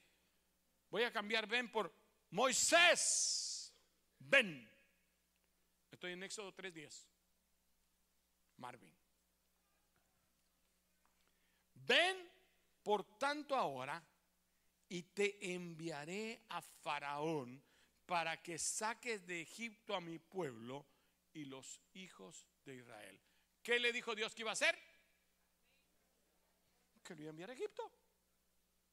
voy 0.89 1.03
a 1.03 1.11
cambiar 1.11 1.45
ven 1.45 1.69
por 1.69 2.07
Moisés, 2.32 3.73
ven. 4.19 4.69
Estoy 5.91 6.13
en 6.13 6.23
Éxodo 6.23 6.53
3.10. 6.53 7.05
Marvin. 8.57 8.93
Ven 11.73 12.32
por 12.84 13.17
tanto 13.17 13.55
ahora 13.55 14.03
y 14.89 15.03
te 15.03 15.53
enviaré 15.53 16.41
a 16.49 16.61
Faraón 16.61 17.63
para 18.05 18.41
que 18.41 18.57
saques 18.57 19.25
de 19.25 19.41
Egipto 19.41 19.95
a 19.95 20.01
mi 20.01 20.19
pueblo 20.19 20.86
y 21.34 21.45
los 21.45 21.82
hijos 21.93 22.47
de 22.65 22.75
Israel. 22.75 23.19
¿Qué 23.61 23.80
le 23.80 23.91
dijo 23.91 24.15
Dios 24.15 24.34
que 24.34 24.41
iba 24.41 24.51
a 24.51 24.53
hacer? 24.53 24.78
Que 27.03 27.15
lo 27.15 27.21
iba 27.21 27.30
a 27.30 27.32
enviar 27.32 27.49
a 27.49 27.53
Egipto. 27.53 27.89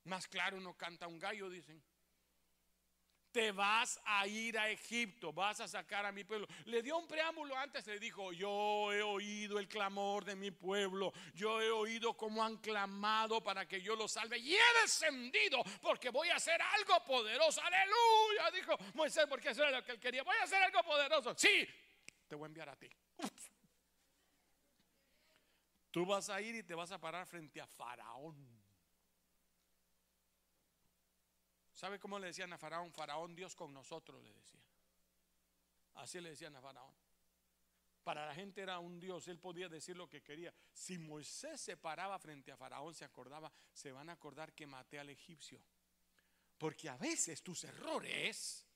Más 0.05 0.29
claro 0.29 0.61
no 0.61 0.77
canta 0.77 1.07
un 1.09 1.19
gallo, 1.19 1.49
dicen 1.49 1.83
te 3.35 3.51
vas 3.51 4.01
a 4.05 4.29
ir 4.29 4.57
a 4.57 4.71
Egipto, 4.71 5.33
vas 5.33 5.59
a 5.59 5.67
sacar 5.67 6.07
a 6.07 6.13
mi 6.13 6.23
pueblo. 6.23 6.47
Le 6.67 6.81
dio 6.83 6.97
un 6.97 7.09
preámbulo 7.09 7.57
antes, 7.57 7.85
le 7.89 7.99
dijo, 7.99 8.33
yo 8.33 8.93
he 8.93 9.03
oído 9.03 9.59
el 9.59 9.67
clamor 9.67 10.25
de 10.25 10.37
mi 10.37 10.53
pueblo, 10.53 11.13
yo 11.35 11.61
he 11.61 11.69
oído 11.69 12.17
cómo 12.17 12.45
han 12.45 12.59
clamado 12.59 13.43
para 13.43 13.67
que 13.67 13.83
yo 13.83 13.97
los 13.97 14.13
salve 14.13 14.39
y 14.39 14.55
he 14.55 14.81
descendido 14.83 15.65
porque 15.83 16.11
voy 16.11 16.29
a 16.29 16.37
hacer 16.37 16.63
algo 16.63 17.05
poderoso. 17.05 17.61
Aleluya, 17.61 18.53
dijo 18.53 18.77
Moisés, 18.95 19.27
porque 19.29 19.49
eso 19.49 19.63
era 19.63 19.79
lo 19.79 19.85
que 19.85 19.91
él 19.91 19.99
quería. 19.99 20.23
Voy 20.23 20.37
a 20.41 20.45
hacer 20.45 20.63
algo 20.63 20.85
poderoso. 20.85 21.35
Sí, 21.37 21.67
te 22.29 22.37
voy 22.37 22.45
a 22.45 22.47
enviar 22.47 22.69
a 22.69 22.77
ti. 22.77 22.89
Tú 25.91 26.07
vas 26.07 26.29
a 26.29 26.41
ir 26.41 26.55
y 26.55 26.63
te 26.63 26.77
vas 26.77 26.93
a 26.93 27.01
parar 27.01 27.27
frente 27.27 27.61
a 27.61 27.67
Faraón. 27.67 28.54
¿Sabe 31.75 31.99
cómo 31.99 32.19
le 32.19 32.29
decían 32.29 32.53
a 32.53 32.59
Faraón? 32.59 32.93
Faraón, 32.93 33.35
Dios 33.35 33.55
con 33.57 33.75
nosotros, 33.75 34.23
le 34.23 34.33
decían. 34.33 34.63
Así 35.95 36.21
le 36.21 36.31
decían 36.31 36.55
a 36.57 36.61
Faraón. 36.63 36.95
Para 38.05 38.27
la 38.27 38.35
gente 38.35 38.61
era 38.61 38.79
un 38.79 39.01
Dios, 39.01 39.27
él 39.29 39.39
podía 39.39 39.69
decir 39.69 39.97
lo 39.97 40.09
que 40.09 40.23
quería. 40.23 40.55
Si 40.73 40.99
Moisés 40.99 41.61
se 41.61 41.77
paraba 41.77 42.19
frente 42.19 42.53
a 42.53 42.57
Faraón, 42.57 42.95
se 42.95 43.05
acordaba, 43.05 43.51
se 43.73 43.91
van 43.93 44.09
a 44.09 44.13
acordar 44.13 44.53
que 44.53 44.67
maté 44.67 44.99
al 44.99 45.11
egipcio. 45.11 45.61
Porque 46.59 46.89
a 46.89 46.97
veces 46.97 47.43
tus 47.43 47.65
errores 47.65 48.67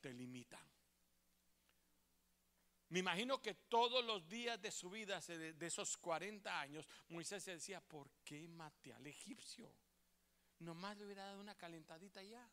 te 0.00 0.12
limitan. 0.12 0.64
Me 2.90 3.00
imagino 3.00 3.42
que 3.42 3.54
todos 3.54 4.04
los 4.04 4.26
días 4.28 4.60
de 4.60 4.70
su 4.70 4.88
vida, 4.88 5.20
de 5.20 5.66
esos 5.66 5.96
40 5.96 6.60
años, 6.60 6.86
Moisés 7.08 7.42
se 7.42 7.52
decía, 7.52 7.80
¿por 7.80 8.10
qué 8.24 8.46
maté 8.48 8.92
al 8.94 9.06
egipcio? 9.06 9.70
Nomás 10.60 10.96
le 10.96 11.04
hubiera 11.04 11.24
dado 11.24 11.40
una 11.40 11.54
calentadita 11.54 12.22
ya. 12.22 12.48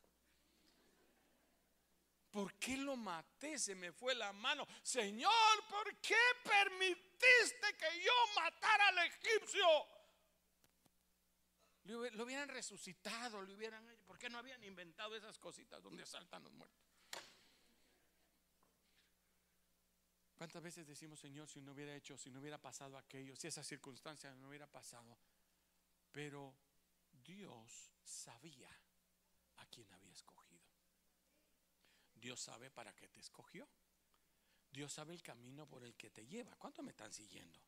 ¿Por 2.30 2.54
qué 2.54 2.76
lo 2.76 2.96
maté? 2.96 3.58
Se 3.58 3.74
me 3.74 3.92
fue 3.92 4.14
la 4.14 4.32
mano. 4.32 4.66
Señor, 4.82 5.64
¿por 5.70 5.96
qué 6.00 6.14
permitiste 6.44 7.76
que 7.78 8.02
yo 8.04 8.12
matara 8.34 8.88
al 8.88 8.98
egipcio? 8.98 9.66
Lo 11.84 12.24
hubieran 12.24 12.48
resucitado, 12.48 13.40
lo 13.40 13.54
hubieran... 13.54 13.86
¿Por 14.04 14.18
qué 14.18 14.28
no 14.28 14.38
habían 14.38 14.62
inventado 14.64 15.14
esas 15.16 15.38
cositas 15.38 15.82
donde 15.82 16.02
asaltan 16.02 16.42
los 16.42 16.52
muertos? 16.52 16.84
¿Cuántas 20.36 20.62
veces 20.62 20.86
decimos, 20.86 21.18
Señor, 21.18 21.48
si 21.48 21.62
no 21.62 21.72
hubiera 21.72 21.94
hecho, 21.94 22.18
si 22.18 22.30
no 22.30 22.40
hubiera 22.40 22.58
pasado 22.58 22.98
aquello, 22.98 23.34
si 23.36 23.46
esa 23.46 23.64
circunstancia 23.64 24.34
no 24.34 24.48
hubiera 24.48 24.66
pasado? 24.66 25.16
Pero 26.12 26.54
Dios 27.26 27.92
sabía 28.04 28.70
a 29.56 29.66
quién 29.66 29.90
había 29.92 30.12
escogido. 30.12 30.70
Dios 32.14 32.40
sabe 32.40 32.70
para 32.70 32.94
qué 32.94 33.08
te 33.08 33.20
escogió. 33.20 33.68
Dios 34.70 34.92
sabe 34.92 35.12
el 35.12 35.22
camino 35.22 35.66
por 35.66 35.84
el 35.84 35.96
que 35.96 36.10
te 36.10 36.26
lleva. 36.26 36.54
¿Cuánto 36.56 36.82
me 36.82 36.90
están 36.90 37.12
siguiendo? 37.12 37.60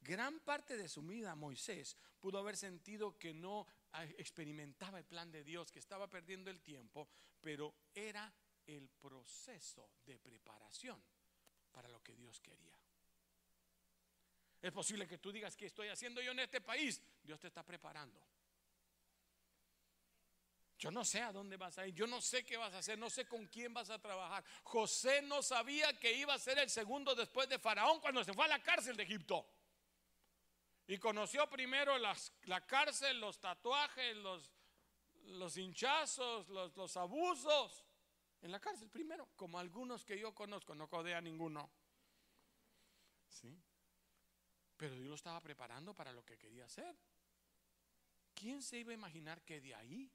Gran 0.00 0.40
parte 0.40 0.76
de 0.76 0.88
su 0.88 1.02
vida 1.02 1.34
Moisés 1.34 1.96
pudo 2.20 2.38
haber 2.38 2.56
sentido 2.56 3.18
que 3.18 3.32
no 3.32 3.66
ah, 3.92 4.04
experimentaba 4.04 4.98
el 4.98 5.04
plan 5.04 5.30
de 5.30 5.44
Dios, 5.44 5.72
que 5.72 5.78
estaba 5.78 6.08
perdiendo 6.08 6.50
el 6.50 6.60
tiempo, 6.60 7.08
pero 7.40 7.74
era 7.94 8.32
el 8.66 8.88
proceso 8.88 9.90
de 10.04 10.18
preparación 10.18 11.02
para 11.72 11.88
lo 11.88 12.02
que 12.02 12.14
Dios 12.14 12.40
quería. 12.40 12.78
Es 14.60 14.72
posible 14.72 15.06
que 15.06 15.18
tú 15.18 15.30
digas 15.30 15.56
que 15.56 15.66
estoy 15.66 15.88
haciendo 15.88 16.20
yo 16.20 16.32
en 16.32 16.40
este 16.40 16.60
país. 16.60 17.00
Dios 17.22 17.38
te 17.38 17.46
está 17.46 17.62
preparando. 17.64 18.20
Yo 20.78 20.92
no 20.92 21.04
sé 21.04 21.20
a 21.20 21.32
dónde 21.32 21.56
vas 21.56 21.76
a 21.78 21.86
ir, 21.88 21.94
yo 21.94 22.06
no 22.06 22.20
sé 22.20 22.44
qué 22.44 22.56
vas 22.56 22.72
a 22.72 22.78
hacer, 22.78 22.96
no 22.96 23.10
sé 23.10 23.26
con 23.26 23.46
quién 23.46 23.74
vas 23.74 23.90
a 23.90 23.98
trabajar. 23.98 24.44
José 24.62 25.22
no 25.22 25.42
sabía 25.42 25.98
que 25.98 26.12
iba 26.12 26.32
a 26.34 26.38
ser 26.38 26.56
el 26.58 26.70
segundo 26.70 27.16
después 27.16 27.48
de 27.48 27.58
Faraón 27.58 28.00
cuando 28.00 28.22
se 28.22 28.32
fue 28.32 28.44
a 28.44 28.48
la 28.48 28.62
cárcel 28.62 28.96
de 28.96 29.02
Egipto. 29.02 29.44
Y 30.86 30.96
conoció 30.98 31.50
primero 31.50 31.98
la 31.98 32.66
cárcel, 32.66 33.20
los 33.20 33.40
tatuajes, 33.40 34.16
los, 34.18 34.52
los 35.24 35.56
hinchazos, 35.56 36.48
los, 36.48 36.76
los, 36.76 36.96
abusos. 36.96 37.84
En 38.40 38.52
la 38.52 38.60
cárcel 38.60 38.88
primero, 38.88 39.28
como 39.34 39.58
algunos 39.58 40.04
que 40.04 40.16
yo 40.16 40.32
conozco, 40.32 40.76
no 40.76 40.88
codea 40.88 41.20
ninguno. 41.20 41.68
¿Sí? 43.26 43.60
Pero 44.76 44.94
Dios 44.94 45.08
lo 45.08 45.16
estaba 45.16 45.40
preparando 45.40 45.92
para 45.92 46.12
lo 46.12 46.24
que 46.24 46.38
quería 46.38 46.66
hacer. 46.66 46.96
¿Quién 48.32 48.62
se 48.62 48.78
iba 48.78 48.92
a 48.92 48.94
imaginar 48.94 49.42
que 49.42 49.60
de 49.60 49.74
ahí 49.74 50.12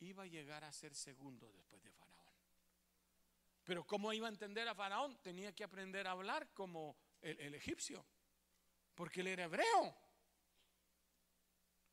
iba 0.00 0.24
a 0.24 0.26
llegar 0.26 0.64
a 0.64 0.72
ser 0.72 0.94
segundo 0.94 1.50
después 1.52 1.82
de 1.82 1.90
Faraón. 1.92 2.32
Pero 3.64 3.86
¿cómo 3.86 4.12
iba 4.12 4.26
a 4.26 4.30
entender 4.30 4.68
a 4.68 4.74
Faraón? 4.74 5.20
Tenía 5.22 5.54
que 5.54 5.64
aprender 5.64 6.06
a 6.06 6.12
hablar 6.12 6.52
como 6.52 6.96
el, 7.20 7.54
egipcio, 7.54 8.04
porque 8.94 9.20
él 9.20 9.28
era 9.28 9.44
hebreo. 9.44 9.96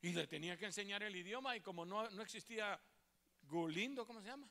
Y 0.01 0.12
le 0.12 0.28
tenía 0.28 0.58
que 0.58 0.66
enseñar 0.66 1.01
el 1.01 1.16
idioma 1.16 1.56
y 1.56 1.62
como 1.62 1.86
no, 1.86 2.10
no 2.10 2.22
existía 2.22 2.80
Golindo, 3.43 4.06
¿cómo 4.06 4.22
se 4.22 4.28
llama? 4.28 4.49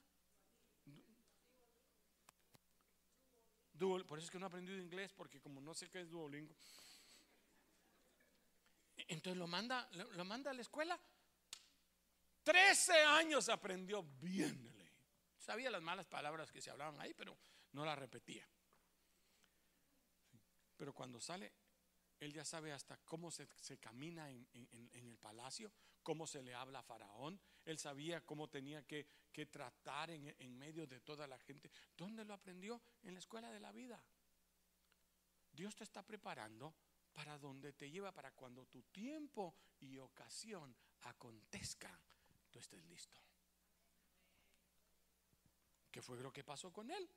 por 4.07 4.19
eso 4.19 4.27
es 4.27 4.31
que 4.31 4.39
no 4.39 4.47
he 4.47 4.49
aprendido 4.49 4.79
inglés, 4.79 5.13
porque 5.13 5.41
como 5.41 5.61
no 5.61 5.75
sé 5.75 5.89
qué 5.91 6.03
es 6.03 6.09
Duolingo. 6.09 6.55
Entonces 9.09 9.37
lo 9.37 9.49
manda, 9.49 9.89
lo 9.93 10.25
manda 10.25 10.53
a 10.53 10.55
la 10.55 10.63
escuela 10.63 11.01
13 12.43 12.93
años 13.05 13.49
aprendió 13.49 14.03
bien 14.21 14.63
de 14.63 14.73
ley. 14.73 14.91
Sabía 15.39 15.71
las 15.71 15.83
malas 15.83 16.07
palabras 16.07 16.51
que 16.51 16.61
se 16.61 16.71
hablaban 16.71 17.01
ahí, 17.01 17.15
pero 17.15 17.37
no 17.73 17.85
las 17.85 17.99
repetía. 17.99 18.49
Pero 20.77 20.93
cuando 20.93 21.21
sale, 21.21 21.53
él 22.21 22.33
ya 22.33 22.45
sabe 22.45 22.73
hasta 22.73 22.97
cómo 22.99 23.31
se, 23.31 23.49
camina 23.79 24.31
en, 24.31 24.91
el 24.93 25.19
palacio, 25.19 25.73
cómo 26.03 26.27
se 26.27 26.43
le 26.43 26.55
habla 26.55 26.81
a 26.81 26.83
Faraón. 26.83 27.41
Él 27.65 27.79
sabía 27.79 28.25
cómo 28.25 28.49
tenía 28.49 28.83
que, 28.85 29.07
tratar 29.51 30.11
en 30.11 30.59
medio 30.59 30.87
de 30.87 31.01
toda 31.01 31.27
la 31.27 31.39
gente. 31.39 31.71
¿Dónde 31.97 32.25
lo 32.25 32.35
aprendió? 32.35 32.81
En 33.03 33.15
la 33.15 33.19
escuela 33.19 33.51
de 33.51 33.61
la 33.61 33.73
vida. 33.73 34.05
Dios 35.53 35.77
te 35.77 35.85
está 35.85 36.03
preparando 36.03 36.75
para 37.13 37.39
donde 37.39 37.73
te 37.75 37.91
lleva, 37.91 38.13
para 38.13 38.33
cuando 38.33 38.67
tu 38.67 38.83
tiempo 38.85 39.55
y 39.81 39.99
ocasión 39.99 40.75
acontezcan 41.03 42.01
tú 42.53 42.59
estés 42.59 42.85
listo. 42.85 43.17
¿Qué 45.91 46.01
fue 46.01 46.19
lo 46.21 46.33
que 46.33 46.45
pasó 46.45 46.73
con 46.73 46.91
él? 46.91 47.09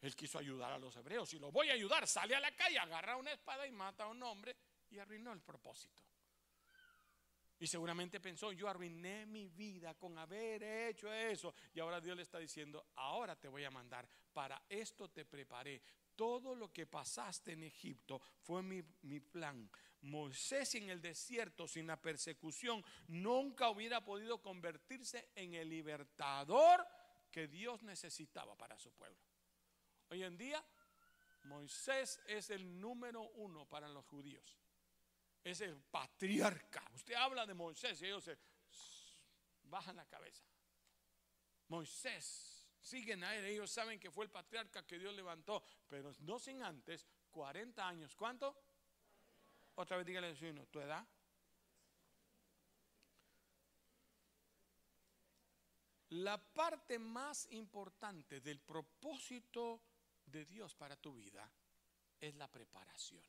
Él 0.00 0.14
quiso 0.14 0.38
ayudar 0.38 0.72
a 0.72 0.78
los 0.78 0.94
hebreos 0.96 1.32
y 1.34 1.38
lo 1.38 1.50
voy 1.50 1.70
a 1.70 1.74
ayudar. 1.74 2.06
Sale 2.06 2.34
a 2.34 2.40
la 2.40 2.54
calle, 2.54 2.78
agarra 2.78 3.16
una 3.16 3.32
espada 3.32 3.66
y 3.66 3.72
mata 3.72 4.04
a 4.04 4.08
un 4.08 4.22
hombre 4.22 4.56
y 4.90 4.98
arruinó 4.98 5.32
el 5.32 5.40
propósito. 5.40 6.02
Y 7.58 7.66
seguramente 7.66 8.20
pensó, 8.20 8.52
yo 8.52 8.68
arruiné 8.68 9.24
mi 9.24 9.48
vida 9.48 9.94
con 9.94 10.18
haber 10.18 10.62
hecho 10.62 11.10
eso. 11.12 11.54
Y 11.72 11.80
ahora 11.80 12.00
Dios 12.00 12.14
le 12.14 12.22
está 12.22 12.38
diciendo, 12.38 12.88
ahora 12.96 13.34
te 13.36 13.48
voy 13.48 13.64
a 13.64 13.70
mandar. 13.70 14.06
Para 14.32 14.62
esto 14.68 15.08
te 15.08 15.24
preparé. 15.24 15.82
Todo 16.14 16.54
lo 16.54 16.70
que 16.70 16.86
pasaste 16.86 17.52
en 17.52 17.62
Egipto 17.62 18.20
fue 18.42 18.62
mi, 18.62 18.82
mi 19.02 19.20
plan. 19.20 19.70
Moisés 20.02 20.74
en 20.74 20.90
el 20.90 21.00
desierto 21.00 21.66
sin 21.66 21.86
la 21.86 22.00
persecución 22.00 22.84
nunca 23.08 23.70
hubiera 23.70 24.04
podido 24.04 24.40
convertirse 24.40 25.30
en 25.34 25.54
el 25.54 25.68
libertador 25.68 26.86
que 27.30 27.48
Dios 27.48 27.82
necesitaba 27.82 28.56
para 28.56 28.78
su 28.78 28.92
pueblo. 28.92 29.18
Hoy 30.10 30.22
en 30.22 30.36
día, 30.36 30.64
Moisés 31.44 32.20
es 32.26 32.50
el 32.50 32.80
número 32.80 33.22
uno 33.22 33.66
para 33.68 33.88
los 33.88 34.04
judíos. 34.06 34.58
Es 35.42 35.60
el 35.60 35.76
patriarca. 35.76 36.82
Usted 36.94 37.14
habla 37.14 37.46
de 37.46 37.54
Moisés 37.54 38.00
y 38.02 38.06
ellos 38.06 38.24
se 38.24 38.38
bajan 39.64 39.96
la 39.96 40.06
cabeza. 40.06 40.44
Moisés, 41.68 42.56
siguen 42.80 43.24
a 43.24 43.34
él, 43.34 43.44
ellos 43.44 43.70
saben 43.70 43.98
que 43.98 44.10
fue 44.10 44.24
el 44.24 44.30
patriarca 44.30 44.86
que 44.86 44.98
Dios 44.98 45.14
levantó, 45.14 45.62
pero 45.88 46.12
no 46.20 46.38
sin 46.38 46.62
antes 46.62 47.06
40 47.32 47.86
años. 47.86 48.14
¿Cuánto? 48.14 48.56
Otra 49.76 49.98
vez 49.98 50.06
dígale 50.06 50.28
a 50.28 50.66
tu 50.66 50.80
edad. 50.80 51.06
La 56.10 56.38
parte 56.38 56.98
más 56.98 57.46
importante 57.50 58.40
del 58.40 58.60
propósito 58.60 59.82
de 60.24 60.46
Dios 60.46 60.74
para 60.74 60.96
tu 60.96 61.14
vida 61.14 61.50
es 62.20 62.34
la 62.36 62.48
preparación. 62.48 63.24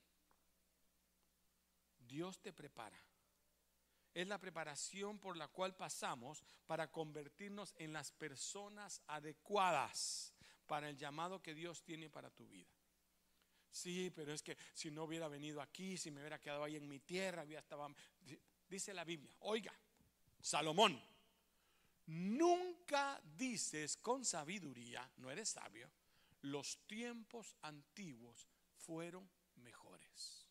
Dios 2.00 2.40
te 2.40 2.54
prepara. 2.54 2.98
Es 4.14 4.28
la 4.28 4.40
preparación 4.40 5.20
por 5.20 5.36
la 5.36 5.50
cual 5.50 5.76
pasamos 5.76 6.44
para 6.66 6.90
convertirnos 6.90 7.76
en 7.78 7.92
las 7.92 8.12
personas 8.14 9.02
adecuadas 9.08 10.34
para 10.66 10.90
el 10.90 10.98
llamado 10.98 11.42
que 11.42 11.54
Dios 11.54 11.84
tiene 11.84 12.10
para 12.10 12.30
tu 12.30 12.48
vida. 12.48 12.77
Sí, 13.70 14.12
pero 14.16 14.34
es 14.34 14.42
que 14.42 14.58
si 14.74 14.92
no 14.92 15.04
hubiera 15.04 15.28
venido 15.28 15.62
aquí, 15.62 15.98
si 15.98 16.12
me 16.12 16.22
hubiera 16.22 16.40
quedado 16.40 16.64
ahí 16.64 16.76
en 16.76 16.88
mi 16.88 17.00
tierra, 17.00 17.42
había 17.42 17.60
estado. 17.60 17.94
Dice 18.68 18.94
la 18.94 19.04
Biblia, 19.04 19.36
oiga, 19.40 19.74
Salomón, 20.42 21.02
nunca 22.08 23.22
dices 23.24 23.98
con 23.98 24.26
sabiduría, 24.26 25.10
no 25.18 25.30
eres 25.30 25.50
sabio, 25.50 25.90
los 26.42 26.78
tiempos 26.88 27.56
antiguos 27.62 28.48
fueron 28.76 29.30
mejores. 29.56 30.48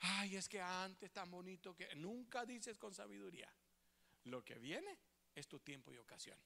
Ay, 0.00 0.36
es 0.36 0.48
que 0.48 0.60
antes 0.60 1.10
tan 1.12 1.30
bonito 1.30 1.74
que 1.74 1.94
nunca 1.94 2.44
dices 2.44 2.76
con 2.76 2.92
sabiduría. 2.92 3.50
Lo 4.24 4.44
que 4.44 4.54
viene 4.56 4.98
es 5.34 5.48
tu 5.48 5.60
tiempo 5.60 5.92
y 5.92 5.96
ocasión. 5.96 6.38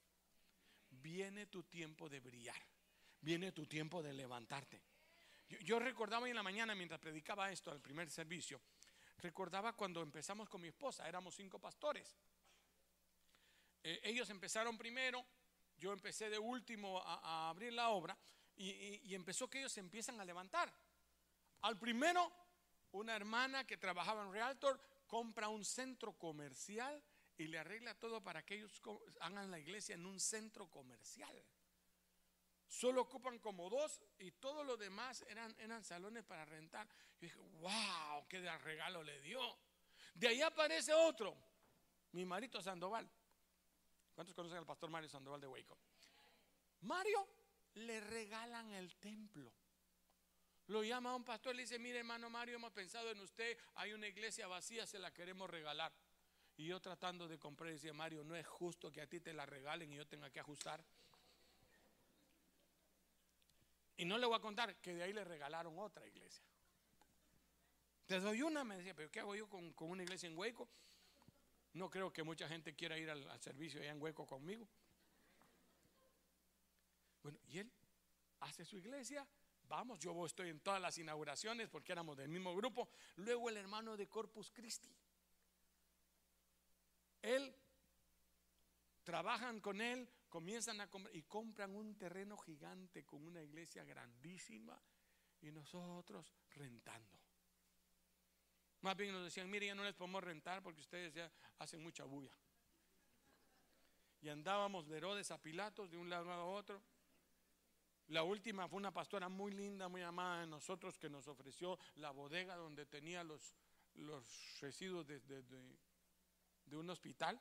Viene 0.89 1.47
tu 1.47 1.63
tiempo 1.63 2.07
de 2.09 2.19
brillar. 2.19 2.61
Viene 3.21 3.51
tu 3.51 3.65
tiempo 3.65 4.01
de 4.01 4.13
levantarte. 4.13 4.81
Yo, 5.61 5.79
recordaba 5.79 6.29
en 6.29 6.35
la 6.35 6.43
mañana 6.43 6.75
mientras 6.75 6.99
predicaba 6.99 7.51
esto 7.51 7.71
al 7.71 7.81
primer 7.81 8.09
servicio, 8.09 8.61
recordaba 9.17 9.73
cuando 9.73 10.01
empezamos 10.01 10.47
con 10.47 10.61
mi 10.61 10.67
esposa, 10.67 11.07
éramos 11.09 11.35
cinco 11.35 11.59
pastores. 11.59 12.15
Eh, 13.83 13.99
ellos 14.03 14.29
empezaron 14.29 14.77
primero, 14.77 15.25
yo 15.77 15.91
empecé 15.91 16.29
de 16.29 16.37
último 16.37 17.01
a, 17.03 17.49
abrir 17.49 17.73
la 17.73 17.89
obra 17.89 18.15
y, 18.55 19.15
empezó 19.15 19.49
que 19.49 19.59
ellos 19.59 19.71
se 19.71 19.79
empiezan 19.79 20.19
a 20.19 20.25
levantar. 20.25 20.71
Al 21.61 21.79
primero, 21.79 22.31
una 22.91 23.15
hermana 23.15 23.65
que 23.65 23.77
trabajaba 23.77 24.23
en 24.23 24.31
Realtor 24.31 24.79
compra 25.07 25.47
un 25.47 25.65
centro 25.65 26.13
comercial 26.13 27.01
y 27.37 27.47
le 27.47 27.57
arregla 27.57 27.95
todo 27.95 28.21
para 28.21 28.45
que 28.45 28.55
ellos 28.55 28.81
hagan 29.21 29.49
la 29.49 29.59
iglesia 29.59 29.95
en 29.95 30.05
un 30.05 30.19
centro 30.19 30.69
comercial. 30.69 31.35
Solo 32.69 33.01
ocupan 33.01 33.39
como 33.39 33.67
dos 33.67 33.99
y 34.19 34.31
todo 34.31 34.63
lo 34.63 34.77
demás 34.77 35.25
eran, 35.27 35.53
eran 35.59 35.83
salones 35.83 36.23
para 36.23 36.45
rentar. 36.45 36.87
Yo 36.87 37.21
dije, 37.21 37.39
wow, 37.59 38.27
qué 38.29 38.39
regalo 38.59 39.03
le 39.03 39.19
dio. 39.21 39.41
De 40.13 40.27
ahí 40.27 40.41
aparece 40.43 40.93
otro, 40.93 41.35
mi 42.11 42.25
marito 42.25 42.61
Sandoval. 42.61 43.09
¿Cuántos 44.13 44.35
conocen 44.35 44.59
al 44.59 44.67
pastor 44.67 44.91
Mario 44.91 45.09
Sandoval 45.09 45.41
de 45.41 45.47
Hueco? 45.47 45.79
Mario 46.81 47.27
le 47.73 48.01
regalan 48.01 48.69
el 48.71 48.95
templo. 48.97 49.51
Lo 50.67 50.83
llama 50.83 51.09
a 51.09 51.15
un 51.15 51.23
pastor, 51.23 51.55
le 51.55 51.63
dice, 51.63 51.79
mire 51.79 51.97
hermano 51.97 52.29
Mario, 52.29 52.57
hemos 52.57 52.71
pensado 52.71 53.09
en 53.09 53.19
usted, 53.19 53.57
hay 53.75 53.93
una 53.93 54.07
iglesia 54.07 54.45
vacía, 54.45 54.85
se 54.85 54.99
la 54.99 55.11
queremos 55.11 55.49
regalar. 55.49 55.91
Y 56.55 56.67
yo 56.67 56.79
tratando 56.79 57.27
de 57.27 57.39
comprar, 57.39 57.71
decía, 57.71 57.93
Mario, 57.93 58.23
no 58.23 58.35
es 58.35 58.45
justo 58.45 58.91
que 58.91 59.01
a 59.01 59.07
ti 59.07 59.19
te 59.19 59.33
la 59.33 59.47
regalen 59.47 59.91
y 59.91 59.95
yo 59.95 60.05
tenga 60.05 60.29
que 60.29 60.39
ajustar. 60.39 60.85
Y 63.99 64.05
no 64.05 64.17
le 64.17 64.25
voy 64.25 64.37
a 64.37 64.39
contar 64.39 64.77
que 64.77 64.93
de 64.93 65.03
ahí 65.03 65.11
le 65.11 65.25
regalaron 65.25 65.77
otra 65.77 66.07
iglesia. 66.07 66.41
Te 68.05 68.21
doy 68.21 68.41
una, 68.41 68.63
me 68.63 68.77
decía, 68.77 68.95
pero 68.95 69.11
¿qué 69.11 69.19
hago 69.19 69.35
yo 69.35 69.49
con, 69.49 69.73
con 69.73 69.89
una 69.89 70.03
iglesia 70.03 70.27
en 70.27 70.37
Hueco? 70.37 70.69
No 71.73 71.89
creo 71.89 72.09
que 72.13 72.23
mucha 72.23 72.47
gente 72.47 72.73
quiera 72.73 72.97
ir 72.97 73.09
al, 73.09 73.41
servicio 73.41 73.81
allá 73.81 73.91
en 73.91 74.01
Hueco 74.01 74.25
conmigo. 74.25 74.65
Bueno, 77.21 77.39
y 77.49 77.59
él 77.59 77.69
hace 78.39 78.63
su 78.63 78.77
iglesia. 78.77 79.27
Vamos, 79.63 79.99
yo 79.99 80.25
estoy 80.25 80.47
en 80.47 80.61
todas 80.61 80.81
las 80.81 80.97
inauguraciones 80.97 81.67
porque 81.67 81.91
éramos 81.91 82.15
del 82.15 82.29
mismo 82.29 82.55
grupo. 82.55 82.87
Luego 83.17 83.49
el 83.49 83.57
hermano 83.57 83.97
de 83.97 84.07
Corpus 84.07 84.49
Christi. 84.49 84.95
Él, 87.21 87.53
trabajan 89.03 89.59
con 89.59 89.81
él, 89.81 90.09
comienzan 90.29 90.79
a 90.81 90.89
comprar 90.89 91.15
y 91.15 91.23
compran 91.23 91.75
un 91.75 91.97
terreno 91.97 92.37
gigante 92.37 93.05
con 93.05 93.25
una 93.25 93.41
iglesia 93.41 93.83
grandísima 93.83 94.81
y 95.41 95.51
nosotros 95.51 96.33
rentando. 96.51 97.19
Más 98.81 98.95
bien 98.95 99.11
nos 99.11 99.25
decían, 99.25 99.49
mire, 99.49 99.65
ya 99.65 99.75
no 99.75 99.83
les 99.83 99.93
podemos 99.93 100.23
rentar 100.23 100.63
porque 100.63 100.79
ustedes 100.79 101.13
ya 101.13 101.29
hacen 101.57 101.81
mucha 101.81 102.05
bulla. 102.05 102.31
Y 104.21 104.29
andábamos 104.29 104.87
de 104.87 104.97
Herodes 104.97 105.31
a 105.31 105.41
Pilatos, 105.41 105.89
de 105.89 105.97
un 105.97 106.09
lado 106.09 106.31
a 106.31 106.43
otro. 106.45 106.81
La 108.07 108.23
última 108.23 108.67
fue 108.67 108.77
una 108.77 108.91
pastora 108.91 109.29
muy 109.29 109.51
linda, 109.51 109.87
muy 109.87 110.01
amada 110.01 110.41
de 110.41 110.47
nosotros, 110.47 110.97
que 110.97 111.09
nos 111.09 111.27
ofreció 111.27 111.77
la 111.95 112.11
bodega 112.11 112.55
donde 112.55 112.85
tenía 112.85 113.23
los, 113.23 113.55
los 113.93 114.59
residuos 114.61 115.05
de, 115.05 115.19
de, 115.19 116.77
un 116.77 116.89
hospital. 116.89 117.39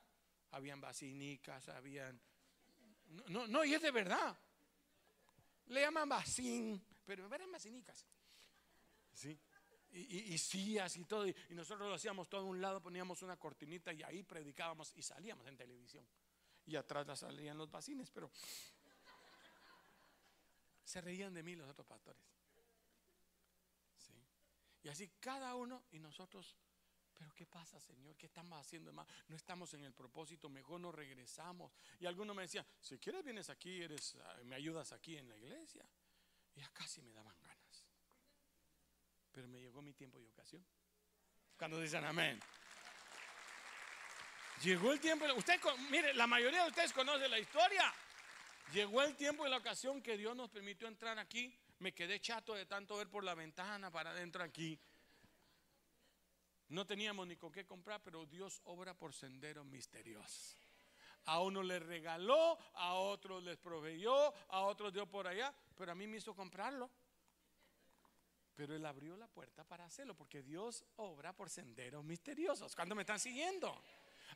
Habían 0.51 0.81
basinicas, 0.81 1.69
habían... 1.69 2.21
No, 3.29 3.47
no, 3.47 3.65
y 3.65 3.75
es 3.75 3.83
de 3.83 3.91
verdad. 3.91 4.39
Le 5.67 5.81
llaman 5.81 6.09
bacín, 6.09 6.83
pero 7.05 7.33
eran 7.35 7.51
basinicas. 7.51 8.07
Sí 9.13 9.39
y, 9.91 10.35
y, 10.35 10.39
sillas 10.39 10.97
y 10.97 11.05
todo. 11.05 11.27
Y, 11.27 11.35
nosotros 11.51 11.89
lo 11.89 11.95
hacíamos 11.95 12.29
todo 12.29 12.43
a 12.43 12.45
un 12.45 12.61
lado, 12.61 12.81
poníamos 12.81 13.23
una 13.23 13.37
cortinita 13.37 13.93
y 13.93 14.03
ahí 14.03 14.23
predicábamos 14.23 14.93
y 14.97 15.03
salíamos 15.03 15.47
en 15.47 15.57
televisión. 15.57 16.07
Y 16.67 16.77
atrás 16.77 17.19
salían 17.19 17.57
los 17.57 17.71
vacines, 17.71 18.11
pero 18.11 18.31
se 20.85 21.01
reían 21.01 21.33
de 21.33 21.43
mí 21.43 21.57
los 21.57 21.69
otros 21.69 21.87
pastores. 21.87 22.23
¿Sí? 23.97 24.13
Y 24.83 24.89
así 24.89 25.09
cada 25.21 25.55
uno 25.55 25.85
y 25.91 25.99
nosotros, 25.99 26.57
pero 27.19 27.35
¿qué 27.35 27.47
pasa, 27.47 27.81
Señor? 27.81 28.17
¿Qué 28.17 28.27
estamos 28.27 28.59
haciendo 28.61 28.93
más? 28.93 29.07
No 29.29 29.37
estamos 29.37 29.75
en 29.75 29.85
el 29.85 29.93
propósito, 29.93 30.49
mejor 30.49 30.81
nos 30.81 30.95
regresamos. 30.95 31.73
Y 31.99 32.07
algunos 32.07 32.35
me 32.35 32.43
decían, 32.43 32.65
si 32.81 32.99
quieres 32.99 33.25
vienes 33.25 33.51
aquí, 33.51 33.83
eres, 33.83 34.17
ah, 34.25 34.37
me 34.45 34.55
ayudas 34.55 34.93
aquí 34.93 35.17
en 35.17 35.29
la 35.29 35.37
iglesia. 35.37 35.85
Y 36.55 36.63
acá 36.63 36.87
sí 36.87 37.03
me 37.03 37.13
daban 37.13 37.37
ganas 37.43 37.59
pero 39.39 39.47
me 39.47 39.61
llegó 39.61 39.81
mi 39.81 39.93
tiempo 39.93 40.19
y 40.19 40.27
ocasión. 40.27 40.67
Cuando 41.57 41.81
dicen 41.81 42.05
amén. 42.05 42.41
Llegó 44.65 44.93
el 44.93 44.99
tiempo, 44.99 45.27
usted, 45.37 45.61
mire, 45.91 46.13
la 46.15 46.27
mayoría 46.27 46.65
de 46.65 46.71
ustedes 46.71 46.93
conocen 46.93 47.31
la 47.31 47.39
historia. 47.39 47.95
Llegó 48.73 49.01
el 49.01 49.15
tiempo 49.15 49.47
y 49.47 49.51
la 49.51 49.59
ocasión 49.59 50.03
que 50.03 50.17
Dios 50.17 50.35
nos 50.35 50.51
permitió 50.51 50.89
entrar 50.89 51.21
aquí. 51.21 51.57
Me 51.79 51.95
quedé 51.95 52.19
chato 52.19 52.53
de 52.55 52.67
tanto 52.67 52.97
ver 52.97 53.09
por 53.09 53.23
la 53.23 53.37
ventana 53.37 53.93
para 53.93 54.11
adentro 54.11 54.43
aquí. 54.43 54.77
No 56.69 56.87
teníamos 56.87 57.27
ni 57.27 57.37
con 57.37 57.51
qué 57.51 57.65
comprar, 57.65 58.03
pero 58.03 58.27
Dios 58.27 58.61
obra 58.65 58.95
por 58.95 59.15
senderos 59.15 59.65
misteriosos. 59.65 60.57
A 61.25 61.41
uno 61.41 61.63
le 61.63 61.79
regaló, 61.79 62.59
a 62.75 62.95
otros 62.95 63.43
les 63.43 63.57
proveyó, 63.57 64.33
a 64.49 64.63
otros 64.63 64.93
dio 64.93 65.07
por 65.07 65.27
allá, 65.27 65.55
pero 65.77 65.93
a 65.93 65.95
mí 65.95 66.07
me 66.07 66.19
hizo 66.19 66.35
comprarlo. 66.35 66.91
Pero 68.55 68.75
Él 68.75 68.85
abrió 68.85 69.17
la 69.17 69.29
puerta 69.29 69.63
para 69.65 69.85
hacerlo, 69.85 70.15
porque 70.15 70.43
Dios 70.43 70.85
obra 70.97 71.33
por 71.33 71.49
senderos 71.49 72.05
misteriosos. 72.05 72.75
¿Cuándo 72.75 72.95
me 72.95 73.03
están 73.03 73.21
siguiendo? 73.21 73.83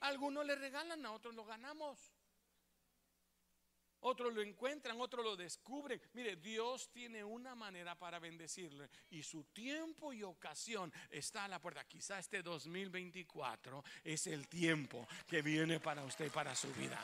Algunos 0.00 0.46
le 0.46 0.54
regalan, 0.54 1.04
a 1.04 1.12
otros 1.12 1.34
lo 1.34 1.44
ganamos. 1.44 2.12
Otros 4.02 4.32
lo 4.32 4.42
encuentran, 4.42 5.00
otros 5.00 5.24
lo 5.24 5.36
descubren. 5.36 6.00
Mire, 6.14 6.36
Dios 6.36 6.90
tiene 6.92 7.22
una 7.22 7.54
manera 7.54 7.96
para 7.96 8.18
bendecirle 8.18 8.88
y 9.10 9.22
su 9.22 9.44
tiempo 9.44 10.12
y 10.12 10.22
ocasión 10.22 10.92
está 11.10 11.44
a 11.44 11.48
la 11.48 11.60
puerta. 11.60 11.84
Quizá 11.84 12.18
este 12.18 12.42
2024 12.42 13.84
es 14.02 14.26
el 14.26 14.48
tiempo 14.48 15.06
que 15.26 15.40
viene 15.40 15.78
para 15.78 16.02
usted, 16.02 16.30
para 16.32 16.54
su 16.54 16.72
vida. 16.74 16.98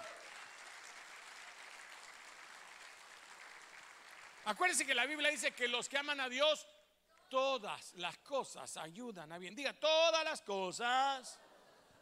Acuérdense 4.46 4.86
que 4.86 4.94
la 4.94 5.06
Biblia 5.06 5.30
dice 5.30 5.52
que 5.52 5.68
los 5.68 5.88
que 5.88 5.98
aman 5.98 6.20
a 6.20 6.28
Dios 6.28 6.66
todas 7.28 7.94
las 7.94 8.16
cosas 8.18 8.76
ayudan 8.76 9.30
a 9.30 9.38
bien. 9.38 9.54
Diga, 9.54 9.72
todas 9.74 10.24
las 10.24 10.42
cosas 10.42 11.38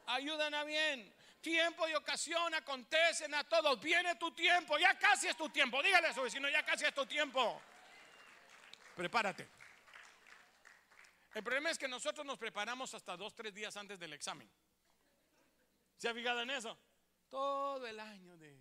ayudan 0.06 0.55
a 0.55 0.64
bien. 0.64 1.12
Tiempo 1.47 1.86
y 1.86 1.94
ocasión 1.94 2.52
acontecen 2.55 3.32
a 3.32 3.44
todos. 3.44 3.81
Viene 3.81 4.16
tu 4.16 4.32
tiempo, 4.32 4.77
ya 4.78 4.98
casi 4.98 5.28
es 5.28 5.36
tu 5.36 5.48
tiempo. 5.48 5.81
Dígale 5.81 6.09
a 6.09 6.12
su 6.12 6.23
vecino, 6.23 6.48
ya 6.48 6.64
casi 6.64 6.86
es 6.86 6.93
tu 6.93 7.06
tiempo. 7.06 7.62
Prepárate. 8.97 9.48
El 11.32 11.44
problema 11.44 11.70
es 11.70 11.78
que 11.78 11.86
nosotros 11.86 12.27
nos 12.27 12.36
preparamos 12.36 12.93
hasta 12.94 13.16
dos, 13.16 13.32
tres 13.32 13.55
días 13.55 13.77
antes 13.77 13.97
del 13.97 14.12
examen. 14.14 14.51
¿Se 15.97 16.09
ha 16.09 16.14
fijado 16.14 16.43
en 16.43 16.51
eso? 16.51 16.77
Todo 17.31 17.86
el 17.86 18.01
año 18.01 18.36
de... 18.39 18.60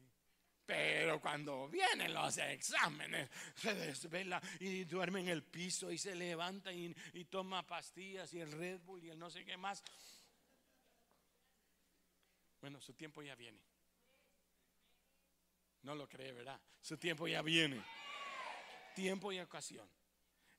Pero 0.68 1.20
cuando 1.20 1.68
vienen 1.68 2.14
los 2.14 2.38
exámenes, 2.38 3.32
se 3.56 3.74
desvela 3.74 4.40
y 4.60 4.84
duerme 4.84 5.22
en 5.22 5.30
el 5.30 5.42
piso 5.42 5.90
y 5.90 5.98
se 5.98 6.14
levanta 6.14 6.72
y, 6.72 6.96
y 7.14 7.26
toma 7.26 7.66
pastillas 7.66 8.32
y 8.36 8.42
el 8.42 8.52
Red 8.52 8.82
Bull 8.82 9.04
y 9.04 9.10
el 9.10 9.18
no 9.18 9.32
sé 9.32 9.44
qué 9.44 9.58
más. 9.58 9.84
Bueno, 12.62 12.82
su 12.82 12.94
tiempo 12.94 13.22
ya 13.22 13.36
viene. 13.36 13.62
No 15.84 15.94
lo 15.94 16.08
cree, 16.10 16.32
¿verdad? 16.32 16.60
Su 16.82 16.98
tiempo 16.98 17.28
ya 17.28 17.42
viene. 17.42 17.84
Tiempo 18.96 19.32
y 19.32 19.40
ocasión. 19.40 19.88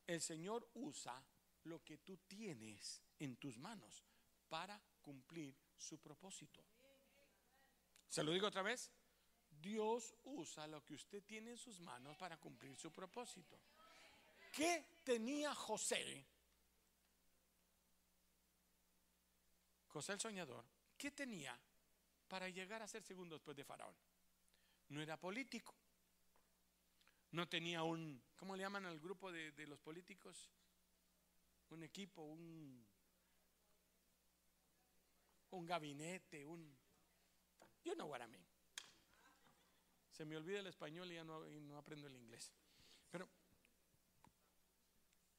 El 0.06 0.20
Señor 0.20 0.70
usa 0.74 1.20
lo 1.64 1.82
que 1.82 1.98
tú 1.98 2.16
tienes 2.28 3.02
en 3.18 3.36
tus 3.36 3.59
manos 3.59 4.05
para 4.48 4.81
cumplir 5.02 5.56
su 5.77 5.98
propósito. 5.98 6.64
¿Se 8.09 8.23
lo 8.23 8.31
digo 8.31 8.47
otra 8.47 8.62
vez? 8.62 8.90
Dios 9.51 10.14
usa 10.24 10.66
lo 10.66 10.85
que 10.85 10.94
usted 10.94 11.24
tiene 11.24 11.52
en 11.52 11.59
sus 11.59 11.81
manos 11.81 12.16
para 12.16 12.36
cumplir 12.36 12.77
su 12.77 12.93
propósito. 12.93 13.59
¿Qué 14.52 15.01
tenía 15.02 15.55
José? 15.55 16.24
José 19.89 20.12
el 20.12 20.20
soñador, 20.20 20.64
¿qué 20.97 21.10
tenía 21.10 21.59
para 22.28 22.48
llegar 22.48 22.82
a 22.82 22.89
ser 22.89 23.03
segundo 23.03 23.36
después 23.36 23.57
de 23.57 23.65
Faraón. 23.65 23.94
No 24.89 25.01
era 25.01 25.19
político. 25.19 25.74
No 27.32 27.48
tenía 27.48 27.82
un, 27.82 28.23
¿cómo 28.36 28.57
le 28.57 28.62
llaman 28.62 28.86
al 28.86 29.01
grupo 29.01 29.32
de, 29.32 29.66
los 29.66 29.81
políticos? 29.81 30.51
Un 31.70 31.82
equipo, 31.82 32.23
un, 32.23 32.86
un 35.51 35.66
gabinete, 35.66 36.47
un... 36.47 36.77
Yo 37.85 37.94
no 37.94 38.07
what 38.07 38.23
Se 40.11 40.24
me 40.24 40.36
olvida 40.36 40.61
el 40.61 40.66
español 40.66 41.11
y 41.11 41.16
ya 41.16 41.24
no, 41.24 41.44
no 41.44 41.78
aprendo 41.78 42.07
el 42.07 42.16
inglés. 42.16 42.53
Pero 43.11 43.28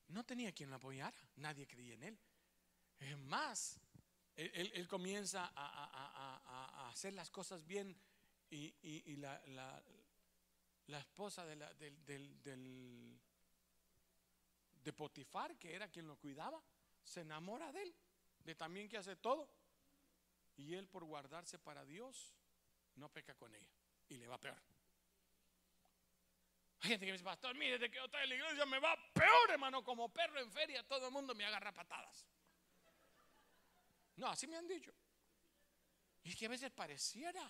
no 0.09 0.25
tenía 0.25 0.51
quien 0.51 0.69
lo 0.69 0.75
apoyara, 0.75 1.17
nadie 1.37 1.67
creía 1.67 1.95
en 1.95 2.03
él. 2.03 2.19
Es 2.99 3.17
más, 3.17 3.79
él, 4.37 4.87
comienza 4.87 5.51
a, 5.55 6.89
hacer 6.89 7.13
las 7.13 7.29
cosas 7.29 7.65
bien 7.65 7.99
y, 8.49 9.15
la, 9.17 9.83
esposa 10.87 11.45
de, 11.45 11.55
del, 12.05 13.19
de 14.83 14.93
Potifar, 14.93 15.57
que 15.57 15.73
era 15.73 15.89
quien 15.89 16.07
lo 16.07 16.17
cuidaba, 16.17 16.61
se 17.03 17.21
enamora 17.21 17.71
de 17.71 17.83
él, 17.83 17.95
de 18.39 18.55
también 18.55 18.87
que 18.87 18.97
hace 18.97 19.15
todo. 19.15 19.49
Y 20.55 20.75
él 20.75 20.87
por 20.87 21.03
guardarse 21.03 21.59
para 21.59 21.85
Dios, 21.85 22.35
no 22.95 23.09
peca 23.09 23.35
con 23.35 23.53
ella 23.53 23.75
y 24.09 24.17
le 24.17 24.27
va 24.27 24.39
peor. 24.39 24.61
Hay 26.79 26.89
gente 26.89 27.05
que 27.05 27.11
me 27.11 27.17
dice, 27.17 27.23
pastor, 27.23 27.55
mire, 27.55 27.79
de 27.79 27.89
que 27.89 27.99
otra 27.99 28.21
de 28.21 28.27
la 28.27 28.35
iglesia 28.35 28.65
me 28.65 28.79
va 28.79 28.95
peor, 29.13 29.49
hermano, 29.49 29.83
como 29.83 30.09
perro 30.09 30.39
en 30.39 30.51
feria, 30.51 30.87
todo 30.87 31.07
el 31.07 31.11
mundo 31.11 31.33
me 31.33 31.45
agarra 31.45 31.71
patadas. 31.73 32.25
No, 34.17 34.27
así 34.27 34.47
me 34.47 34.57
han 34.57 34.67
dicho. 34.67 34.91
Y 36.23 36.31
es 36.31 36.35
que 36.35 36.45
a 36.45 36.49
veces 36.49 36.71
pareciera. 36.71 37.41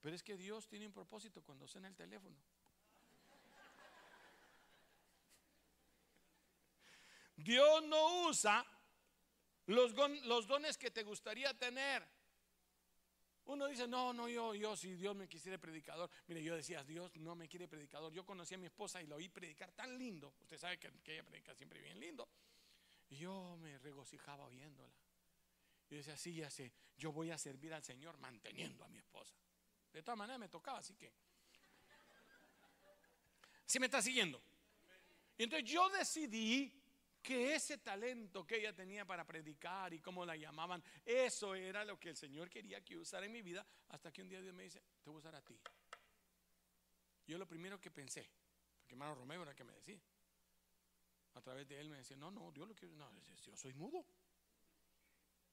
Pero 0.00 0.14
es 0.14 0.22
que 0.22 0.36
Dios 0.36 0.68
tiene 0.68 0.86
un 0.86 0.92
propósito 0.92 1.42
cuando 1.42 1.66
suena 1.66 1.88
el 1.88 1.96
teléfono. 1.96 2.36
Dios 7.36 7.84
no 7.84 8.28
usa 8.28 8.64
los, 9.66 9.94
los, 10.24 10.46
dones 10.46 10.76
que 10.76 10.90
te 10.90 11.02
gustaría 11.02 11.52
tener. 11.54 12.06
Uno 13.44 13.66
dice, 13.68 13.86
no, 13.86 14.12
no, 14.12 14.28
yo, 14.28 14.54
yo, 14.54 14.76
si 14.76 14.94
Dios 14.94 15.14
me 15.14 15.28
quisiera 15.28 15.58
predicador. 15.58 16.10
Mire, 16.26 16.42
yo 16.42 16.56
decía, 16.56 16.82
Dios 16.82 17.14
no 17.16 17.36
me 17.36 17.48
quiere 17.48 17.68
predicador. 17.68 18.12
Yo 18.12 18.24
conocí 18.24 18.54
a 18.54 18.58
mi 18.58 18.66
esposa 18.66 19.00
y 19.00 19.06
la 19.06 19.16
oí 19.16 19.28
predicar 19.28 19.70
tan 19.72 19.96
lindo. 19.96 20.34
Usted 20.40 20.58
sabe 20.58 20.78
que, 20.78 20.90
que 21.04 21.14
ella 21.14 21.24
predica 21.24 21.54
siempre 21.54 21.80
bien 21.80 22.00
lindo. 22.00 22.28
Y 23.08 23.16
yo 23.16 23.56
me 23.60 23.78
regocijaba 23.78 24.44
oyéndola. 24.44 24.94
Y 25.88 25.96
decía, 25.96 26.16
sí, 26.16 26.34
ya 26.34 26.50
sé, 26.50 26.72
yo 26.96 27.12
voy 27.12 27.30
a 27.30 27.38
servir 27.38 27.72
al 27.72 27.84
Señor 27.84 28.18
manteniendo 28.18 28.84
a 28.84 28.88
mi 28.88 28.98
esposa. 28.98 29.36
De 29.92 30.02
todas 30.02 30.18
maneras 30.18 30.40
me 30.40 30.48
tocaba, 30.48 30.78
así 30.78 30.94
que... 30.94 31.12
Si 33.64 33.80
me 33.80 33.86
está 33.86 34.00
siguiendo? 34.00 34.40
Entonces 35.38 35.70
yo 35.70 35.88
decidí 35.90 36.72
que 37.22 37.54
ese 37.54 37.78
talento 37.78 38.46
que 38.46 38.58
ella 38.58 38.72
tenía 38.72 39.04
para 39.04 39.26
predicar 39.26 39.92
y 39.92 40.00
cómo 40.00 40.24
la 40.24 40.36
llamaban, 40.36 40.82
eso 41.04 41.54
era 41.56 41.84
lo 41.84 41.98
que 41.98 42.10
el 42.10 42.16
Señor 42.16 42.48
quería 42.48 42.84
que 42.84 42.96
usara 42.96 43.26
en 43.26 43.32
mi 43.32 43.42
vida, 43.42 43.66
hasta 43.88 44.12
que 44.12 44.22
un 44.22 44.28
día 44.28 44.40
Dios 44.40 44.54
me 44.54 44.62
dice, 44.62 44.80
te 45.02 45.10
voy 45.10 45.16
a 45.16 45.18
usar 45.18 45.34
a 45.34 45.42
ti. 45.42 45.58
Yo 47.26 47.36
lo 47.36 47.46
primero 47.46 47.80
que 47.80 47.90
pensé, 47.90 48.30
porque 48.78 48.94
hermano 48.94 49.16
Romeo 49.16 49.42
era 49.42 49.54
que 49.54 49.64
me 49.64 49.72
decía, 49.72 50.00
a 51.36 51.40
través 51.42 51.68
de 51.68 51.78
él 51.78 51.90
me 51.90 51.98
decía, 51.98 52.16
no, 52.16 52.30
no, 52.30 52.50
Dios 52.50 52.66
lo 52.66 52.74
quiere. 52.74 52.94
No, 52.94 53.10
yo 53.44 53.54
soy 53.56 53.74
mudo. 53.74 54.06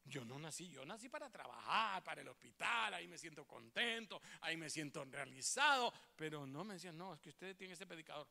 Yo 0.06 0.26
no 0.26 0.40
nací, 0.40 0.70
yo 0.70 0.86
nací 0.86 1.10
para 1.10 1.30
trabajar, 1.30 2.04
para 2.04 2.22
el 2.22 2.28
hospital, 2.28 2.94
ahí 2.94 3.08
me 3.08 3.18
siento 3.18 3.46
contento, 3.46 4.22
ahí 4.42 4.58
me 4.58 4.70
siento 4.70 5.06
realizado, 5.06 5.94
pero 6.16 6.46
no 6.46 6.66
me 6.66 6.74
decían, 6.74 6.98
no, 6.98 7.14
es 7.14 7.22
que 7.22 7.30
usted 7.30 7.56
tiene 7.56 7.74
ese 7.74 7.86
predicador. 7.86 8.28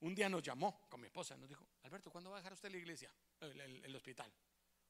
Un 0.00 0.14
día 0.14 0.28
nos 0.28 0.42
llamó 0.42 0.88
con 0.88 1.00
mi 1.00 1.06
esposa, 1.06 1.36
nos 1.36 1.48
dijo, 1.48 1.64
Alberto, 1.82 2.10
¿cuándo 2.10 2.30
va 2.30 2.38
a 2.38 2.40
dejar 2.40 2.54
usted 2.54 2.70
la 2.70 2.78
iglesia, 2.78 3.14
el, 3.40 3.94
hospital? 3.94 4.32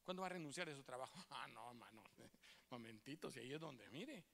¿Cuándo 0.02 0.22
va 0.22 0.26
a 0.26 0.30
renunciar 0.30 0.68
a 0.68 0.74
su 0.74 0.84
trabajo? 0.84 1.12
Ah, 1.30 1.46
no, 1.48 1.68
hermano, 1.68 2.02
momentito, 2.70 3.30
si 3.30 3.40
ahí 3.40 3.52
es 3.52 3.60
donde, 3.60 3.88
mire. 3.90 4.24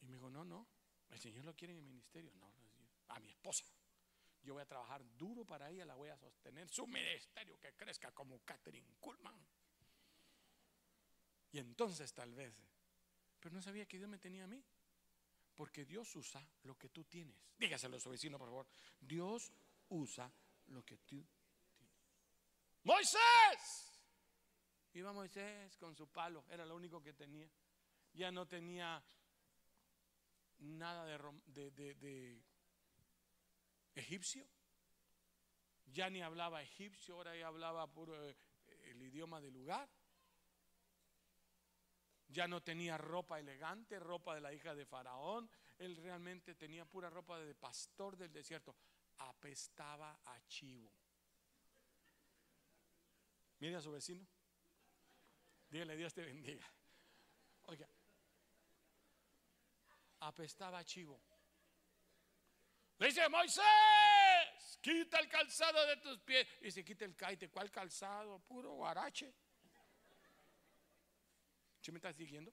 Y 0.00 0.06
me 0.06 0.12
dijo, 0.12 0.30
no, 0.30 0.44
no, 0.44 0.66
el 1.10 1.18
Señor 1.18 1.44
lo 1.44 1.56
quiere 1.56 1.72
en 1.72 1.80
el 1.80 1.84
ministerio, 1.84 2.32
no, 2.34 2.52
a 3.08 3.18
mi 3.18 3.30
esposa. 3.30 3.64
Yo 4.44 4.54
voy 4.54 4.62
a 4.62 4.66
trabajar 4.66 5.02
duro 5.16 5.44
para 5.44 5.70
ella, 5.70 5.84
la 5.86 5.94
voy 5.94 6.10
a 6.10 6.16
sostener. 6.18 6.68
Su 6.68 6.86
ministerio 6.86 7.58
que 7.58 7.72
crezca 7.74 8.12
como 8.12 8.40
Catherine 8.44 8.96
Kuhlman. 9.00 9.34
Y 11.52 11.58
entonces 11.58 12.12
tal 12.12 12.34
vez, 12.34 12.54
pero 13.40 13.54
no 13.54 13.62
sabía 13.62 13.86
que 13.86 13.96
Dios 13.96 14.08
me 14.08 14.18
tenía 14.18 14.44
a 14.44 14.46
mí. 14.46 14.62
Porque 15.54 15.84
Dios 15.84 16.14
usa 16.16 16.46
lo 16.64 16.76
que 16.76 16.88
tú 16.88 17.04
tienes. 17.04 17.36
Dígaselo 17.56 17.96
a 17.96 18.00
su 18.00 18.10
vecino, 18.10 18.38
por 18.38 18.48
favor. 18.48 18.66
Dios 19.00 19.52
usa 19.88 20.30
lo 20.66 20.84
que 20.84 20.98
tú 20.98 21.04
tienes. 21.06 21.30
Moisés. 22.82 23.92
Iba 24.94 25.12
Moisés 25.12 25.76
con 25.76 25.96
su 25.96 26.08
palo, 26.08 26.44
era 26.50 26.66
lo 26.66 26.76
único 26.76 27.02
que 27.02 27.12
tenía. 27.14 27.48
Ya 28.12 28.30
no 28.30 28.46
tenía 28.46 29.02
nada 30.58 31.04
de, 31.46 32.40
egipcio. 33.94 34.46
Ya 35.86 36.10
ni 36.10 36.22
hablaba 36.22 36.62
egipcio, 36.62 37.14
ahora 37.14 37.36
ya 37.36 37.46
hablaba 37.46 37.86
puro 37.86 38.14
eh, 38.28 38.36
el 38.84 39.02
idioma 39.02 39.40
del 39.40 39.54
lugar. 39.54 39.88
Ya 42.28 42.48
no 42.48 42.62
tenía 42.62 42.98
ropa 42.98 43.38
elegante, 43.38 43.98
ropa 44.00 44.34
de 44.34 44.40
la 44.40 44.52
hija 44.52 44.74
de 44.74 44.86
Faraón. 44.86 45.48
Él 45.78 45.96
realmente 45.96 46.54
tenía 46.54 46.84
pura 46.84 47.10
ropa 47.10 47.38
de 47.38 47.54
pastor 47.54 48.16
del 48.16 48.32
desierto. 48.32 48.74
Apestaba 49.18 50.20
a 50.24 50.40
chivo. 50.46 50.92
Mire 53.60 53.76
a 53.76 53.80
su 53.80 53.92
vecino. 53.92 54.26
Dígale, 55.70 55.96
Dios 55.96 56.12
te 56.12 56.22
bendiga. 56.22 56.66
Oiga, 57.66 57.88
apestaba 60.20 60.78
a 60.78 60.84
chivo. 60.84 61.20
Le 62.98 63.08
dice, 63.08 63.28
Moisés, 63.28 63.64
quita 64.80 65.18
el 65.18 65.28
calzado 65.28 65.86
de 65.86 65.96
tus 65.96 66.18
pies. 66.20 66.46
Y 66.62 66.70
se 66.70 66.84
quita 66.84 67.04
el 67.04 67.16
caite. 67.16 67.48
¿Cuál 67.50 67.70
calzado? 67.70 68.38
Puro 68.40 68.72
guarache. 68.72 69.32
¿Sí 71.80 71.90
me 71.90 71.98
estás 71.98 72.16
siguiendo? 72.16 72.52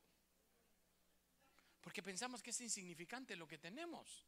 Porque 1.80 2.04
pensamos 2.04 2.44
que 2.44 2.50
es 2.50 2.62
insignificante 2.62 3.36
lo 3.36 3.48
que 3.48 3.58
tenemos. 3.58 4.26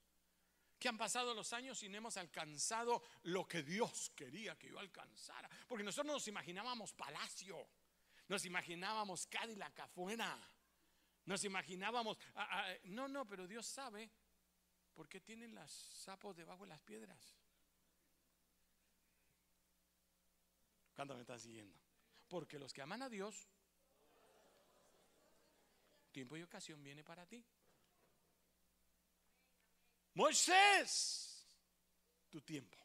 Que 0.79 0.89
han 0.89 0.97
pasado 0.97 1.33
los 1.33 1.51
años 1.53 1.81
y 1.83 1.89
no 1.89 1.97
hemos 1.97 2.17
alcanzado 2.17 3.03
lo 3.23 3.47
que 3.47 3.63
Dios 3.63 4.11
quería 4.15 4.57
que 4.57 4.69
yo 4.69 4.79
alcanzara. 4.79 5.49
Porque 5.67 5.83
nosotros 5.83 6.13
nos 6.13 6.27
imaginábamos 6.27 6.93
palacio. 6.93 7.67
Nos 8.27 8.45
imaginábamos 8.45 9.27
Cadillac 9.27 9.79
afuera. 9.79 10.39
Nos 11.25 11.43
imaginábamos. 11.43 12.17
Ah, 12.35 12.47
ah, 12.51 12.75
no, 12.85 13.07
no, 13.07 13.27
pero 13.27 13.47
Dios 13.47 13.65
sabe 13.65 14.09
¿Por 14.93 15.09
qué 15.09 15.19
tienen 15.19 15.55
los 15.55 15.71
sapos 15.71 16.35
debajo 16.35 16.63
de 16.63 16.69
las 16.69 16.81
piedras? 16.81 17.35
¿Cuándo 20.95 21.15
me 21.15 21.21
están 21.21 21.39
siguiendo? 21.39 21.77
Porque 22.27 22.59
los 22.59 22.73
que 22.73 22.81
aman 22.81 23.01
a 23.01 23.09
Dios, 23.09 23.47
tiempo 26.11 26.37
y 26.37 26.43
ocasión 26.43 26.83
viene 26.83 27.03
para 27.03 27.25
ti. 27.25 27.43
Moisés, 30.13 31.47
tu 32.29 32.41
tiempo. 32.41 32.77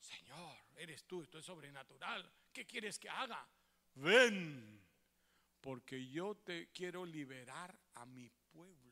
Señor, 0.00 0.56
eres 0.76 1.04
tú, 1.04 1.22
esto 1.22 1.38
es 1.38 1.44
sobrenatural. 1.44 2.28
¿Qué 2.52 2.66
quieres 2.66 2.98
que 2.98 3.08
haga? 3.08 3.46
Ven, 3.94 4.84
porque 5.60 6.08
yo 6.08 6.34
te 6.36 6.68
quiero 6.72 7.06
liberar 7.06 7.78
a 7.94 8.04
mi 8.04 8.28
pueblo. 8.28 8.83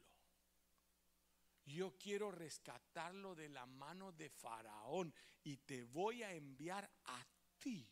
Yo 1.72 1.96
quiero 1.96 2.30
rescatarlo 2.30 3.34
de 3.34 3.48
la 3.48 3.64
mano 3.64 4.12
de 4.12 4.28
Faraón 4.28 5.12
y 5.42 5.56
te 5.56 5.84
voy 5.84 6.22
a 6.22 6.32
enviar 6.32 6.88
a 7.06 7.26
ti. 7.58 7.88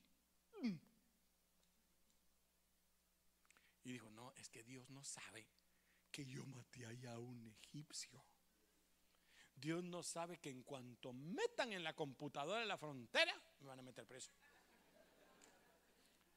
Y 3.82 3.92
dijo, 3.92 4.10
no, 4.10 4.32
es 4.34 4.50
que 4.50 4.62
Dios 4.62 4.90
no 4.90 5.02
sabe 5.02 5.48
que 6.12 6.26
yo 6.26 6.44
maté 6.44 6.84
allá 6.84 7.14
a 7.14 7.18
un 7.18 7.46
egipcio. 7.46 8.22
Dios 9.54 9.82
no 9.82 10.02
sabe 10.02 10.38
que 10.38 10.50
en 10.50 10.62
cuanto 10.62 11.14
metan 11.14 11.72
en 11.72 11.82
la 11.82 11.94
computadora 11.94 12.60
de 12.60 12.66
la 12.66 12.76
frontera, 12.76 13.34
me 13.60 13.66
van 13.66 13.78
a 13.78 13.82
meter 13.82 14.06
preso. 14.06 14.30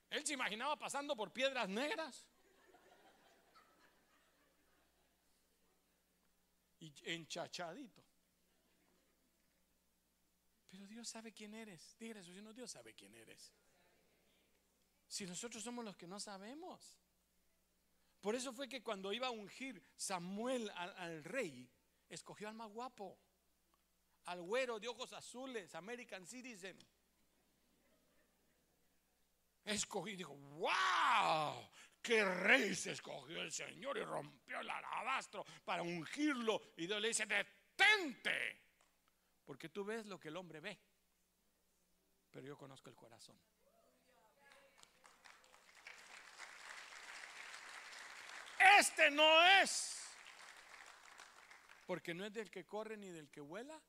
Él 0.09 0.25
se 0.25 0.33
imaginaba 0.33 0.77
pasando 0.77 1.15
por 1.15 1.33
piedras 1.33 1.67
negras. 1.67 2.25
Y 6.83 6.93
enchachadito. 7.05 8.03
Pero 10.67 10.85
Dios 10.85 11.07
sabe 11.07 11.31
quién 11.31 11.53
eres. 11.53 11.95
Dígale 11.97 12.19
a 12.19 12.23
su 12.23 12.53
Dios 12.53 12.71
sabe 12.71 12.93
quién 12.93 13.15
eres. 13.15 13.53
Si 15.07 15.25
nosotros 15.25 15.63
somos 15.63 15.85
los 15.85 15.95
que 15.95 16.07
no 16.07 16.19
sabemos. 16.19 16.99
Por 18.19 18.35
eso 18.35 18.51
fue 18.51 18.67
que 18.67 18.83
cuando 18.83 19.13
iba 19.13 19.27
a 19.27 19.31
ungir 19.31 19.81
Samuel 19.95 20.69
al, 20.75 20.93
al 20.97 21.23
rey, 21.23 21.69
escogió 22.09 22.49
al 22.49 22.55
más 22.55 22.69
guapo, 22.69 23.17
al 24.25 24.41
güero 24.41 24.77
de 24.77 24.89
ojos 24.89 25.13
azules, 25.13 25.73
American 25.75 26.27
Citizen. 26.27 26.77
Escogí 29.63 30.11
y 30.11 30.15
dijo, 30.17 30.35
wow, 30.35 31.69
qué 32.03 32.23
rey 32.23 32.75
se 32.75 32.91
escogió 32.91 33.41
el 33.41 33.51
Señor 33.51 33.97
y 33.97 34.03
rompió 34.03 34.59
el 34.59 34.69
alabastro 34.69 35.45
para 35.63 35.81
ungirlo. 35.81 36.61
Y 36.77 36.85
Dios 36.85 37.01
le 37.01 37.07
dice, 37.07 37.25
detente, 37.25 38.61
porque 39.45 39.69
tú 39.69 39.85
ves 39.85 40.05
lo 40.05 40.19
que 40.19 40.27
el 40.27 40.37
hombre 40.37 40.59
ve, 40.59 40.77
pero 42.29 42.45
yo 42.45 42.57
conozco 42.57 42.89
el 42.89 42.95
corazón. 42.95 43.39
Este 48.79 49.09
no 49.11 49.45
es. 49.61 50.01
Porque 51.85 52.13
no 52.13 52.25
es 52.25 52.33
del 52.33 52.49
que 52.49 52.65
corre 52.65 52.97
ni 52.97 53.09
del 53.09 53.29
que 53.29 53.41
vuela, 53.41 53.81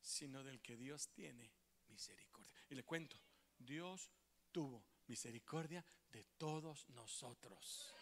sino 0.00 0.44
del 0.44 0.60
que 0.60 0.76
Dios 0.76 1.08
tiene 1.10 1.50
misericordia. 1.88 2.64
Y 2.68 2.74
le 2.74 2.84
cuento, 2.84 3.20
Dios 3.58 4.10
tuvo 4.52 4.84
misericordia 5.06 5.84
de 6.16 6.24
todos 6.38 6.88
nosotros. 6.90 7.92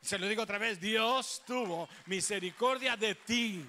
Se 0.00 0.18
lo 0.18 0.26
digo 0.26 0.44
otra 0.44 0.56
vez, 0.56 0.80
Dios 0.80 1.42
tuvo 1.46 1.86
misericordia 2.06 2.96
de 2.96 3.16
ti. 3.16 3.62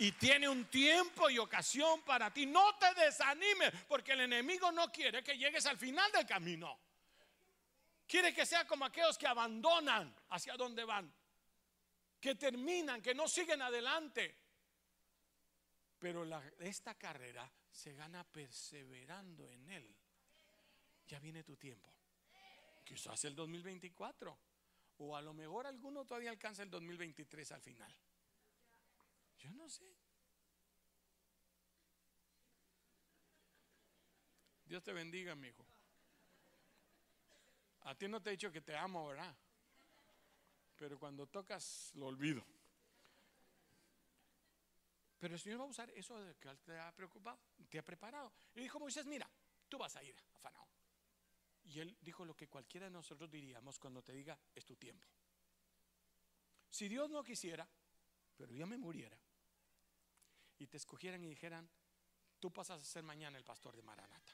Y 0.00 0.12
tiene 0.12 0.48
un 0.48 0.64
tiempo 0.64 1.30
y 1.30 1.38
ocasión 1.38 2.02
para 2.02 2.32
ti. 2.32 2.44
No 2.44 2.76
te 2.76 2.92
desanimes, 2.94 3.72
porque 3.86 4.12
el 4.12 4.22
enemigo 4.22 4.72
no 4.72 4.90
quiere 4.90 5.22
que 5.22 5.38
llegues 5.38 5.64
al 5.66 5.78
final 5.78 6.10
del 6.10 6.26
camino. 6.26 6.76
Quiere 8.04 8.34
que 8.34 8.44
sea 8.44 8.66
como 8.66 8.84
aquellos 8.84 9.16
que 9.16 9.28
abandonan 9.28 10.12
hacia 10.30 10.56
donde 10.56 10.82
van, 10.84 11.12
que 12.20 12.34
terminan, 12.34 13.00
que 13.00 13.14
no 13.14 13.28
siguen 13.28 13.62
adelante. 13.62 14.34
Pero 16.00 16.26
esta 16.58 16.94
carrera 16.94 17.48
se 17.70 17.94
gana 17.94 18.24
perseverando 18.24 19.48
en 19.50 19.68
Él. 19.68 19.96
Ya 21.06 21.20
viene 21.20 21.44
tu 21.44 21.56
tiempo. 21.56 21.97
Quizás 22.88 23.22
el 23.26 23.34
2024. 23.34 24.38
O 25.00 25.14
a 25.14 25.20
lo 25.20 25.34
mejor 25.34 25.66
alguno 25.66 26.06
todavía 26.06 26.30
alcanza 26.30 26.62
el 26.62 26.70
2023 26.70 27.52
al 27.52 27.60
final. 27.60 27.94
Yo 29.38 29.52
no 29.52 29.68
sé. 29.68 29.84
Dios 34.64 34.82
te 34.82 34.92
bendiga, 34.94 35.34
mi 35.34 35.48
hijo. 35.48 35.66
A 37.82 37.94
ti 37.94 38.08
no 38.08 38.22
te 38.22 38.30
he 38.30 38.32
dicho 38.32 38.50
que 38.50 38.62
te 38.62 38.74
amo, 38.74 39.06
¿verdad? 39.08 39.36
Pero 40.76 40.98
cuando 40.98 41.26
tocas, 41.26 41.92
lo 41.94 42.06
olvido. 42.06 42.42
Pero 45.18 45.34
el 45.34 45.40
Señor 45.40 45.60
va 45.60 45.64
a 45.64 45.68
usar 45.68 45.90
eso 45.90 46.18
de 46.18 46.34
que 46.36 46.54
te 46.64 46.78
ha 46.78 46.90
preocupado, 46.92 47.38
te 47.68 47.78
ha 47.78 47.84
preparado. 47.84 48.32
Y 48.54 48.60
dijo 48.60 48.80
Moisés, 48.80 49.04
mira, 49.04 49.28
tú 49.68 49.76
vas 49.76 49.94
a 49.96 50.02
ir 50.02 50.16
a 50.34 50.38
Faraón. 50.38 50.77
Y 51.68 51.80
él 51.80 51.96
dijo 52.00 52.24
lo 52.24 52.34
que 52.34 52.48
cualquiera 52.48 52.86
de 52.86 52.92
nosotros 52.92 53.30
diríamos 53.30 53.78
cuando 53.78 54.02
te 54.02 54.12
diga, 54.12 54.38
es 54.54 54.64
tu 54.64 54.76
tiempo. 54.76 55.06
Si 56.70 56.88
Dios 56.88 57.10
no 57.10 57.22
quisiera, 57.22 57.68
pero 58.36 58.54
ya 58.54 58.66
me 58.66 58.78
muriera, 58.78 59.18
y 60.58 60.66
te 60.66 60.78
escogieran 60.78 61.22
y 61.24 61.28
dijeran, 61.28 61.68
tú 62.40 62.50
pasas 62.50 62.80
a 62.80 62.84
ser 62.84 63.02
mañana 63.02 63.36
el 63.36 63.44
pastor 63.44 63.76
de 63.76 63.82
Maranata. 63.82 64.32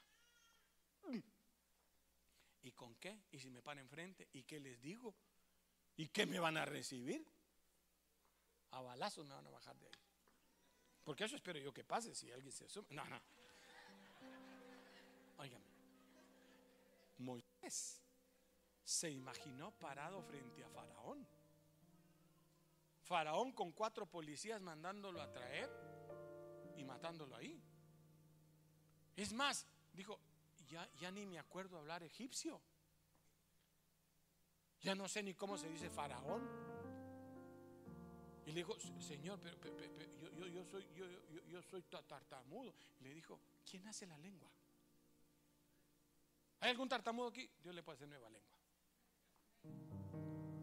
¿Y 2.62 2.72
con 2.72 2.94
qué? 2.96 3.24
¿Y 3.32 3.38
si 3.40 3.50
me 3.50 3.62
paran 3.62 3.84
enfrente? 3.84 4.28
¿Y 4.32 4.44
qué 4.44 4.60
les 4.60 4.80
digo? 4.80 5.14
¿Y 5.96 6.08
qué 6.08 6.26
me 6.26 6.38
van 6.38 6.56
a 6.56 6.64
recibir? 6.64 7.26
A 8.70 8.80
balazos 8.80 9.26
me 9.26 9.34
van 9.34 9.46
a 9.46 9.50
bajar 9.50 9.76
de 9.78 9.86
ahí. 9.86 10.02
Porque 11.02 11.24
eso 11.24 11.36
espero 11.36 11.58
yo 11.58 11.74
que 11.74 11.84
pase 11.84 12.14
si 12.14 12.30
alguien 12.30 12.52
se 12.52 12.64
asume. 12.64 12.88
No, 12.90 13.04
no. 13.04 13.20
Óigame. 15.38 15.73
Moisés 17.18 18.02
se 18.82 19.10
imaginó 19.10 19.70
parado 19.72 20.22
frente 20.22 20.62
a 20.62 20.68
Faraón. 20.68 21.26
Faraón 23.02 23.52
con 23.52 23.72
cuatro 23.72 24.06
policías 24.06 24.60
mandándolo 24.60 25.20
a 25.20 25.30
traer 25.30 25.70
y 26.76 26.84
matándolo 26.84 27.36
ahí. 27.36 27.62
Es 29.16 29.32
más, 29.32 29.66
dijo, 29.92 30.18
ya, 30.68 31.10
ni 31.10 31.26
me 31.26 31.38
acuerdo 31.38 31.78
hablar 31.78 32.02
egipcio. 32.02 32.60
Ya 34.80 34.94
no 34.94 35.08
sé 35.08 35.22
ni 35.22 35.34
cómo 35.34 35.56
se 35.56 35.68
dice 35.68 35.88
faraón. 35.88 36.42
Y 38.46 38.52
le 38.52 38.60
dijo, 38.60 38.78
Señor, 39.00 39.40
pero, 39.40 39.56
yo, 40.32 40.46
yo, 40.46 40.64
soy, 40.64 40.86
yo, 40.94 41.06
yo, 41.46 41.62
soy 41.62 41.82
tartamudo. 41.82 42.74
Y 43.00 43.04
le 43.04 43.14
dijo, 43.14 43.40
¿quién 43.64 43.86
hace 43.86 44.06
la 44.06 44.18
lengua? 44.18 44.50
¿Hay 46.64 46.70
algún 46.70 46.88
tartamudo 46.88 47.28
aquí? 47.28 47.46
Dios 47.62 47.74
le 47.74 47.82
puede 47.82 47.96
hacer 47.96 48.08
nueva 48.08 48.30
lengua. 48.30 48.58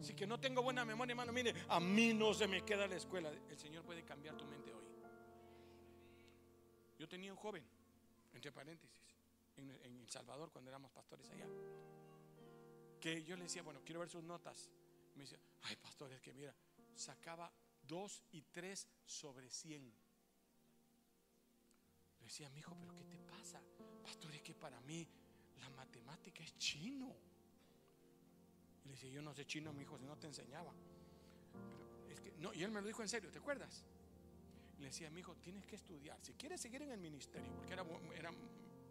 Si 0.00 0.14
que 0.14 0.26
no 0.26 0.40
tengo 0.40 0.60
buena 0.60 0.84
memoria, 0.84 1.12
hermano, 1.12 1.32
mire, 1.32 1.54
a 1.68 1.78
mí 1.78 2.12
no 2.12 2.34
se 2.34 2.48
me 2.48 2.64
queda 2.64 2.88
la 2.88 2.96
escuela. 2.96 3.30
El 3.30 3.56
Señor 3.56 3.84
puede 3.84 4.02
cambiar 4.02 4.36
tu 4.36 4.44
mente 4.44 4.74
hoy. 4.74 4.84
Yo 6.98 7.08
tenía 7.08 7.30
un 7.30 7.38
joven, 7.38 7.64
entre 8.32 8.50
paréntesis, 8.50 9.14
en, 9.54 9.70
El 9.70 10.10
Salvador 10.10 10.50
cuando 10.50 10.72
éramos 10.72 10.90
pastores 10.90 11.30
allá, 11.30 11.46
que 13.00 13.22
yo 13.22 13.36
le 13.36 13.44
decía, 13.44 13.62
bueno, 13.62 13.80
quiero 13.84 14.00
ver 14.00 14.08
sus 14.08 14.24
notas. 14.24 14.68
Me 15.14 15.22
decía, 15.22 15.38
ay, 15.62 15.76
pastor, 15.76 16.10
es 16.10 16.20
que 16.20 16.34
mira, 16.34 16.52
sacaba 16.96 17.52
dos 17.80 18.24
y 18.32 18.42
tres 18.42 18.88
sobre 19.04 19.48
cien. 19.50 19.84
Le 22.18 22.24
decía, 22.24 22.50
mi 22.50 22.58
hijo, 22.58 22.76
pero 22.80 22.92
¿qué 22.96 23.04
te 23.04 23.18
pasa? 23.18 23.62
Pastor, 24.02 24.34
es 24.34 24.42
que 24.42 24.56
para 24.56 24.80
mí 24.80 25.06
la 25.62 25.70
matemática 25.70 26.42
es 26.42 26.56
chino. 26.58 27.16
Y 28.84 28.88
le 28.88 28.94
decía, 28.94 29.10
yo 29.10 29.22
no 29.22 29.32
sé 29.32 29.46
chino, 29.46 29.72
mi 29.72 29.82
hijo, 29.82 29.98
si 29.98 30.04
no 30.04 30.18
te 30.18 30.26
enseñaba. 30.26 30.72
no, 32.38 32.52
y 32.52 32.62
él 32.62 32.70
me 32.70 32.80
lo 32.80 32.86
dijo 32.86 33.02
en 33.02 33.08
serio, 33.08 33.30
¿te 33.30 33.38
acuerdas? 33.38 33.84
le 34.82 34.88
decía, 34.88 35.08
mi 35.10 35.20
hijo, 35.20 35.36
tienes 35.36 35.64
que 35.64 35.76
estudiar. 35.76 36.18
Si 36.20 36.34
quieres 36.34 36.60
seguir 36.60 36.82
en 36.82 36.90
el 36.90 36.98
ministerio, 36.98 37.54
porque 37.54 37.72
era, 37.72 37.84
era 38.16 38.30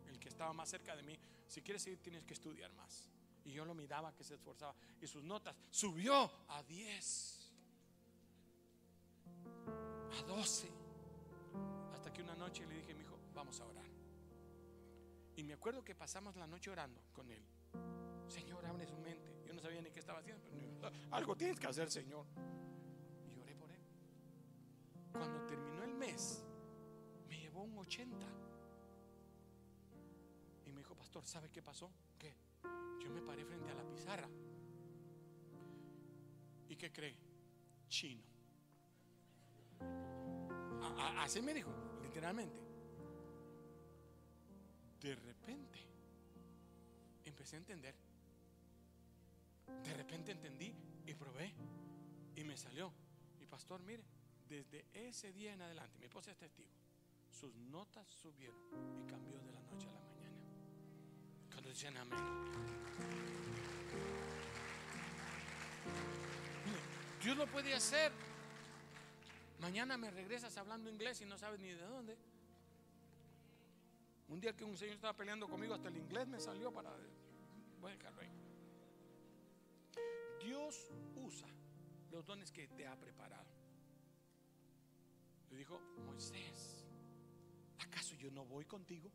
el 0.08 0.20
que 0.20 0.30
estaba 0.30 0.54
más 0.54 0.70
cerca 0.70 0.96
de 0.96 1.04
mí, 1.04 1.20
si 1.48 1.62
quieres 1.62 1.84
seguir, 1.84 2.00
tienes 2.02 2.24
que 2.24 2.34
estudiar 2.34 2.72
más. 2.74 3.10
Y 3.44 3.52
yo 3.52 3.66
lo 3.66 3.76
miraba 3.76 4.16
que 4.16 4.24
se 4.24 4.36
esforzaba. 4.36 4.74
Y 5.02 5.08
sus 5.08 5.24
notas 5.24 5.54
subió 5.70 6.32
a 6.48 6.64
10, 6.64 7.52
a 10.18 10.24
12. 10.24 10.70
Hasta 11.94 12.14
que 12.14 12.22
una 12.22 12.36
noche 12.36 12.66
le 12.66 12.76
dije, 12.76 12.94
mi 12.94 13.02
hijo, 13.02 13.20
vamos 13.34 13.60
a 13.60 13.66
orar. 13.66 13.86
Y 15.36 15.44
me 15.44 15.54
acuerdo 15.54 15.84
que 15.84 15.96
pasamos 15.96 16.36
la 16.36 16.48
noche 16.48 16.70
orando 16.70 17.02
con 17.14 17.30
él. 17.32 17.44
Señor, 18.28 18.66
abre 18.66 18.86
su 18.86 18.98
mente. 18.98 19.42
Yo 19.46 19.54
no 19.54 19.62
sabía 19.62 19.82
ni 19.82 19.92
qué 19.92 20.00
estaba 20.00 20.20
haciendo, 20.20 20.44
pero 20.50 20.92
algo 21.12 21.36
tienes 21.36 21.60
que 21.60 21.68
hacer, 21.68 21.90
Señor. 21.90 22.26
Y 23.28 23.40
oré 23.40 23.56
por 23.56 23.72
él. 23.72 23.82
Cuando 25.12 25.46
terminó 25.46 25.84
el 25.84 25.94
mes, 25.94 26.44
me 27.28 27.40
llevó 27.40 27.64
un 27.64 27.78
80. 27.78 28.26
Y 30.66 30.72
me 30.72 30.80
dijo, 30.80 30.96
pastor, 30.96 31.26
¿sabe 31.26 31.50
qué 31.50 31.62
pasó? 31.62 31.92
¿Qué? 32.18 32.36
Yo 33.02 33.10
me 33.10 33.22
paré 33.22 33.46
frente 33.46 33.72
a 33.72 33.76
la 33.76 33.84
pizarra. 33.84 34.30
¿Y 36.70 36.76
qué 36.76 36.92
cree? 36.92 37.18
Chino. 37.90 38.24
así 41.20 41.42
me 41.42 41.54
dijo, 41.54 41.72
literalmente. 42.02 42.61
De 45.02 45.16
repente 45.16 45.80
empecé 47.26 47.56
a 47.56 47.60
entender. 47.60 47.96
De 49.84 49.94
repente 49.94 50.32
entendí 50.32 50.74
y 51.06 51.14
probé. 51.14 51.54
Y 52.36 52.44
me 52.44 52.56
salió. 52.56 52.92
Y 53.40 53.46
pastor, 53.46 53.82
mire, 53.82 54.04
desde 54.48 54.86
ese 54.94 55.32
día 55.32 55.54
en 55.54 55.62
adelante, 55.62 55.98
mi 55.98 56.06
esposa 56.06 56.32
es 56.32 56.38
testigo, 56.38 56.70
sus 57.30 57.56
notas 57.56 58.08
subieron 58.08 58.60
y 59.02 59.10
cambió 59.10 59.40
de 59.40 59.52
la 59.52 59.62
noche 59.62 59.88
a 59.88 59.94
la 59.94 60.00
mañana. 60.02 60.38
Cuando 61.50 61.70
decían 61.70 61.98
amén. 61.98 62.20
Dios 67.24 67.38
lo 67.38 67.48
puede 67.48 67.74
hacer. 67.74 68.12
Mañana 69.60 69.98
me 69.98 70.10
regresas 70.10 70.58
hablando 70.58 70.90
inglés 70.90 71.22
y 71.22 71.26
no 71.26 71.38
sabes 71.38 71.60
ni 71.60 71.70
de 71.70 71.82
dónde. 71.82 72.18
Un 74.32 74.40
día 74.40 74.56
que 74.56 74.64
un 74.64 74.78
señor 74.78 74.96
estaba 74.96 75.14
peleando 75.14 75.46
conmigo, 75.50 75.74
hasta 75.74 75.90
el 75.90 75.98
inglés 75.98 76.26
me 76.26 76.40
salió 76.40 76.72
para. 76.72 76.90
Voy 77.82 77.92
a 77.92 77.96
ahí. 78.22 78.32
Dios 80.40 80.90
usa 81.18 81.50
los 82.12 82.26
dones 82.26 82.50
que 82.50 82.66
te 82.70 82.88
ha 82.88 82.96
preparado. 82.96 83.52
Le 85.50 85.58
dijo, 85.58 85.78
Moisés, 86.06 86.86
¿acaso 87.80 88.16
yo 88.16 88.32
no 88.32 88.46
voy 88.46 88.64
contigo? 88.64 89.12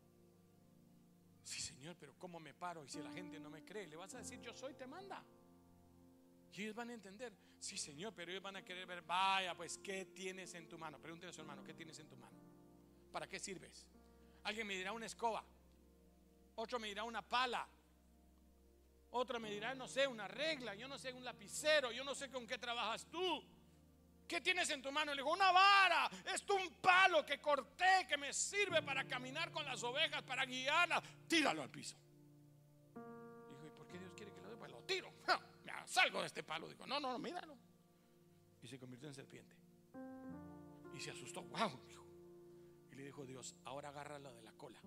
Sí, 1.43 1.61
Señor, 1.61 1.95
pero 1.99 2.13
¿cómo 2.19 2.39
me 2.39 2.53
paro? 2.53 2.85
Y 2.85 2.89
si 2.89 3.01
la 3.01 3.11
gente 3.11 3.39
no 3.39 3.49
me 3.49 3.65
cree, 3.65 3.87
le 3.87 3.95
vas 3.95 4.13
a 4.13 4.19
decir, 4.19 4.39
yo 4.39 4.53
soy, 4.53 4.75
te 4.75 4.85
manda. 4.85 5.23
Y 6.53 6.61
ellos 6.61 6.75
van 6.75 6.91
a 6.91 6.93
entender, 6.93 7.33
sí, 7.59 7.75
Señor, 7.75 8.13
pero 8.13 8.29
ellos 8.29 8.43
van 8.43 8.57
a 8.57 8.63
querer 8.63 8.85
ver, 8.85 9.01
vaya, 9.01 9.55
pues, 9.55 9.79
¿qué 9.79 10.05
tienes 10.05 10.53
en 10.53 10.69
tu 10.69 10.77
mano? 10.77 10.99
Pregúntale 10.99 11.31
a 11.31 11.33
su 11.33 11.41
hermano, 11.41 11.63
¿qué 11.63 11.73
tienes 11.73 11.97
en 11.97 12.07
tu 12.07 12.15
mano? 12.17 12.37
¿Para 13.11 13.27
qué 13.27 13.39
sirves? 13.39 13.87
Alguien 14.47 14.65
me 14.65 14.77
dirá 14.77 14.93
una 14.93 15.05
escoba, 15.05 15.43
otro 16.55 16.79
me 16.79 16.87
dirá 16.87 17.03
una 17.03 17.21
pala, 17.21 17.67
otro 19.11 19.41
me 19.41 19.51
dirá, 19.51 19.75
no 19.75 19.89
sé, 19.89 20.07
una 20.07 20.25
regla, 20.25 20.73
yo 20.73 20.87
no 20.87 20.97
sé, 20.97 21.11
un 21.11 21.25
lapicero, 21.25 21.91
yo 21.91 22.01
no 22.05 22.15
sé 22.15 22.29
con 22.29 22.47
qué 22.47 22.57
trabajas 22.57 23.05
tú. 23.11 23.43
¿Qué 24.25 24.39
tienes 24.39 24.69
en 24.69 24.81
tu 24.81 24.89
mano? 24.89 25.13
Le 25.13 25.21
digo, 25.21 25.33
una 25.33 25.51
vara. 25.51 26.09
Es 26.33 26.49
un 26.49 26.75
palo 26.75 27.25
que 27.25 27.41
corté, 27.41 28.07
que 28.07 28.15
me 28.15 28.31
sirve 28.31 28.81
para 28.83 29.03
caminar 29.03 29.51
con 29.51 29.65
las 29.65 29.83
ovejas, 29.83 30.23
para 30.23 30.45
guiarlas. 30.45 31.03
Tíralo 31.27 31.63
al 31.63 31.69
piso. 31.69 31.97
Dijo, 33.49 33.67
¿y 33.67 33.71
por 33.71 33.85
qué 33.87 33.99
Dios 33.99 34.13
quiere 34.15 34.31
que 34.31 34.39
lo 34.39 34.49
dé? 34.49 34.55
Pues 34.55 34.71
lo 34.71 34.81
tiro. 34.83 35.11
salgo 35.85 36.21
de 36.21 36.27
este 36.27 36.43
palo. 36.43 36.69
Digo, 36.69 36.87
no, 36.87 37.01
no, 37.01 37.11
no, 37.11 37.19
míralo. 37.19 37.57
Y 38.63 38.67
se 38.69 38.79
convirtió 38.79 39.09
en 39.09 39.13
serpiente. 39.13 39.57
Y 40.93 41.01
se 41.01 41.11
asustó. 41.11 41.41
¡Wow! 41.41 41.81
Y 41.89 41.95
le 42.97 43.03
dijo 43.03 43.25
Dios, 43.25 43.55
ahora 43.63 43.89
agárralo 43.89 44.33
de 44.33 44.41
la 44.41 44.51
cola. 44.53 44.79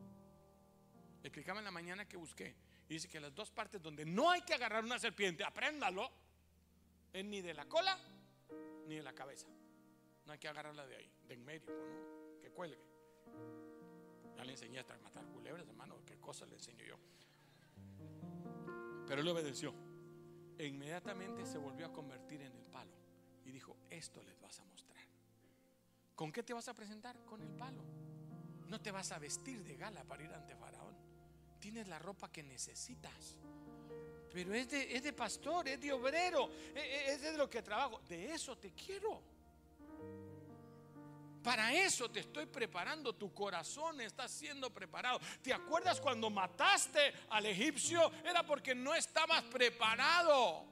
Le 1.23 1.29
explicaba 1.29 1.61
en 1.61 1.65
la 1.65 1.71
mañana 1.71 2.09
que 2.09 2.17
busqué. 2.17 2.57
Y 2.89 2.95
dice 2.95 3.09
que 3.09 3.21
las 3.21 3.33
dos 3.35 3.53
partes 3.53 3.81
donde 3.81 4.05
no 4.05 4.31
hay 4.31 4.43
que 4.43 4.53
agarrar 4.53 4.85
una 4.85 4.99
serpiente, 4.99 5.45
apréndalo, 5.45 6.11
es 7.13 7.25
ni 7.25 7.41
de 7.41 7.55
la 7.55 7.67
cola 7.67 7.97
ni 8.89 8.97
de 8.97 9.03
la 9.03 9.13
cabeza. 9.13 9.47
No 10.27 10.33
hay 10.33 10.39
que 10.39 10.49
agarrarla 10.49 10.85
de 10.87 10.97
ahí, 10.97 11.13
de 11.29 11.35
en 11.35 11.45
medio, 11.45 11.71
que 12.43 12.51
cuelgue. 12.51 12.83
Ya 14.37 14.45
le 14.45 14.53
enseñé 14.53 14.81
hasta 14.81 14.99
matar 14.99 15.25
culebras, 15.27 15.69
hermano, 15.69 16.05
qué 16.05 16.19
cosa 16.19 16.47
le 16.47 16.55
enseño 16.57 16.85
yo. 16.85 16.97
Pero 19.07 19.21
él 19.21 19.29
obedeció. 19.29 19.73
E 20.59 20.67
inmediatamente 20.67 21.47
se 21.47 21.59
volvió 21.59 21.87
a 21.87 21.93
convertir 21.93 22.43
en 22.43 22.55
el 22.55 22.67
palo. 22.67 22.93
Y 23.45 23.53
dijo, 23.53 23.77
esto 23.89 24.23
les 24.23 24.39
vas 24.41 24.59
a 24.59 24.65
mostrar. 24.65 24.90
¿Con 26.21 26.31
qué 26.31 26.43
te 26.43 26.53
vas 26.53 26.69
a 26.69 26.75
presentar? 26.75 27.17
Con 27.25 27.41
el 27.41 27.49
palo. 27.49 27.83
No 28.69 28.79
te 28.79 28.91
vas 28.91 29.11
a 29.11 29.19
vestir 29.19 29.65
de 29.65 29.75
gala 29.75 30.05
para 30.05 30.23
ir 30.23 30.31
ante 30.31 30.55
Faraón. 30.55 30.95
Tienes 31.59 31.89
la 31.89 31.99
ropa 31.99 32.31
que 32.31 32.43
necesitas. 32.43 33.39
Pero 34.31 34.53
es 34.53 34.69
de, 34.69 34.95
es 34.95 35.03
de 35.03 35.15
pastor, 35.15 35.67
es 35.69 35.81
de 35.81 35.91
obrero, 35.95 36.51
es, 36.75 36.85
e, 36.85 37.13
es 37.13 37.23
de 37.23 37.39
lo 37.39 37.49
que 37.49 37.63
trabajo. 37.63 38.03
De 38.07 38.35
eso 38.35 38.59
te 38.59 38.73
quiero. 38.73 39.23
Para 41.43 41.73
eso 41.73 42.11
te 42.11 42.21
estoy 42.21 42.45
preparando, 42.45 43.15
tu 43.15 43.33
corazón 43.33 44.03
está 44.03 44.29
siendo 44.29 44.69
preparado. 44.69 45.21
¿Te 45.41 45.55
acuerdas 45.55 46.03
cuando 46.03 46.29
mataste 46.29 47.15
al 47.31 47.47
egipcio? 47.47 48.13
Era 48.25 48.45
porque 48.45 48.75
no 48.75 48.95
estabas 48.95 49.43
preparado. 49.45 50.70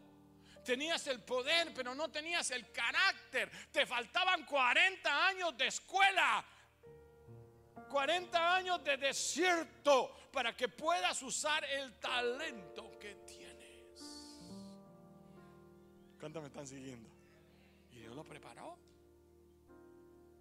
Tenías 0.68 1.06
el 1.06 1.20
poder, 1.20 1.72
pero 1.74 1.94
no 1.94 2.10
tenías 2.10 2.50
el 2.50 2.70
carácter. 2.70 3.50
Te 3.72 3.86
faltaban 3.86 4.44
40 4.44 5.26
años 5.26 5.56
de 5.56 5.66
escuela. 5.66 6.44
40 7.88 8.54
años 8.54 8.84
de 8.84 8.98
desierto 8.98 10.14
para 10.30 10.54
que 10.54 10.68
puedas 10.68 11.22
usar 11.22 11.64
el 11.64 11.98
talento 11.98 12.98
que 12.98 13.14
tienes. 13.14 13.98
¿Cuántos 16.20 16.42
me 16.42 16.48
están 16.48 16.66
siguiendo? 16.66 17.08
Y 17.90 18.00
Dios 18.00 18.14
lo 18.14 18.24
preparó. 18.24 18.78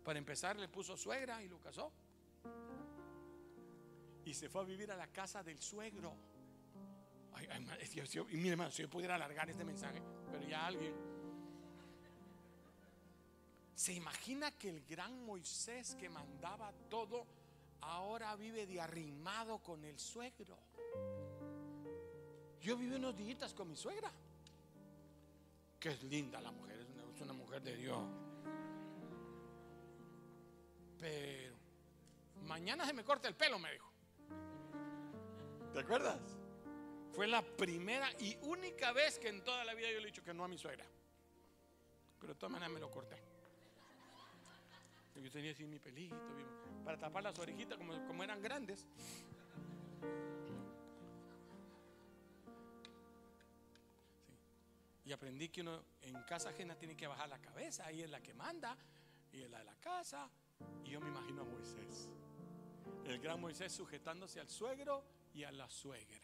Para 0.04 0.20
empezar, 0.20 0.58
le 0.58 0.68
puso 0.68 0.98
suegra 0.98 1.42
y 1.42 1.48
lo 1.48 1.58
casó. 1.62 1.94
Y 4.26 4.34
se 4.34 4.50
fue 4.50 4.60
a 4.60 4.66
vivir 4.66 4.92
a 4.92 4.98
la 4.98 5.08
casa 5.08 5.42
del 5.42 5.62
suegro. 5.62 6.18
y 8.30 8.36
mire, 8.36 8.50
hermano, 8.50 8.72
si 8.72 8.82
yo 8.82 8.90
pudiera 8.90 9.16
alargar 9.16 9.50
este 9.50 9.64
mensaje, 9.64 10.02
pero 10.32 10.48
ya 10.48 10.68
alguien. 10.68 10.94
¿Se 13.76 13.94
imagina 13.94 14.52
que 14.52 14.70
el 14.70 14.84
gran 14.86 15.26
Moisés 15.26 15.96
que 15.96 16.10
mandaba 16.10 16.72
todo 16.90 17.26
ahora 17.82 18.36
vive 18.36 18.66
de 18.66 18.82
arrimado 18.82 19.60
con 19.60 19.84
el 19.84 20.00
suegro? 20.00 20.58
Yo 22.60 22.76
viví 22.76 22.96
unos 22.96 23.16
días 23.16 23.54
con 23.54 23.70
mi 23.70 23.76
suegra 23.76 24.12
que 25.80 25.90
es 25.90 26.04
linda 26.04 26.42
la 26.42 26.52
mujer, 26.52 26.80
es 26.80 27.22
una, 27.22 27.34
mujer 27.34 27.62
de 27.62 27.76
Dios. 27.76 28.04
Pero 31.00 31.56
mañana 32.44 32.86
se 32.86 32.94
me 32.94 33.04
corta 33.04 33.28
el 33.28 33.36
pelo, 33.36 33.60
me 33.60 33.72
dijo. 33.72 33.92
¿Te 35.74 35.80
acuerdas? 35.80 36.38
Fue 37.18 37.26
la 37.26 37.42
primera 37.42 38.12
y 38.20 38.38
única 38.44 38.92
vez 38.92 39.18
que 39.18 39.30
en 39.30 39.44
toda 39.44 39.66
la 39.66 39.74
vida 39.74 39.90
yo 39.90 39.98
le 39.98 40.04
he 40.04 40.12
dicho 40.12 40.24
que 40.24 40.36
no 40.36 40.44
a 40.44 40.48
mi 40.48 40.56
suegra. 40.56 40.86
Pero 42.20 42.34
de 42.36 42.40
todas 42.40 42.52
maneras 42.52 42.72
me 42.72 42.80
lo 42.80 42.92
corté. 42.92 43.18
Yo 45.16 45.32
tenía 45.32 45.52
así 45.52 45.66
mi 45.66 45.80
pelito, 45.80 46.16
para 46.86 47.00
tapar 47.00 47.24
las 47.24 47.40
orejitas 47.40 47.76
como, 47.76 48.06
como 48.06 48.24
eran 48.24 48.40
grandes. 48.40 48.86
Y 55.04 55.12
aprendí 55.12 55.50
que 55.50 55.62
uno 55.62 55.82
en 56.04 56.22
casa 56.22 56.50
ajena 56.50 56.76
tiene 56.76 56.96
que 56.96 57.08
bajar 57.08 57.30
la 57.30 57.40
cabeza, 57.40 57.88
ahí 57.88 58.04
es 58.04 58.12
la 58.12 58.22
que 58.22 58.36
manda, 58.36 58.78
y 59.32 59.42
es 59.42 59.50
la 59.50 59.58
de 59.58 59.64
la 59.64 59.76
casa. 59.78 60.30
Y 60.84 60.92
yo 60.92 61.02
me 61.02 61.08
imagino 61.08 61.42
a 61.42 61.46
Moisés, 61.46 62.12
el 63.06 63.20
gran 63.20 63.42
Moisés 63.42 63.72
sujetándose 63.72 64.40
al 64.40 64.50
suegro 64.50 65.04
y 65.34 65.46
a 65.46 65.52
la 65.52 65.68
suegra, 65.68 66.20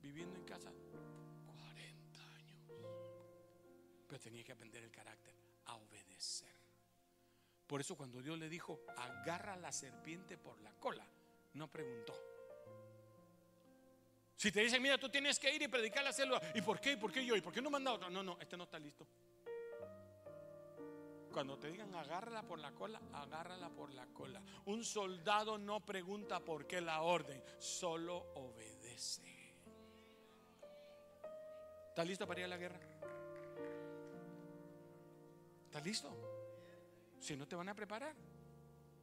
viviendo 0.00 0.36
en 0.36 0.44
casa 0.44 0.72
40 1.44 2.34
años. 2.34 2.58
Pero 4.06 4.20
tenía 4.20 4.44
que 4.44 4.52
aprender 4.52 4.82
el 4.82 4.90
carácter, 4.90 5.34
a 5.66 5.76
obedecer. 5.76 6.54
Por 7.66 7.80
eso 7.80 7.96
cuando 7.96 8.20
Dios 8.20 8.38
le 8.38 8.48
dijo, 8.48 8.80
agarra 8.96 9.56
la 9.56 9.70
serpiente 9.70 10.36
por 10.36 10.60
la 10.60 10.72
cola, 10.72 11.06
no 11.54 11.70
preguntó. 11.70 12.14
Si 14.34 14.50
te 14.50 14.60
dicen, 14.60 14.82
mira, 14.82 14.98
tú 14.98 15.08
tienes 15.08 15.38
que 15.38 15.54
ir 15.54 15.62
y 15.62 15.68
predicar 15.68 16.02
la 16.02 16.12
célula, 16.12 16.40
¿y 16.54 16.62
por 16.62 16.80
qué? 16.80 16.92
¿Y 16.92 16.96
por 16.96 17.12
qué 17.12 17.24
yo? 17.24 17.36
¿Y 17.36 17.42
por 17.42 17.52
qué 17.52 17.60
no 17.60 17.70
manda 17.70 17.92
otro? 17.92 18.10
No, 18.10 18.22
no, 18.22 18.38
este 18.40 18.56
no 18.56 18.64
está 18.64 18.78
listo. 18.78 19.06
Cuando 21.32 21.58
te 21.58 21.70
digan 21.70 21.94
agárrala 21.94 22.42
por 22.42 22.58
la 22.58 22.72
cola, 22.72 23.00
agárrala 23.12 23.68
por 23.70 23.92
la 23.92 24.06
cola. 24.06 24.42
Un 24.64 24.84
soldado 24.84 25.58
no 25.58 25.84
pregunta 25.84 26.40
por 26.40 26.66
qué 26.66 26.80
la 26.80 27.02
orden, 27.02 27.42
solo 27.58 28.16
obedece. 28.34 29.39
¿Estás 32.00 32.08
listo 32.08 32.26
para 32.26 32.40
ir 32.40 32.46
a 32.46 32.48
la 32.48 32.56
guerra? 32.56 32.80
¿Estás 35.66 35.84
listo? 35.84 36.10
Si 37.20 37.36
no 37.36 37.46
te 37.46 37.54
van 37.54 37.68
a 37.68 37.74
preparar. 37.74 38.14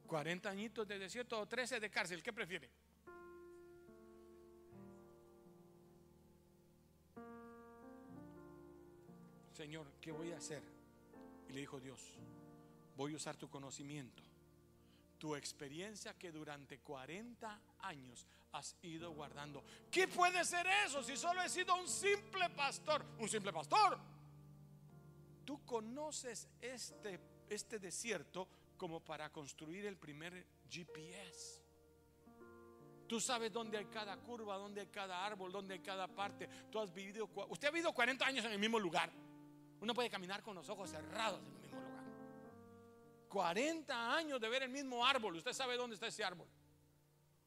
40 0.08 0.50
añitos 0.50 0.88
de 0.88 0.98
desierto 0.98 1.38
o 1.38 1.46
13 1.46 1.78
de 1.78 1.90
cárcel, 1.90 2.24
¿qué 2.24 2.32
prefiere? 2.32 2.68
Señor, 9.52 9.92
¿qué 10.00 10.10
voy 10.10 10.32
a 10.32 10.38
hacer? 10.38 10.64
Y 11.48 11.52
le 11.52 11.60
dijo 11.60 11.78
Dios, 11.78 12.18
voy 12.96 13.12
a 13.12 13.16
usar 13.16 13.36
tu 13.36 13.48
conocimiento 13.48 14.24
tu 15.18 15.34
experiencia 15.34 16.14
que 16.14 16.30
durante 16.30 16.78
40 16.78 17.60
años 17.80 18.26
has 18.52 18.76
ido 18.82 19.12
guardando. 19.12 19.62
¿Qué 19.90 20.08
puede 20.08 20.44
ser 20.44 20.66
eso 20.86 21.02
si 21.02 21.16
solo 21.16 21.42
he 21.42 21.48
sido 21.48 21.74
un 21.74 21.88
simple 21.88 22.48
pastor? 22.50 23.04
Un 23.18 23.28
simple 23.28 23.52
pastor. 23.52 23.98
Tú 25.44 25.64
conoces 25.64 26.48
este, 26.60 27.20
este 27.48 27.78
desierto 27.78 28.48
como 28.76 29.00
para 29.00 29.30
construir 29.30 29.86
el 29.86 29.96
primer 29.96 30.46
GPS. 30.70 31.62
Tú 33.08 33.20
sabes 33.20 33.50
dónde 33.52 33.78
hay 33.78 33.86
cada 33.86 34.16
curva, 34.18 34.56
dónde 34.56 34.82
hay 34.82 34.86
cada 34.88 35.24
árbol, 35.24 35.50
dónde 35.50 35.74
hay 35.74 35.80
cada 35.80 36.06
parte. 36.06 36.48
Tú 36.70 36.78
has 36.78 36.92
vivido, 36.92 37.28
usted 37.48 37.68
ha 37.68 37.70
vivido 37.70 37.92
40 37.92 38.24
años 38.24 38.44
en 38.44 38.52
el 38.52 38.58
mismo 38.58 38.78
lugar. 38.78 39.10
Uno 39.80 39.94
puede 39.94 40.10
caminar 40.10 40.42
con 40.42 40.54
los 40.54 40.68
ojos 40.68 40.90
cerrados 40.90 41.40
40 43.28 44.16
años 44.16 44.40
de 44.40 44.48
ver 44.48 44.62
el 44.64 44.70
mismo 44.70 45.04
árbol. 45.04 45.36
Usted 45.36 45.52
sabe 45.52 45.76
dónde 45.76 45.94
está 45.94 46.06
ese 46.06 46.24
árbol. 46.24 46.48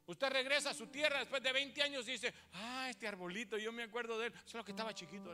Usted 0.06 0.30
regresa 0.30 0.72
a 0.72 0.74
su 0.74 0.88
tierra 0.88 1.20
después 1.20 1.42
de 1.42 1.52
20 1.52 1.82
años 1.82 2.08
y 2.08 2.12
dice, 2.12 2.34
ah, 2.54 2.88
este 2.90 3.08
arbolito, 3.08 3.58
yo 3.58 3.72
me 3.72 3.84
acuerdo 3.84 4.18
de 4.20 4.28
él, 4.28 4.34
solo 4.46 4.64
que 4.64 4.72
estaba 4.72 4.94
chiquito. 4.94 5.34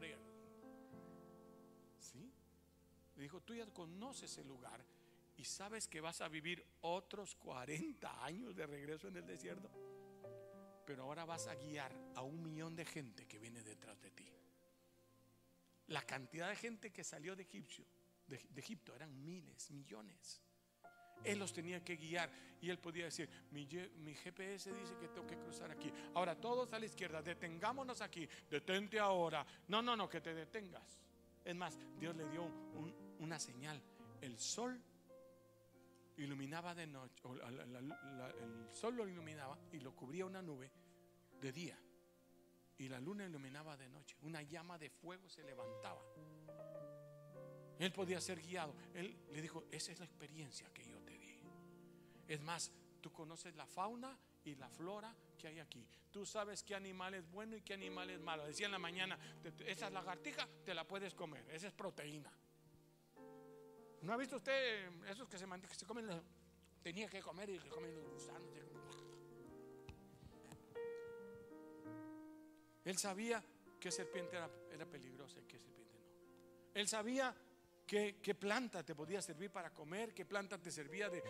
¿Sí? 1.99 2.31
Le 3.15 3.23
dijo, 3.23 3.41
tú 3.41 3.55
ya 3.55 3.65
conoces 3.67 4.37
el 4.37 4.47
lugar 4.47 4.83
y 5.37 5.43
sabes 5.45 5.87
que 5.87 6.01
vas 6.01 6.21
a 6.21 6.27
vivir 6.27 6.65
otros 6.81 7.35
40 7.35 8.23
años 8.23 8.55
de 8.55 8.65
regreso 8.67 9.07
en 9.07 9.17
el 9.17 9.25
desierto. 9.25 9.69
Pero 10.85 11.03
ahora 11.03 11.25
vas 11.25 11.47
a 11.47 11.55
guiar 11.55 11.91
a 12.15 12.21
un 12.21 12.41
millón 12.41 12.75
de 12.75 12.85
gente 12.85 13.25
que 13.27 13.39
viene 13.39 13.61
detrás 13.63 13.99
de 14.01 14.11
ti. 14.11 14.31
La 15.87 16.01
cantidad 16.01 16.49
de 16.49 16.55
gente 16.55 16.91
que 16.91 17.03
salió 17.03 17.35
de 17.35 17.43
Egipcio, 17.43 17.85
de, 18.27 18.39
Egipto 18.55 18.95
eran 18.95 19.23
miles, 19.23 19.71
millones. 19.71 20.41
Él 21.23 21.39
los 21.39 21.51
tenía 21.51 21.83
que 21.83 21.95
guiar 21.95 22.31
y 22.61 22.69
él 22.69 22.79
podía 22.79 23.05
decir, 23.05 23.29
mi, 23.51 23.65
GPS 23.65 24.71
dice 24.71 24.95
que 24.97 25.07
tengo 25.07 25.25
que 25.25 25.37
cruzar 25.37 25.71
aquí. 25.71 25.91
Ahora 26.13 26.39
todos 26.39 26.71
a 26.73 26.79
la 26.79 26.85
izquierda, 26.85 27.21
detengámonos 27.21 28.01
aquí, 28.01 28.27
detente 28.49 28.99
ahora. 28.99 29.45
No, 29.67 29.81
no, 29.81 29.95
no, 29.95 30.09
que 30.09 30.21
te 30.21 30.33
detengas. 30.33 30.99
Es 31.43 31.55
más, 31.55 31.77
Dios 31.99 32.15
le 32.15 32.27
dio 32.29 32.43
una 33.19 33.39
señal. 33.39 33.81
El 34.21 34.37
sol 34.37 34.81
iluminaba 36.17 36.73
de 36.73 36.87
noche, 36.87 37.23
el 37.47 38.73
sol 38.73 38.95
lo 38.95 39.07
iluminaba 39.07 39.57
y 39.71 39.79
lo 39.79 39.95
cubría 39.95 40.25
una 40.25 40.41
nube 40.41 40.71
de 41.39 41.51
día. 41.51 41.77
Y 42.79 42.89
la 42.89 42.99
luna 42.99 43.25
iluminaba 43.25 43.75
de 43.75 43.89
noche. 43.89 44.17
Una 44.21 44.41
llama 44.43 44.77
de 44.77 44.89
fuego 44.89 45.27
se 45.29 45.43
levantaba. 45.43 46.01
Él 47.79 47.91
podía 47.91 48.19
ser 48.19 48.41
guiado. 48.41 48.73
Él 48.93 49.15
le 49.31 49.41
dijo, 49.41 49.65
esa 49.71 49.91
es 49.91 49.99
la 49.99 50.05
experiencia 50.05 50.71
que 50.73 50.83
yo 50.85 50.99
te 51.01 51.17
di. 51.17 51.39
Es 52.27 52.41
más, 52.41 52.71
tú 53.01 53.11
conoces 53.11 53.55
la 53.55 53.65
fauna 53.65 54.17
y 54.43 54.55
la 54.55 54.69
flora 54.69 55.15
que 55.37 55.47
hay 55.47 55.59
aquí. 55.59 55.85
Tú 56.11 56.25
sabes 56.25 56.63
qué 56.63 56.73
animal 56.73 57.13
es 57.13 57.29
bueno 57.29 57.55
y 57.55 57.61
qué 57.61 57.73
animal 57.73 58.09
es 58.09 58.19
malo. 58.19 58.45
Decía 58.45 58.65
en 58.65 58.71
la 58.71 58.79
mañana, 58.79 59.17
esa 59.65 59.89
lagartija 59.89 60.47
te 60.65 60.73
la 60.73 60.85
puedes 60.85 61.13
comer. 61.13 61.45
Esa 61.49 61.67
es 61.67 61.73
proteína. 61.73 62.31
¿No 64.01 64.13
ha 64.13 64.17
visto 64.17 64.37
usted 64.37 64.89
esos 65.07 65.27
que 65.27 65.37
se, 65.37 65.45
que 65.45 65.85
comen? 65.85 66.07
Tenía 66.81 67.09
que 67.09 67.21
comer 67.21 67.49
y 67.49 67.59
que 67.59 67.69
comen 67.69 67.93
los 67.95 68.07
gusanos. 68.09 68.57
Él 72.87 72.97
sabía 72.97 73.43
que 73.81 73.91
serpiente 73.91 74.37
era, 74.37 74.85
peligrosa 74.85 75.41
y 75.41 75.43
que 75.43 75.59
serpiente 75.59 75.99
no. 75.99 76.07
Él 76.73 76.87
sabía 76.87 77.35
qué, 77.87 78.35
planta 78.35 78.83
te 78.83 78.93
podía 78.93 79.21
servir 79.21 79.49
para 79.49 79.73
comer, 79.73 80.13
qué 80.13 80.25
planta 80.25 80.57
te 80.61 80.69
servía 80.71 81.09
de, 81.09 81.23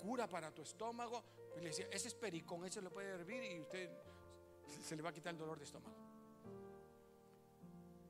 cura 0.00 0.28
para 0.28 0.54
tu 0.54 0.62
estómago. 0.62 1.24
Y 1.56 1.60
le 1.60 1.68
decía, 1.68 1.88
ese 1.90 2.08
es 2.08 2.14
pericón, 2.14 2.64
ese 2.66 2.82
lo 2.82 2.92
puede 2.92 3.08
hervir 3.08 3.42
y 3.42 3.60
usted 3.60 3.90
se 4.82 4.94
le 4.94 5.02
va 5.02 5.10
a 5.10 5.12
quitar 5.12 5.32
el 5.32 5.38
dolor 5.38 5.58
de 5.58 5.64
estómago. 5.64 5.96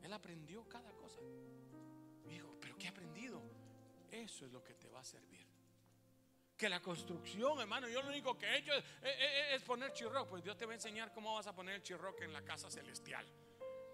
Él 0.03 0.13
aprendió 0.13 0.69
cada 0.69 0.93
cosa. 0.93 1.21
Y 2.25 2.29
dijo, 2.29 2.57
¿pero 2.61 2.77
qué 2.77 2.89
ha 2.89 2.91
aprendido? 2.91 3.41
Eso 4.11 4.45
es 4.45 4.53
lo 4.53 4.63
que 4.63 4.75
te 4.75 4.89
va 4.89 5.01
a 5.01 5.05
servir 5.05 5.47
que 6.57 6.69
la 6.69 6.81
construcción, 6.81 7.61
hermano. 7.61 7.87
Yo 7.89 8.03
lo 8.03 8.09
único 8.09 8.37
que 8.39 8.47
he 8.47 8.59
hecho 8.59 8.73
es, 8.73 9.63
poner 9.63 9.93
chirroc. 9.93 10.29
Pues 10.29 10.43
Dios 10.43 10.57
te 10.57 10.65
va 10.65 10.73
a 10.73 10.75
enseñar 10.75 11.13
cómo 11.13 11.35
vas 11.35 11.47
a 11.47 11.55
poner 11.55 11.75
el 11.75 11.83
chirroc 11.83 12.21
en 12.23 12.33
la 12.33 12.43
casa 12.43 12.71
celestial. 12.71 13.27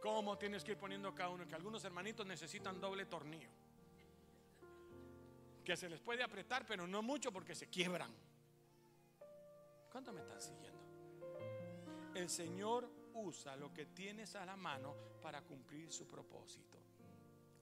Cómo 0.00 0.38
tienes 0.38 0.62
que 0.62 0.72
ir 0.72 0.78
poniendo 0.78 1.12
cada 1.14 1.30
uno. 1.30 1.46
Que 1.46 1.54
algunos 1.54 1.84
hermanitos 1.84 2.24
necesitan 2.24 2.80
doble 2.80 3.06
tornillo. 3.06 3.50
Que 5.64 5.76
se 5.76 5.88
les 5.88 6.00
puede 6.00 6.22
apretar, 6.22 6.66
pero 6.66 6.86
no 6.86 7.02
mucho 7.02 7.32
porque 7.32 7.54
se 7.54 7.68
quiebran. 7.68 8.12
¿Cuánto 9.90 10.12
me 10.12 10.20
están 10.20 10.40
siguiendo? 10.40 10.80
El 12.14 12.28
Señor 12.28 12.90
usa 13.14 13.56
lo 13.56 13.72
que 13.72 13.86
tienes 13.86 14.34
a 14.34 14.44
la 14.44 14.56
mano 14.56 14.94
para 15.20 15.42
cumplir 15.42 15.92
su 15.92 16.06
propósito. 16.06 16.78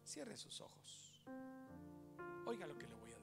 Cierre 0.04 0.36
sus 0.36 0.60
ojos. 0.60 1.24
Oiga 2.46 2.66
lo 2.66 2.76
que 2.76 2.86
le 2.86 2.94
voy 2.94 3.12
a 3.12 3.20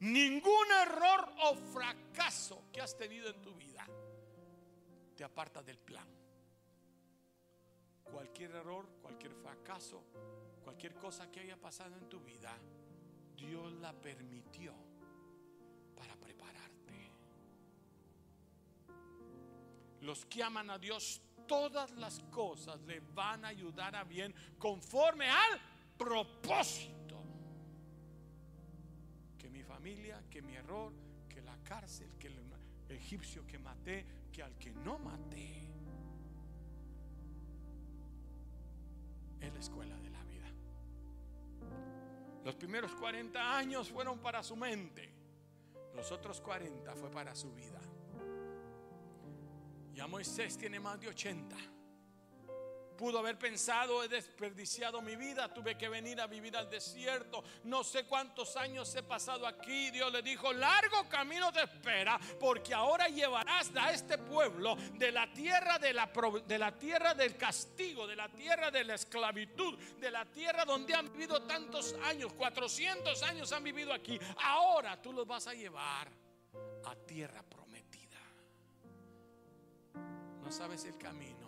Ningún 0.00 0.66
error 0.82 1.32
o 1.44 1.54
fracaso 1.54 2.64
que 2.70 2.82
has 2.82 2.94
tenido 2.94 3.30
en 3.30 3.40
tu 3.40 3.54
vida 3.54 3.86
te 5.16 5.24
aparta 5.24 5.62
del 5.62 5.78
plan. 5.78 6.06
Cualquier 8.02 8.50
error, 8.50 8.86
cualquier 9.00 9.32
fracaso, 9.32 10.04
cualquier 10.62 10.94
cosa 10.96 11.30
que 11.30 11.40
haya 11.40 11.56
pasado 11.56 11.96
en 11.96 12.08
tu 12.10 12.20
vida, 12.20 12.54
Dios 13.46 13.72
la 13.74 13.92
permitió 13.92 14.74
para 15.96 16.16
prepararte. 16.16 17.10
Los 20.00 20.24
que 20.26 20.42
aman 20.42 20.70
a 20.70 20.78
Dios, 20.78 21.20
todas 21.46 21.90
las 21.92 22.20
cosas 22.30 22.80
le 22.82 23.00
van 23.00 23.44
a 23.44 23.48
ayudar 23.48 23.94
a 23.96 24.04
bien 24.04 24.34
conforme 24.58 25.28
al 25.28 25.60
propósito 25.96 27.04
que 30.30 30.42
mi 30.42 30.54
error, 30.56 30.92
que 31.28 31.40
la 31.42 31.56
cárcel, 31.62 32.08
que 32.18 32.26
el 32.26 32.34
egipcio 32.88 33.46
que 33.46 33.58
maté, 33.58 34.04
que 34.32 34.42
al 34.42 34.56
que 34.58 34.72
no 34.72 34.98
maté. 34.98 35.68
Es 39.40 39.52
la 39.52 39.60
escuela 39.60 39.96
de. 39.98 40.13
Los 42.44 42.54
primeros 42.56 42.94
40 42.94 43.56
años 43.56 43.90
fueron 43.90 44.18
para 44.18 44.42
su 44.42 44.54
mente. 44.54 45.10
Los 45.94 46.12
otros 46.12 46.40
40 46.42 46.94
fue 46.94 47.10
para 47.10 47.34
su 47.34 47.52
vida. 47.54 47.80
Ya 49.94 50.06
Moisés 50.06 50.58
tiene 50.58 50.78
más 50.78 51.00
de 51.00 51.08
80. 51.08 51.56
Pudo 52.96 53.18
haber 53.18 53.38
pensado, 53.38 54.04
he 54.04 54.08
desperdiciado 54.08 55.02
mi 55.02 55.16
vida, 55.16 55.52
tuve 55.52 55.76
que 55.76 55.88
venir 55.88 56.20
a 56.20 56.26
vivir 56.26 56.56
al 56.56 56.70
desierto. 56.70 57.42
No 57.64 57.82
sé 57.82 58.04
cuántos 58.04 58.56
años 58.56 58.94
he 58.94 59.02
pasado 59.02 59.46
aquí. 59.46 59.90
Dios 59.90 60.12
le 60.12 60.22
dijo, 60.22 60.52
largo 60.52 61.08
camino 61.08 61.52
te 61.52 61.62
espera, 61.62 62.18
porque 62.38 62.72
ahora 62.72 63.08
llevarás 63.08 63.70
a 63.76 63.92
este 63.92 64.18
pueblo 64.18 64.76
de 64.94 65.10
la 65.10 65.32
tierra 65.32 65.78
de 65.78 65.92
la, 65.92 66.10
de 66.46 66.58
la 66.58 66.72
tierra 66.72 67.14
del 67.14 67.36
castigo, 67.36 68.06
de 68.06 68.16
la 68.16 68.28
tierra 68.28 68.70
de 68.70 68.84
la 68.84 68.94
esclavitud, 68.94 69.76
de 69.98 70.10
la 70.10 70.24
tierra 70.26 70.64
donde 70.64 70.94
han 70.94 71.12
vivido 71.12 71.42
tantos 71.42 71.94
años, 72.04 72.32
400 72.34 73.22
años 73.24 73.52
han 73.52 73.64
vivido 73.64 73.92
aquí. 73.92 74.18
Ahora 74.42 75.00
tú 75.00 75.12
los 75.12 75.26
vas 75.26 75.48
a 75.48 75.54
llevar 75.54 76.08
a 76.84 76.94
tierra 76.94 77.42
prometida. 77.42 78.20
No 80.42 80.52
sabes 80.52 80.84
el 80.84 80.96
camino 80.96 81.43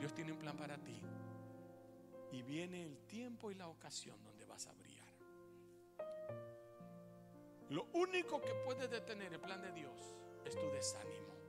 Dios 0.00 0.14
tiene 0.14 0.32
un 0.32 0.38
plan 0.38 0.56
para 0.56 0.78
ti. 0.78 0.98
Y 2.32 2.40
viene 2.42 2.82
el 2.82 2.96
tiempo 3.06 3.50
y 3.50 3.54
la 3.54 3.68
ocasión 3.68 4.22
donde 4.24 4.46
vas 4.46 4.66
a 4.66 4.72
brillar. 4.72 5.06
Lo 7.68 7.84
único 7.92 8.40
que 8.40 8.54
puede 8.64 8.88
detener 8.88 9.34
el 9.34 9.40
plan 9.40 9.60
de 9.60 9.72
Dios 9.72 10.16
es 10.46 10.56
tu 10.56 10.70
desánimo. 10.70 11.39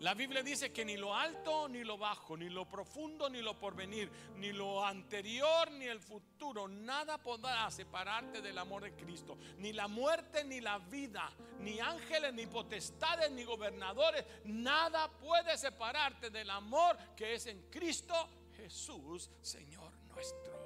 La 0.00 0.14
Biblia 0.14 0.44
dice 0.44 0.72
que 0.72 0.84
ni 0.84 0.96
lo 0.96 1.12
alto 1.12 1.68
ni 1.68 1.82
lo 1.82 1.98
bajo, 1.98 2.36
ni 2.36 2.48
lo 2.48 2.68
profundo 2.68 3.28
ni 3.28 3.42
lo 3.42 3.58
porvenir, 3.58 4.08
ni 4.36 4.52
lo 4.52 4.84
anterior 4.84 5.72
ni 5.72 5.86
el 5.86 5.98
futuro, 5.98 6.68
nada 6.68 7.18
podrá 7.18 7.68
separarte 7.70 8.40
del 8.40 8.58
amor 8.58 8.84
de 8.84 8.92
Cristo. 8.92 9.36
Ni 9.58 9.72
la 9.72 9.88
muerte 9.88 10.44
ni 10.44 10.60
la 10.60 10.78
vida, 10.78 11.28
ni 11.58 11.80
ángeles 11.80 12.32
ni 12.32 12.46
potestades 12.46 13.30
ni 13.32 13.42
gobernadores, 13.42 14.24
nada 14.44 15.10
puede 15.10 15.58
separarte 15.58 16.30
del 16.30 16.50
amor 16.50 16.96
que 17.16 17.34
es 17.34 17.46
en 17.46 17.68
Cristo 17.68 18.14
Jesús, 18.56 19.30
Señor 19.40 19.92
nuestro. 20.14 20.58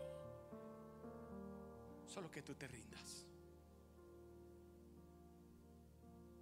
Solo 2.07 2.31
que 2.31 2.43
tú 2.43 2.55
te 2.55 2.69
rindas. 2.69 3.27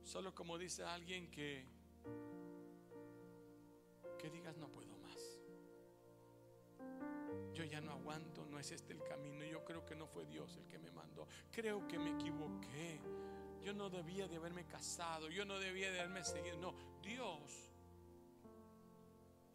Solo 0.02 0.34
como 0.34 0.58
dice 0.58 0.82
alguien 0.82 1.30
que 1.30 1.79
no 4.60 4.68
puedo 4.68 4.96
más. 4.98 5.40
yo 7.54 7.64
ya 7.64 7.80
no 7.80 7.92
aguanto, 7.92 8.46
no 8.46 8.58
es 8.58 8.70
este 8.70 8.92
el 8.92 9.02
camino, 9.02 9.44
yo 9.44 9.64
creo 9.64 9.84
que 9.84 9.94
no 9.94 10.06
fue 10.06 10.24
Dios 10.26 10.56
el 10.56 10.66
que 10.66 10.78
me 10.78 10.90
mandó, 10.92 11.26
creo 11.50 11.86
que 11.88 11.98
me 11.98 12.10
equivoqué, 12.10 13.00
yo 13.62 13.74
no 13.74 13.90
debía 13.90 14.28
de 14.28 14.36
haberme 14.36 14.64
casado, 14.66 15.28
yo 15.28 15.44
no 15.44 15.58
debía 15.58 15.90
de 15.90 16.00
haberme 16.00 16.24
seguido, 16.24 16.56
no, 16.58 16.74
Dios 17.02 17.70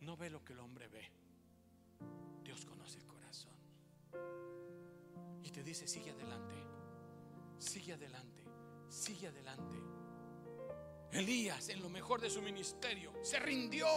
no 0.02 0.18
ve 0.18 0.30
lo 0.30 0.44
que 0.44 0.54
el 0.54 0.60
hombre 0.60 0.88
ve, 0.88 1.10
Dios 2.44 2.66
conoce 2.66 3.00
el 3.00 3.08
corazón 3.08 3.56
y 5.42 5.50
te 5.50 5.64
dice, 5.64 5.88
sigue 5.88 6.12
adelante, 6.12 6.56
sigue 7.58 7.94
adelante, 7.94 8.44
sigue 8.90 9.28
adelante. 9.28 9.82
Elías, 11.12 11.70
en 11.70 11.82
lo 11.82 11.90
mejor 11.90 12.20
de 12.20 12.30
su 12.30 12.42
ministerio, 12.42 13.14
se 13.24 13.40
rindió. 13.40 13.88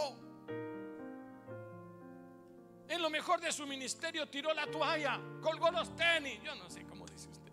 En 2.89 3.03
lo 3.03 3.09
mejor 3.11 3.39
de 3.39 3.51
su 3.51 3.67
ministerio 3.67 4.27
tiró 4.27 4.51
la 4.51 4.65
toalla, 4.65 5.21
colgó 5.43 5.69
los 5.69 5.95
tenis. 5.95 6.41
Yo 6.41 6.55
no 6.55 6.67
sé 6.71 6.83
cómo 6.87 7.05
dice 7.05 7.29
usted. 7.29 7.51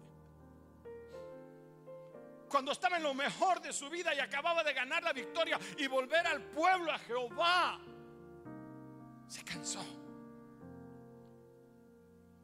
Cuando 2.48 2.72
estaba 2.72 2.96
en 2.96 3.02
lo 3.02 3.12
mejor 3.12 3.60
de 3.60 3.70
su 3.70 3.90
vida 3.90 4.14
y 4.14 4.18
acababa 4.18 4.64
de 4.64 4.72
ganar 4.72 5.02
la 5.02 5.12
victoria 5.12 5.60
y 5.76 5.86
volver 5.88 6.26
al 6.26 6.42
pueblo, 6.42 6.90
a 6.90 6.98
Jehová, 7.00 7.78
se 9.28 9.44
cansó. 9.44 9.84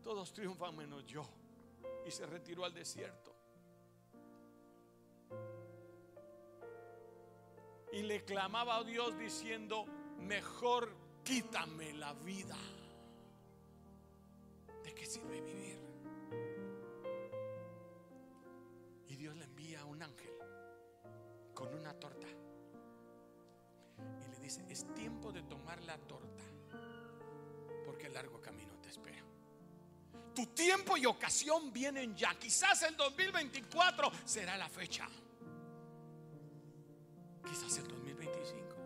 Todos 0.02 0.30
triunfan 0.34 0.76
menos 0.76 1.06
yo. 1.06 1.26
Y 2.06 2.10
se 2.10 2.26
retiró 2.26 2.66
al 2.66 2.74
desierto. 2.74 3.34
Y 7.90 8.02
le 8.02 8.22
clamaba 8.24 8.76
a 8.76 8.84
Dios 8.84 9.16
diciendo, 9.18 9.86
mejor 10.18 10.94
quítame 11.24 11.94
la 11.94 12.12
vida. 12.12 12.56
¿De 15.02 15.08
qué 15.08 15.14
sirve 15.14 15.40
vivir? 15.40 15.80
Y 19.08 19.16
Dios 19.16 19.34
le 19.34 19.46
envía 19.46 19.80
a 19.80 19.84
un 19.84 20.00
ángel 20.00 20.30
con 21.52 21.74
una 21.74 21.92
torta. 21.94 22.28
Y 23.98 24.30
le 24.30 24.38
dice, 24.38 24.64
es 24.68 24.86
tiempo 24.94 25.32
de 25.32 25.42
tomar 25.42 25.82
la 25.82 25.98
torta, 25.98 26.44
porque 27.84 28.06
el 28.06 28.14
largo 28.14 28.40
camino 28.40 28.78
te 28.80 28.90
espera. 28.90 29.24
Tu 30.36 30.46
tiempo 30.46 30.96
y 30.96 31.04
ocasión 31.06 31.72
vienen 31.72 32.14
ya. 32.14 32.38
Quizás 32.38 32.82
el 32.84 32.96
2024 32.96 34.08
será 34.24 34.56
la 34.56 34.68
fecha. 34.68 35.08
Quizás 37.44 37.76
el 37.78 37.88
2025. 37.88 38.76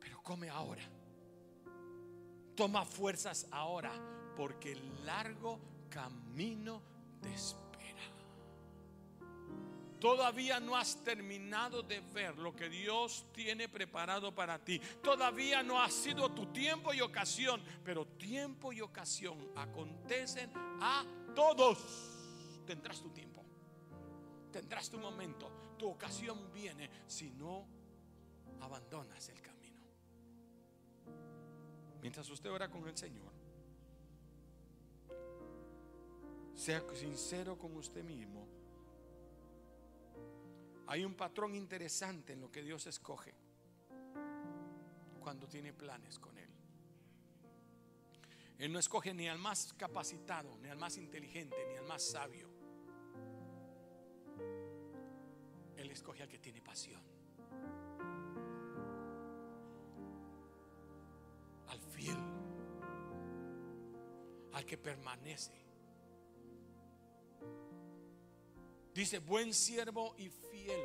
Pero 0.00 0.22
come 0.24 0.48
ahora. 0.48 0.97
Toma 2.58 2.84
fuerzas 2.84 3.46
ahora, 3.52 3.92
porque 4.36 4.72
el 4.72 5.06
largo 5.06 5.60
camino 5.88 6.82
te 7.22 7.32
espera. 7.32 8.02
Todavía 10.00 10.58
no 10.58 10.76
has 10.76 11.04
terminado 11.04 11.84
de 11.84 12.00
ver 12.00 12.36
lo 12.36 12.56
que 12.56 12.68
Dios 12.68 13.26
tiene 13.32 13.68
preparado 13.68 14.34
para 14.34 14.58
ti. 14.58 14.80
Todavía 15.00 15.62
no 15.62 15.80
ha 15.80 15.88
sido 15.88 16.32
tu 16.32 16.46
tiempo 16.46 16.92
y 16.92 17.00
ocasión, 17.00 17.62
pero 17.84 18.04
tiempo 18.04 18.72
y 18.72 18.80
ocasión 18.80 19.38
acontecen 19.54 20.50
a 20.80 21.04
todos. 21.36 21.78
Tendrás 22.66 23.00
tu 23.00 23.10
tiempo, 23.10 23.44
tendrás 24.50 24.90
tu 24.90 24.98
momento, 24.98 25.76
tu 25.78 25.90
ocasión 25.90 26.52
viene 26.52 26.90
si 27.06 27.30
no 27.30 27.68
abandonas 28.60 29.28
el 29.28 29.40
camino. 29.40 29.57
Mientras 32.00 32.28
usted 32.30 32.50
ora 32.50 32.70
con 32.70 32.86
el 32.86 32.96
Señor, 32.96 33.32
sea 36.54 36.82
sincero 36.94 37.56
con 37.56 37.76
usted 37.76 38.02
mismo. 38.02 38.46
Hay 40.86 41.04
un 41.04 41.14
patrón 41.14 41.54
interesante 41.54 42.32
en 42.32 42.40
lo 42.40 42.50
que 42.50 42.62
Dios 42.62 42.86
escoge 42.86 43.34
cuando 45.20 45.46
tiene 45.46 45.72
planes 45.72 46.18
con 46.18 46.36
Él. 46.38 46.48
Él 48.58 48.72
no 48.72 48.78
escoge 48.78 49.14
ni 49.14 49.28
al 49.28 49.38
más 49.38 49.72
capacitado, 49.74 50.58
ni 50.58 50.68
al 50.68 50.78
más 50.78 50.96
inteligente, 50.96 51.56
ni 51.68 51.76
al 51.76 51.84
más 51.84 52.02
sabio. 52.02 52.48
Él 55.76 55.90
escoge 55.90 56.24
al 56.24 56.28
que 56.28 56.38
tiene 56.38 56.60
pasión. 56.60 57.17
Al 64.52 64.64
que 64.64 64.76
permanece. 64.78 65.52
Dice 68.94 69.18
buen 69.20 69.54
siervo 69.54 70.14
y 70.18 70.28
fiel. 70.28 70.80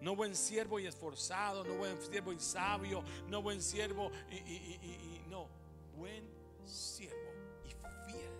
No 0.00 0.14
buen 0.14 0.34
siervo 0.36 0.78
y 0.78 0.86
esforzado, 0.86 1.64
no 1.64 1.76
buen 1.76 1.98
siervo 2.02 2.32
y 2.32 2.38
sabio, 2.38 3.02
no 3.28 3.40
buen 3.40 3.62
siervo 3.62 4.10
y- 4.30 5.22
no, 5.28 5.48
buen 5.96 6.28
siervo 6.66 7.32
y 7.64 7.70
fiel. 8.10 8.30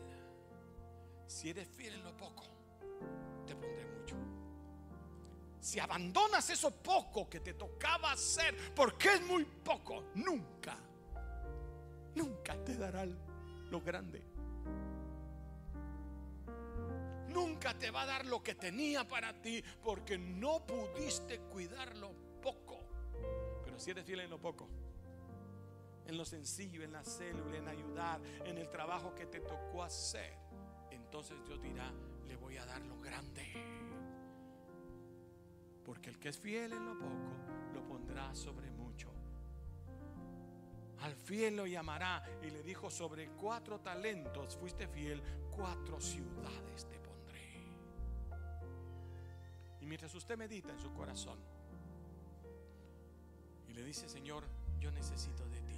Si 1.27 1.49
eres 1.49 1.67
fiel 1.69 1.95
en 1.95 2.05
lo 2.05 2.15
poco, 2.19 2.45
te 3.47 3.55
pondré 3.57 3.87
mucho. 3.99 4.15
Si 5.59 5.81
abandonas 5.81 6.51
eso 6.51 6.71
poco 6.71 7.31
que 7.31 7.41
te 7.41 7.55
tocaba 7.55 8.13
hacer, 8.13 8.75
porque 8.75 9.15
es 9.15 9.23
muy 9.23 9.47
poco, 9.47 10.05
nunca, 10.17 10.77
nunca 12.15 12.57
te 12.65 12.77
dará 12.77 13.07
lo 13.07 13.81
grande. 13.81 14.23
Nunca 17.29 17.77
te 17.77 17.91
va 17.91 18.03
a 18.03 18.07
dar 18.07 18.27
lo 18.27 18.43
que 18.43 18.55
tenía 18.55 19.07
para 19.07 19.33
ti 19.41 19.63
porque 19.83 20.17
no 20.17 20.65
pudiste 20.65 21.41
cuidarlo 21.41 22.13
poco. 22.41 22.79
Pero 23.65 23.79
si 23.79 23.91
eres 23.91 24.05
fiel 24.05 24.21
en 24.21 24.31
lo 24.31 24.39
poco, 24.39 24.69
en 26.07 26.17
lo 26.17 26.25
sencillo, 26.25 26.83
en 26.85 26.93
la 26.93 27.03
célula, 27.03 27.57
en 27.57 27.69
ayudar, 27.69 28.21
en 28.45 28.59
el 28.59 28.69
trabajo 28.71 29.15
que 29.15 29.27
te 29.27 29.41
tocó 29.41 29.83
hacer, 29.83 30.37
entonces 30.91 31.37
Dios 31.45 31.61
dirá, 31.61 31.93
le 32.27 32.37
voy 32.37 32.57
a 32.57 32.67
dar 32.67 32.85
lo 32.87 33.01
grande. 33.01 33.43
Porque 35.85 36.11
el 36.11 36.19
que 36.19 36.29
es 36.29 36.39
fiel 36.39 36.73
en 36.73 36.85
lo 36.85 36.99
poco, 36.99 37.33
lo 37.75 37.85
pondrá 37.85 38.35
sobre 38.35 38.71
mucho. 38.71 39.13
Al 41.05 41.15
fiel 41.15 41.55
lo 41.55 41.67
llamará 41.67 42.25
y 42.43 42.49
le 42.51 42.63
dijo, 42.63 42.91
sobre 42.91 43.29
cuatro 43.33 43.79
talentos 43.79 44.57
fuiste 44.57 44.89
fiel, 44.89 45.23
cuatro 45.51 46.01
ciudades 46.01 46.87
te 46.89 46.99
pondré. 46.99 47.63
Y 49.83 49.85
mientras 49.85 50.15
usted 50.15 50.39
medita 50.39 50.73
en 50.73 50.79
su 50.79 50.91
corazón 50.95 51.39
y 53.69 53.75
le 53.75 53.85
dice, 53.85 54.09
Señor, 54.09 54.45
yo 54.81 54.91
necesito 54.93 55.47
de 55.51 55.61
ti. 55.61 55.74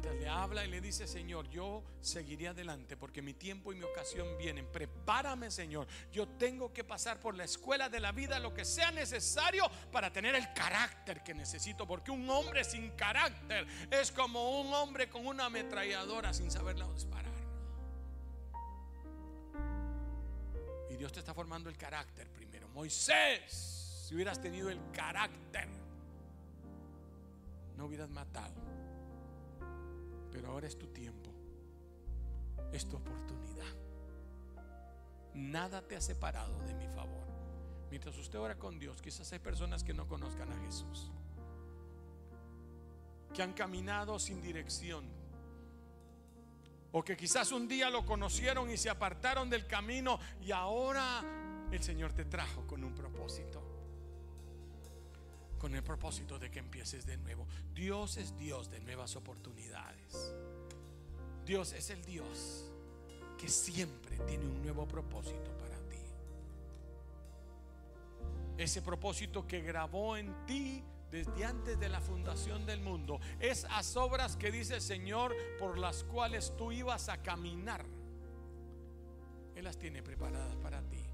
Mientras 0.00 0.18
le 0.18 0.28
habla 0.30 0.64
y 0.64 0.70
le 0.70 0.80
dice, 0.80 1.06
Señor, 1.06 1.46
yo 1.50 1.84
seguiré 2.00 2.48
adelante 2.48 2.96
porque 2.96 3.20
mi 3.20 3.34
tiempo 3.34 3.70
y 3.70 3.76
mi 3.76 3.82
ocasión 3.82 4.26
vienen. 4.38 4.66
Prepárame, 4.72 5.50
Señor. 5.50 5.86
Yo 6.10 6.26
tengo 6.26 6.72
que 6.72 6.84
pasar 6.84 7.20
por 7.20 7.34
la 7.34 7.44
escuela 7.44 7.90
de 7.90 8.00
la 8.00 8.10
vida, 8.10 8.38
lo 8.38 8.54
que 8.54 8.64
sea 8.64 8.90
necesario 8.92 9.70
para 9.92 10.10
tener 10.10 10.34
el 10.34 10.54
carácter 10.54 11.22
que 11.22 11.34
necesito. 11.34 11.86
Porque 11.86 12.10
un 12.10 12.30
hombre 12.30 12.64
sin 12.64 12.92
carácter 12.92 13.66
es 13.90 14.10
como 14.10 14.62
un 14.62 14.72
hombre 14.72 15.10
con 15.10 15.26
una 15.26 15.44
ametralladora 15.44 16.32
sin 16.32 16.50
saberla 16.50 16.88
disparar. 16.94 17.34
Y 20.88 20.96
Dios 20.96 21.12
te 21.12 21.18
está 21.18 21.34
formando 21.34 21.68
el 21.68 21.76
carácter 21.76 22.26
primero. 22.30 22.70
Moisés, 22.70 24.06
si 24.08 24.14
hubieras 24.14 24.40
tenido 24.40 24.70
el 24.70 24.80
carácter, 24.92 25.68
no 27.76 27.84
hubieras 27.84 28.08
matado. 28.08 28.79
Pero 30.32 30.48
ahora 30.48 30.66
es 30.66 30.78
tu 30.78 30.86
tiempo. 30.88 31.30
Es 32.72 32.88
tu 32.88 32.96
oportunidad. 32.96 33.66
Nada 35.34 35.82
te 35.82 35.96
ha 35.96 36.00
separado 36.00 36.58
de 36.62 36.74
mi 36.74 36.86
favor. 36.88 37.26
Mientras 37.90 38.16
usted 38.18 38.38
ora 38.38 38.56
con 38.56 38.78
Dios, 38.78 39.02
quizás 39.02 39.32
hay 39.32 39.38
personas 39.38 39.82
que 39.82 39.94
no 39.94 40.06
conozcan 40.06 40.50
a 40.52 40.60
Jesús. 40.60 41.10
Que 43.34 43.42
han 43.42 43.52
caminado 43.52 44.18
sin 44.18 44.40
dirección. 44.40 45.04
O 46.92 47.04
que 47.04 47.16
quizás 47.16 47.52
un 47.52 47.68
día 47.68 47.90
lo 47.90 48.04
conocieron 48.04 48.70
y 48.70 48.76
se 48.76 48.90
apartaron 48.90 49.48
del 49.48 49.66
camino 49.66 50.18
y 50.40 50.50
ahora 50.50 51.22
el 51.70 51.82
Señor 51.82 52.12
te 52.12 52.24
trajo 52.24 52.66
con 52.66 52.82
un 52.82 52.94
propósito. 52.94 53.69
Con 55.60 55.74
el 55.74 55.82
propósito 55.82 56.38
de 56.38 56.50
que 56.50 56.58
empieces 56.58 57.04
de 57.04 57.18
nuevo. 57.18 57.46
Dios 57.74 58.16
es 58.16 58.36
Dios 58.38 58.70
de 58.70 58.80
nuevas 58.80 59.14
oportunidades. 59.14 60.34
Dios 61.44 61.74
es 61.74 61.90
el 61.90 62.02
Dios 62.02 62.64
que 63.36 63.48
siempre 63.48 64.16
tiene 64.26 64.46
un 64.46 64.62
nuevo 64.62 64.88
propósito 64.88 65.50
para 65.58 65.76
ti. 65.88 65.98
Ese 68.56 68.80
propósito 68.80 69.46
que 69.46 69.60
grabó 69.60 70.16
en 70.16 70.46
ti 70.46 70.82
desde 71.10 71.44
antes 71.44 71.78
de 71.78 71.88
la 71.88 72.00
fundación 72.00 72.64
del 72.64 72.80
mundo. 72.80 73.20
Esas 73.38 73.96
obras 73.96 74.36
que 74.36 74.50
dice 74.50 74.76
el 74.76 74.80
Señor 74.80 75.34
por 75.58 75.76
las 75.76 76.04
cuales 76.04 76.54
tú 76.56 76.72
ibas 76.72 77.08
a 77.08 77.22
caminar. 77.22 77.84
Él 79.54 79.64
las 79.64 79.76
tiene 79.76 80.02
preparadas 80.02 80.56
para 80.56 80.80
ti. 80.82 81.04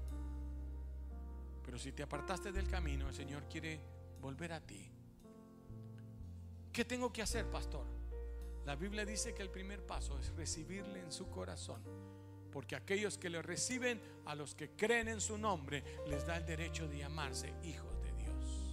Pero 1.65 1.77
si 1.77 1.91
te 1.91 2.03
apartaste 2.03 2.51
del 2.51 2.69
camino, 2.69 3.09
el 3.09 3.15
Señor 3.15 3.43
quiere 3.49 3.96
volver 4.21 4.53
a 4.53 4.59
ti. 4.59 4.91
¿Qué 6.71 6.85
tengo 6.85 7.11
que 7.11 7.21
hacer, 7.21 7.49
pastor? 7.49 7.85
La 8.67 8.75
Biblia 8.75 9.05
dice 9.05 9.33
que 9.33 9.41
el 9.41 9.49
primer 9.49 9.85
paso 9.85 10.19
es 10.19 10.35
recibirle 10.35 10.99
en 10.99 11.11
su 11.11 11.29
corazón. 11.29 11.81
Porque 12.51 12.75
aquellos 12.75 13.17
que 13.17 13.29
le 13.29 13.41
reciben, 13.41 14.01
a 14.25 14.35
los 14.35 14.55
que 14.55 14.71
creen 14.71 15.07
en 15.07 15.21
su 15.21 15.37
nombre, 15.37 15.83
les 16.07 16.25
da 16.25 16.37
el 16.37 16.45
derecho 16.45 16.87
de 16.87 16.97
llamarse 16.97 17.53
hijos 17.63 18.01
de 18.01 18.11
Dios. 18.13 18.67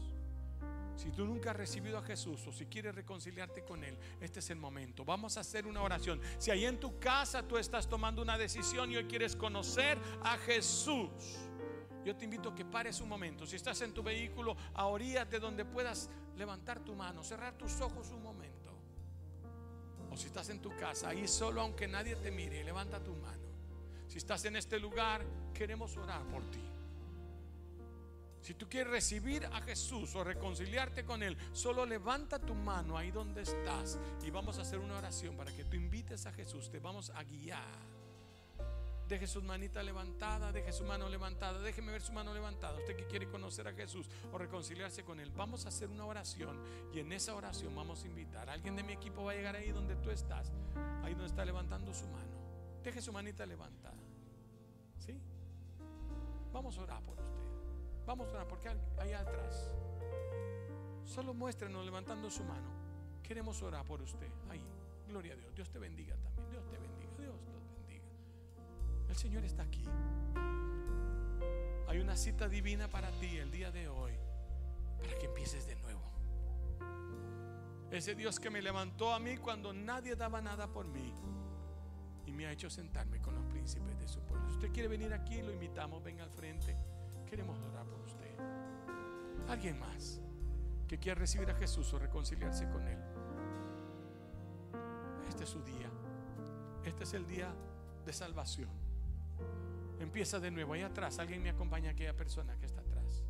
Si 0.96 1.10
tú 1.12 1.24
nunca 1.24 1.52
has 1.52 1.56
recibido 1.56 1.98
a 1.98 2.02
Jesús 2.02 2.46
o 2.46 2.52
si 2.52 2.66
quieres 2.66 2.94
reconciliarte 2.94 3.64
con 3.64 3.84
Él, 3.84 3.96
este 4.20 4.40
es 4.40 4.50
el 4.50 4.58
momento. 4.58 5.04
Vamos 5.04 5.36
a 5.36 5.40
hacer 5.40 5.66
una 5.66 5.80
oración. 5.80 6.20
Si 6.38 6.50
ahí 6.50 6.64
en 6.64 6.80
tu 6.80 6.98
casa 6.98 7.46
tú 7.46 7.56
estás 7.56 7.88
tomando 7.88 8.20
una 8.20 8.36
decisión 8.36 8.90
y 8.90 8.96
hoy 8.96 9.04
quieres 9.04 9.36
conocer 9.36 9.96
a 10.22 10.36
Jesús, 10.38 11.10
yo 12.05 12.14
te 12.14 12.24
invito 12.24 12.51
a 12.51 12.55
que 12.55 12.64
pares 12.64 13.01
un 13.01 13.09
momento. 13.09 13.47
Si 13.47 13.56
estás 13.56 13.81
en 13.81 13.93
tu 13.93 14.02
vehículo, 14.02 14.56
a 14.74 14.86
oríate 14.86 15.40
donde 15.40 15.64
puedas 15.64 16.10
levantar 16.36 16.81
tu 16.81 16.94
mano, 16.94 17.24
cerrar 17.24 17.55
tus 17.55 17.81
ojos 17.81 18.10
un 18.10 18.22
momento. 18.22 18.70
O 20.10 20.16
si 20.16 20.26
estás 20.26 20.48
en 20.51 20.60
tu 20.60 20.76
casa, 20.76 21.09
ahí 21.09 21.26
solo 21.26 21.60
aunque 21.60 21.89
nadie 21.89 22.16
te 22.16 22.31
mire, 22.31 22.62
levanta 22.62 23.02
tu 23.02 23.14
mano. 23.14 23.43
Si 24.06 24.18
estás 24.18 24.44
en 24.44 24.56
este 24.56 24.78
lugar, 24.78 25.24
queremos 25.52 25.97
orar 25.97 26.22
por 26.28 26.43
ti. 26.51 26.60
Si 28.44 28.52
tú 28.52 28.68
quieres 28.68 28.93
recibir 28.93 29.47
a 29.47 29.62
Jesús 29.62 30.14
o 30.14 30.22
reconciliarte 30.22 31.02
con 31.06 31.22
Él, 31.22 31.35
solo 31.52 31.86
levanta 31.86 32.39
tu 32.39 32.55
mano 32.55 32.98
ahí 32.98 33.10
donde 33.10 33.40
estás 33.40 33.98
y 34.22 34.31
vamos 34.31 34.59
a 34.59 34.62
hacer 34.62 34.81
una 34.81 34.98
oración 34.98 35.35
para 35.35 35.51
que 35.51 35.64
tú 35.64 35.76
invites 35.76 36.26
a 36.26 36.32
Jesús. 36.32 36.70
Te 36.70 36.78
vamos 36.78 37.09
a 37.09 37.24
guiar. 37.24 37.93
Deje 39.09 39.26
su 39.26 39.43
manita 39.43 39.82
levantada, 39.82 40.51
deje 40.51 40.72
su 40.72 40.85
mano 40.85 41.09
levantada, 41.09 41.60
déjeme 41.60 41.93
ver 41.93 42.01
su 42.01 42.12
mano 42.12 42.32
levantada. 42.32 42.78
Usted 42.78 42.97
que 42.97 43.06
quiere 43.06 43.28
conocer 43.28 43.68
a 43.68 43.72
Jesús 43.74 44.09
o 44.32 44.39
reconciliarse 44.39 45.05
con 45.05 45.20
Él, 45.20 45.31
vamos 45.31 45.66
a 45.66 45.68
hacer 45.68 45.90
una 45.90 46.06
oración 46.06 46.59
y 46.93 47.01
en 47.01 47.12
esa 47.12 47.35
oración 47.35 47.74
vamos 47.74 48.02
a 48.05 48.06
invitar. 48.06 48.48
Alguien 48.48 48.76
de 48.76 48.82
mi 48.82 48.94
equipo 48.94 49.24
va 49.24 49.32
a 49.32 49.35
llegar 49.35 49.56
ahí 49.56 49.70
donde 49.72 49.97
tú 49.97 50.10
estás, 50.10 50.51
ahí 51.02 51.12
donde 51.12 51.26
está 51.26 51.44
levantando 51.44 51.93
su 51.93 52.06
mano. 52.09 52.32
Deje 52.82 53.02
su 53.02 53.12
manita 53.12 53.44
levantada. 53.44 53.97
¿Sí? 54.98 55.20
Vamos 56.52 56.78
a 56.78 56.82
orar 56.82 57.02
por 57.02 57.18
usted. 57.18 57.43
Vamos 58.06 58.28
a 58.28 58.32
orar 58.32 58.48
porque 58.48 58.68
allá 58.68 59.20
atrás. 59.20 59.70
Solo 61.05 61.35
muéstrenos 61.35 61.85
levantando 61.85 62.31
su 62.31 62.44
mano. 62.44 62.68
Queremos 63.22 63.62
orar 63.62 63.85
por 63.85 64.01
usted. 64.02 64.31
Ahí. 64.48 64.62
Gloria 65.09 65.35
a 65.35 65.36
Dios. 65.36 65.55
Dios 65.55 65.70
te 65.70 65.78
bendiga 65.78 66.14
también. 66.16 66.51
Dios 66.51 66.64
te 66.70 66.78
bendiga. 66.78 66.93
El 69.15 69.20
Señor 69.20 69.45
está 69.45 69.62
aquí. 69.62 69.85
Hay 71.86 72.01
una 72.01 72.16
cita 72.16 72.49
divina 72.49 72.89
para 72.89 73.12
ti 73.12 73.36
el 73.36 73.49
día 73.53 73.70
de 73.70 73.86
hoy. 73.86 74.12
Para 74.99 75.16
que 75.16 75.27
empieces 75.27 75.69
de 75.69 75.77
nuevo. 75.77 76.03
Ese 77.93 78.16
Dios 78.16 78.41
que 78.41 78.51
me 78.51 78.61
levantó 78.61 79.15
a 79.15 79.20
mí 79.20 79.36
cuando 79.36 79.73
nadie 79.73 80.16
daba 80.16 80.41
nada 80.41 80.66
por 80.66 80.89
mí 80.89 81.15
y 82.27 82.32
me 82.32 82.47
ha 82.47 82.51
hecho 82.51 82.69
sentarme 82.69 83.20
con 83.20 83.36
los 83.36 83.45
príncipes 83.45 83.97
de 84.01 84.09
su 84.09 84.19
pueblo. 84.23 84.49
Si 84.49 84.55
usted 84.57 84.73
quiere 84.73 84.89
venir 84.89 85.15
aquí, 85.15 85.41
lo 85.43 85.53
invitamos, 85.53 86.03
venga 86.03 86.24
al 86.24 86.31
frente. 86.31 86.77
Queremos 87.24 87.57
orar 87.61 87.86
por 87.86 88.01
usted. 88.01 88.35
Alguien 89.49 89.78
más 89.78 90.20
que 90.89 90.99
quiera 90.99 91.20
recibir 91.20 91.49
a 91.53 91.55
Jesús 91.55 91.93
o 91.95 92.01
reconciliarse 92.01 92.69
con 92.69 92.89
Él. 92.89 92.99
Este 95.28 95.45
es 95.45 95.51
su 95.51 95.62
día. 95.62 95.89
Este 96.82 97.05
es 97.05 97.15
el 97.15 97.28
día 97.28 97.55
de 98.05 98.12
salvación. 98.12 98.84
Empieza 100.00 100.40
de 100.40 100.50
nuevo. 100.50 100.72
Ahí 100.72 100.82
atrás, 100.82 101.18
alguien 101.18 101.42
me 101.42 101.50
acompaña 101.50 101.90
a 101.90 101.92
aquella 101.92 102.14
persona 102.14 102.56
que 102.58 102.66
está 102.66 102.80
atrás. 102.80 103.24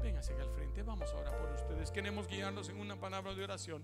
Véngase 0.00 0.32
aquí 0.32 0.42
al 0.42 0.50
frente. 0.50 0.82
Vamos 0.82 1.12
ahora 1.12 1.36
por 1.36 1.50
ustedes. 1.50 1.90
Queremos 1.90 2.28
guiarlos 2.28 2.68
en 2.68 2.80
una 2.80 2.96
palabra 2.98 3.34
de 3.34 3.44
oración. 3.44 3.82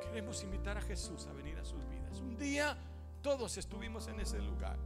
Queremos 0.00 0.42
invitar 0.42 0.78
a 0.78 0.80
Jesús 0.80 1.26
a 1.26 1.32
venir 1.32 1.58
a 1.58 1.64
sus 1.64 1.86
vidas. 1.88 2.20
Un 2.20 2.36
día 2.36 2.76
todos 3.22 3.56
estuvimos 3.56 4.06
en 4.08 4.20
ese 4.20 4.38
lugar. 4.40 4.78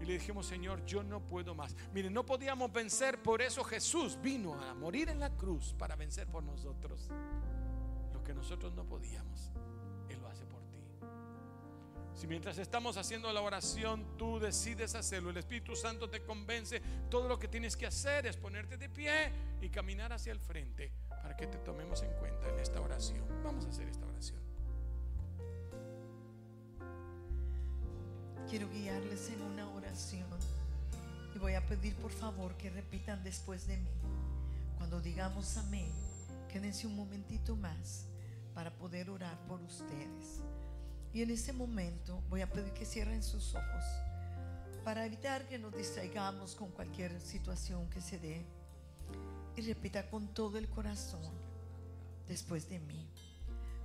Y 0.00 0.04
le 0.04 0.12
dijimos, 0.14 0.46
Señor, 0.46 0.84
yo 0.84 1.02
no 1.02 1.20
puedo 1.20 1.54
más. 1.54 1.74
Miren, 1.94 2.12
no 2.12 2.24
podíamos 2.24 2.70
vencer, 2.72 3.22
por 3.22 3.40
eso 3.40 3.64
Jesús 3.64 4.18
vino 4.20 4.60
a 4.60 4.74
morir 4.74 5.08
en 5.08 5.18
la 5.18 5.30
cruz 5.30 5.74
para 5.78 5.96
vencer 5.96 6.26
por 6.28 6.42
nosotros. 6.42 7.08
Lo 8.12 8.22
que 8.22 8.34
nosotros 8.34 8.74
no 8.74 8.84
podíamos, 8.84 9.52
Si 12.16 12.26
mientras 12.26 12.56
estamos 12.56 12.96
haciendo 12.96 13.30
la 13.30 13.42
oración, 13.42 14.16
tú 14.16 14.40
decides 14.40 14.94
hacerlo, 14.94 15.28
el 15.28 15.36
Espíritu 15.36 15.76
Santo 15.76 16.08
te 16.08 16.22
convence, 16.22 16.80
todo 17.10 17.28
lo 17.28 17.38
que 17.38 17.46
tienes 17.46 17.76
que 17.76 17.84
hacer 17.84 18.26
es 18.26 18.38
ponerte 18.38 18.78
de 18.78 18.88
pie 18.88 19.30
y 19.60 19.68
caminar 19.68 20.14
hacia 20.14 20.32
el 20.32 20.40
frente 20.40 20.90
para 21.10 21.36
que 21.36 21.46
te 21.46 21.58
tomemos 21.58 22.02
en 22.02 22.10
cuenta 22.14 22.48
en 22.48 22.58
esta 22.58 22.80
oración. 22.80 23.22
Vamos 23.44 23.66
a 23.66 23.68
hacer 23.68 23.86
esta 23.86 24.06
oración. 24.06 24.40
Quiero 28.48 28.70
guiarles 28.70 29.28
en 29.28 29.42
una 29.42 29.68
oración 29.72 30.26
y 31.34 31.38
voy 31.38 31.52
a 31.52 31.66
pedir 31.66 31.94
por 31.96 32.12
favor 32.12 32.56
que 32.56 32.70
repitan 32.70 33.22
después 33.24 33.66
de 33.66 33.76
mí. 33.76 33.90
Cuando 34.78 35.02
digamos 35.02 35.58
amén, 35.58 35.92
quédense 36.50 36.86
un 36.86 36.96
momentito 36.96 37.56
más 37.56 38.06
para 38.54 38.70
poder 38.70 39.10
orar 39.10 39.38
por 39.46 39.60
ustedes. 39.60 40.40
Y 41.16 41.22
en 41.22 41.30
ese 41.30 41.54
momento 41.54 42.22
voy 42.28 42.42
a 42.42 42.50
pedir 42.52 42.74
que 42.74 42.84
cierren 42.84 43.22
sus 43.22 43.54
ojos 43.54 43.84
para 44.84 45.06
evitar 45.06 45.48
que 45.48 45.58
nos 45.58 45.74
distraigamos 45.74 46.54
con 46.54 46.70
cualquier 46.72 47.18
situación 47.22 47.88
que 47.88 48.02
se 48.02 48.18
dé. 48.18 48.44
Y 49.56 49.62
repita 49.62 50.10
con 50.10 50.28
todo 50.34 50.58
el 50.58 50.68
corazón 50.68 51.32
después 52.28 52.68
de 52.68 52.80
mí. 52.80 53.08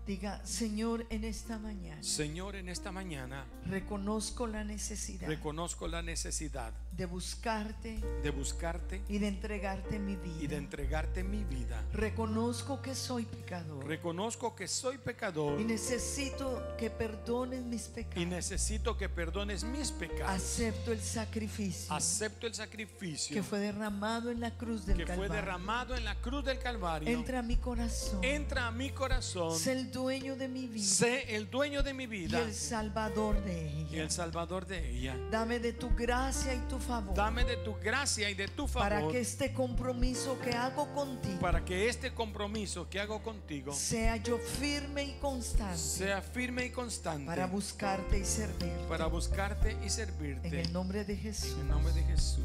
Diga, 0.05 0.45
Señor, 0.45 1.05
en 1.09 1.23
esta 1.23 1.57
mañana 1.57 2.03
Señor, 2.03 2.57
en 2.57 2.67
esta 2.67 2.91
mañana 2.91 3.45
reconozco 3.65 4.45
la 4.45 4.65
necesidad 4.65 5.29
reconozco 5.29 5.87
la 5.87 6.01
necesidad 6.01 6.73
de 6.91 7.05
buscarte 7.05 7.99
de 8.21 8.29
buscarte 8.31 9.01
y 9.07 9.17
de 9.17 9.27
entregarte 9.27 9.97
mi 9.97 10.15
vida. 10.17 10.35
y 10.41 10.47
de 10.47 10.57
entregarte 10.57 11.23
mi 11.23 11.43
vida. 11.43 11.83
Reconozco 11.93 12.81
que 12.81 12.93
soy 12.93 13.25
pecador 13.25 13.85
Reconozco 13.87 14.53
que 14.55 14.67
soy 14.67 14.97
pecador 14.97 15.59
y 15.59 15.63
necesito 15.63 16.61
que 16.77 16.89
perdones 16.89 17.63
mis 17.63 17.87
y 17.87 17.91
pecados. 17.91 18.27
necesito 18.27 18.97
que 18.97 19.09
perdones 19.09 19.63
mis 19.63 19.91
pecados. 19.91 20.29
Acepto 20.31 20.91
el 20.91 21.01
sacrificio 21.01 21.93
Acepto 21.95 22.45
el 22.45 22.53
sacrificio 22.53 23.33
que 23.35 23.41
fue 23.41 23.59
derramado 23.59 24.29
en 24.29 24.39
la 24.39 24.51
cruz 24.57 24.85
del 24.85 24.97
que 24.97 25.05
fue 25.05 25.15
Calvario. 25.15 25.33
derramado 25.33 25.95
en 25.95 26.05
la 26.05 26.15
cruz 26.21 26.43
del 26.45 26.59
Calvario. 26.59 27.09
Entra 27.09 27.39
a 27.39 27.41
mi 27.41 27.55
corazón. 27.57 28.23
Entra 28.23 28.67
a 28.67 28.71
mi 28.71 28.89
corazón. 28.91 29.57
Sé 29.57 29.71
el 29.71 29.91
dueño 29.91 30.35
de 30.35 30.47
mi 30.47 30.67
vida 30.67 30.85
Sé 30.85 31.35
el 31.35 31.49
dueño 31.49 31.81
de 31.83 31.93
mi 31.93 32.03
y 32.03 32.07
vida 32.07 32.39
el 32.43 32.53
salvador 32.53 33.41
de 33.43 33.71
y 33.71 33.87
ella. 33.93 34.03
el 34.03 34.11
salvador 34.11 34.67
de 34.67 34.89
ella. 34.91 35.17
Dame 35.31 35.59
de 35.59 35.73
tu 35.73 35.89
gracia 35.95 36.53
y 36.53 36.59
tu 36.67 36.77
favor 36.77 36.90
Dame 37.15 37.45
de 37.45 37.55
tu 37.57 37.75
gracia 37.75 38.29
y 38.29 38.33
de 38.33 38.47
tu 38.49 38.67
para 38.67 38.97
favor 38.97 39.13
que 39.13 39.21
este 39.21 39.53
compromiso 39.53 40.37
que 40.41 40.51
hago 40.51 40.93
contigo 40.93 41.39
para 41.39 41.63
que 41.63 41.87
este 41.87 42.13
compromiso 42.13 42.89
que 42.89 42.99
hago 42.99 43.23
contigo 43.23 43.71
sea 43.73 44.17
yo 44.17 44.37
firme 44.37 45.03
y 45.03 45.13
constante 45.19 45.77
sea 45.77 46.21
firme 46.21 46.65
y 46.65 46.69
constante 46.71 47.25
para 47.25 47.47
buscarte 47.47 48.19
y 48.19 48.25
servirte. 48.25 48.85
para 48.89 49.05
buscarte 49.05 49.71
y 49.79 49.83
En 49.85 49.89
servirte. 49.89 50.61
el 50.61 50.73
nombre 50.73 51.05
de 51.05 51.15
Jesús. 51.15 51.53
En 51.53 51.61
el 51.61 51.67
nombre 51.69 51.93
de 51.93 52.03
Jesús. 52.03 52.43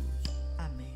Amén. 0.59 0.94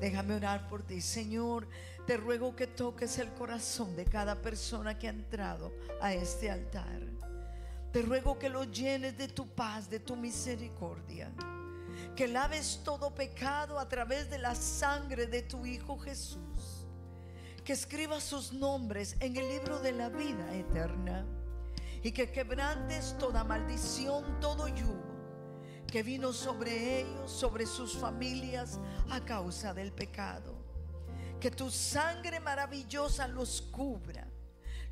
Déjame 0.00 0.34
orar 0.34 0.68
por 0.68 0.82
ti. 0.82 1.00
Señor, 1.00 1.66
te 2.06 2.16
ruego 2.16 2.54
que 2.54 2.66
toques 2.68 3.18
el 3.18 3.32
corazón 3.34 3.96
de 3.96 4.04
cada 4.04 4.40
persona 4.40 4.98
que 4.98 5.08
ha 5.08 5.10
entrado 5.10 5.72
a 6.00 6.14
este 6.14 6.50
altar. 6.50 7.00
Te 7.92 8.02
ruego 8.02 8.38
que 8.38 8.48
lo 8.48 8.64
llenes 8.64 9.18
de 9.18 9.28
tu 9.28 9.48
paz, 9.48 9.90
de 9.90 10.00
tu 10.00 10.16
misericordia. 10.16 11.30
Que 12.16 12.28
laves 12.28 12.80
todo 12.84 13.14
pecado 13.14 13.78
a 13.78 13.88
través 13.88 14.28
de 14.30 14.38
la 14.38 14.54
sangre 14.54 15.26
de 15.26 15.42
tu 15.42 15.64
Hijo 15.66 15.98
Jesús. 15.98 16.86
Que 17.64 17.72
escribas 17.72 18.22
sus 18.22 18.52
nombres 18.52 19.16
en 19.20 19.36
el 19.36 19.48
libro 19.48 19.78
de 19.80 19.92
la 19.92 20.08
vida 20.08 20.54
eterna. 20.54 21.24
Y 22.02 22.12
que 22.12 22.30
quebrantes 22.30 23.16
toda 23.18 23.44
maldición, 23.44 24.40
todo 24.40 24.68
yugo 24.68 25.12
que 25.92 26.02
vino 26.02 26.32
sobre 26.32 27.00
ellos, 27.00 27.30
sobre 27.30 27.66
sus 27.66 27.94
familias 27.98 28.80
a 29.10 29.22
causa 29.22 29.74
del 29.74 29.92
pecado. 29.92 30.56
Que 31.38 31.50
tu 31.50 31.70
sangre 31.70 32.40
maravillosa 32.40 33.28
los 33.28 33.60
cubra, 33.60 34.26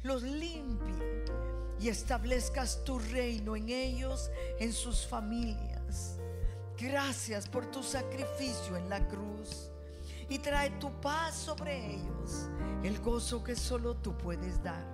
los 0.02 0.22
limpie 0.22 1.24
y 1.80 1.88
establezcas 1.88 2.84
tu 2.84 2.98
reino 2.98 3.56
en 3.56 3.70
ellos, 3.70 4.30
en 4.58 4.74
sus 4.74 5.06
familias. 5.06 5.79
Gracias 6.80 7.46
por 7.46 7.70
tu 7.70 7.82
sacrificio 7.82 8.76
en 8.76 8.88
la 8.88 9.06
cruz. 9.06 9.70
y 10.30 10.38
trae 10.38 10.70
tu 10.78 10.92
paz 11.00 11.34
sobre 11.34 11.94
ellos, 11.96 12.48
el 12.84 13.00
gozo 13.00 13.42
que 13.42 13.56
solo 13.56 13.96
tú 13.96 14.16
puedes 14.16 14.62
dar. 14.62 14.86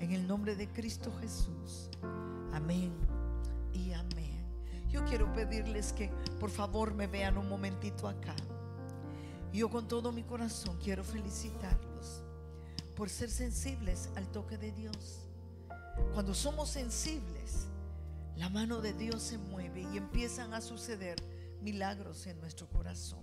En 0.00 0.10
el 0.10 0.26
nombre 0.26 0.56
de 0.56 0.68
Cristo 0.68 1.12
Jesús. 1.20 1.88
Amén 2.52 2.92
y 3.72 3.92
amén. 3.92 4.44
Yo 4.90 5.04
quiero 5.04 5.32
pedirles 5.32 5.92
que 5.92 6.10
por 6.40 6.50
favor 6.50 6.92
me 6.92 7.06
vean 7.06 7.38
un 7.38 7.48
momentito 7.48 8.08
acá. 8.08 8.34
Yo 9.52 9.70
con 9.70 9.86
todo 9.86 10.10
mi 10.10 10.24
corazón 10.24 10.76
quiero 10.82 11.04
felicitarlos 11.04 12.24
por 12.96 13.08
ser 13.08 13.30
sensibles 13.30 14.10
al 14.16 14.26
toque 14.32 14.58
de 14.58 14.72
Dios. 14.72 15.20
Cuando 16.12 16.34
somos 16.34 16.68
sensibles, 16.68 17.68
la 18.38 18.48
mano 18.48 18.80
de 18.80 18.92
Dios 18.92 19.20
se 19.20 19.36
mueve 19.36 19.82
y 19.92 19.96
empiezan 19.96 20.54
a 20.54 20.60
suceder 20.60 21.16
milagros 21.60 22.26
en 22.28 22.40
nuestro 22.40 22.68
corazón. 22.68 23.20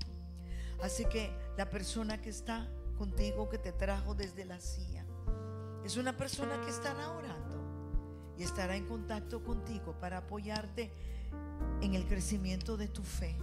Así 0.83 1.05
que 1.05 1.31
la 1.57 1.69
persona 1.69 2.21
que 2.21 2.29
está 2.29 2.69
contigo, 2.97 3.47
que 3.47 3.57
te 3.57 3.71
trajo 3.71 4.13
desde 4.13 4.43
la 4.43 4.59
silla, 4.59 5.05
es 5.85 5.95
una 5.95 6.17
persona 6.17 6.59
que 6.61 6.69
estará 6.69 7.11
orando 7.11 8.35
y 8.37 8.43
estará 8.43 8.75
en 8.75 8.85
contacto 8.85 9.41
contigo 9.41 9.97
para 9.99 10.17
apoyarte 10.17 10.91
en 11.81 11.93
el 11.93 12.05
crecimiento 12.07 12.75
de 12.75 12.89
tu 12.89 13.03
fe 13.03 13.37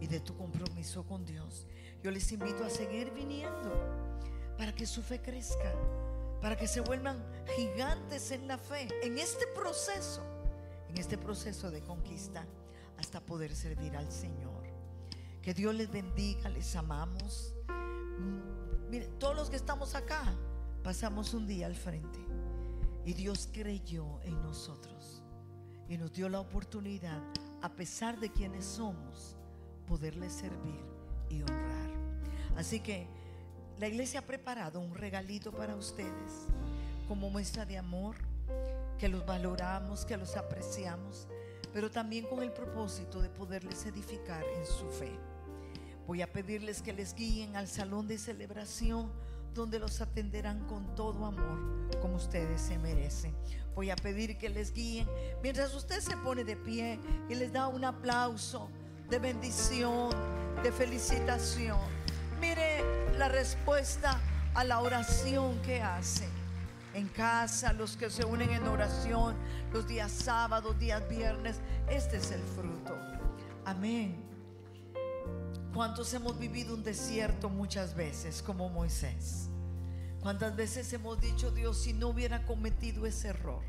y 0.00 0.06
de 0.06 0.20
tu 0.20 0.34
compromiso 0.34 1.04
con 1.04 1.26
Dios. 1.26 1.66
Yo 2.02 2.10
les 2.10 2.32
invito 2.32 2.64
a 2.64 2.70
seguir 2.70 3.10
viniendo 3.12 3.70
para 4.56 4.74
que 4.74 4.86
su 4.86 5.02
fe 5.02 5.20
crezca, 5.20 5.74
para 6.40 6.56
que 6.56 6.66
se 6.66 6.80
vuelvan 6.80 7.22
gigantes 7.54 8.30
en 8.30 8.48
la 8.48 8.56
fe, 8.56 8.88
en 9.02 9.18
este 9.18 9.46
proceso, 9.48 10.22
en 10.92 10.98
este 10.98 11.16
proceso 11.16 11.70
de 11.70 11.80
conquista, 11.80 12.46
hasta 12.98 13.20
poder 13.20 13.54
servir 13.54 13.96
al 13.96 14.12
Señor. 14.12 14.62
Que 15.40 15.54
Dios 15.54 15.74
les 15.74 15.90
bendiga, 15.90 16.50
les 16.50 16.76
amamos. 16.76 17.54
Mm, 18.18 19.18
todos 19.18 19.34
los 19.34 19.48
que 19.48 19.56
estamos 19.56 19.94
acá 19.94 20.22
pasamos 20.84 21.32
un 21.32 21.46
día 21.46 21.66
al 21.66 21.74
frente 21.74 22.18
y 23.06 23.14
Dios 23.14 23.48
creyó 23.50 24.20
en 24.22 24.40
nosotros 24.42 25.22
y 25.88 25.96
nos 25.96 26.12
dio 26.12 26.28
la 26.28 26.40
oportunidad, 26.40 27.22
a 27.62 27.70
pesar 27.70 28.20
de 28.20 28.30
quienes 28.30 28.64
somos, 28.64 29.36
poderle 29.88 30.28
servir 30.28 30.84
y 31.30 31.42
honrar. 31.42 31.90
Así 32.56 32.80
que 32.80 33.08
la 33.78 33.88
iglesia 33.88 34.20
ha 34.20 34.26
preparado 34.26 34.78
un 34.80 34.94
regalito 34.94 35.52
para 35.52 35.74
ustedes 35.74 36.46
como 37.08 37.30
muestra 37.30 37.64
de 37.64 37.78
amor, 37.78 38.16
que 38.98 39.08
los 39.08 39.24
valoramos, 39.26 40.04
que 40.04 40.16
los 40.16 40.36
apreciamos, 40.36 41.28
pero 41.72 41.90
también 41.90 42.26
con 42.26 42.42
el 42.42 42.52
propósito 42.52 43.20
de 43.20 43.28
poderles 43.28 43.86
edificar 43.86 44.44
en 44.56 44.66
su 44.66 44.88
fe. 44.90 45.12
Voy 46.06 46.22
a 46.22 46.32
pedirles 46.32 46.82
que 46.82 46.92
les 46.92 47.14
guíen 47.14 47.56
al 47.56 47.68
salón 47.68 48.08
de 48.08 48.18
celebración 48.18 49.10
donde 49.54 49.78
los 49.78 50.00
atenderán 50.00 50.66
con 50.66 50.94
todo 50.94 51.24
amor 51.24 51.82
como 52.00 52.16
ustedes 52.16 52.60
se 52.60 52.78
merecen. 52.78 53.34
Voy 53.74 53.90
a 53.90 53.96
pedir 53.96 54.38
que 54.38 54.48
les 54.48 54.72
guíen 54.72 55.08
mientras 55.42 55.74
usted 55.74 56.00
se 56.00 56.16
pone 56.16 56.44
de 56.44 56.56
pie 56.56 56.98
y 57.28 57.34
les 57.34 57.52
da 57.52 57.68
un 57.68 57.84
aplauso 57.84 58.70
de 59.08 59.18
bendición, 59.18 60.10
de 60.62 60.72
felicitación. 60.72 61.78
Mire 62.40 62.82
la 63.18 63.28
respuesta 63.28 64.20
a 64.54 64.64
la 64.64 64.80
oración 64.80 65.60
que 65.62 65.80
hacen 65.80 66.41
en 66.94 67.08
casa, 67.08 67.72
los 67.72 67.96
que 67.96 68.10
se 68.10 68.24
unen 68.24 68.50
en 68.50 68.66
oración 68.68 69.36
los 69.72 69.86
días 69.86 70.12
sábados, 70.12 70.78
días 70.78 71.08
viernes. 71.08 71.60
Este 71.88 72.18
es 72.18 72.30
el 72.30 72.42
fruto. 72.42 72.96
Amén. 73.64 74.22
¿Cuántos 75.74 76.12
hemos 76.12 76.38
vivido 76.38 76.74
un 76.74 76.82
desierto 76.82 77.48
muchas 77.48 77.94
veces 77.94 78.42
como 78.42 78.68
Moisés? 78.68 79.48
¿Cuántas 80.20 80.54
veces 80.54 80.92
hemos 80.92 81.20
dicho, 81.20 81.50
Dios, 81.50 81.78
si 81.78 81.92
no 81.92 82.08
hubiera 82.08 82.44
cometido 82.44 83.06
ese 83.06 83.28
error? 83.28 83.62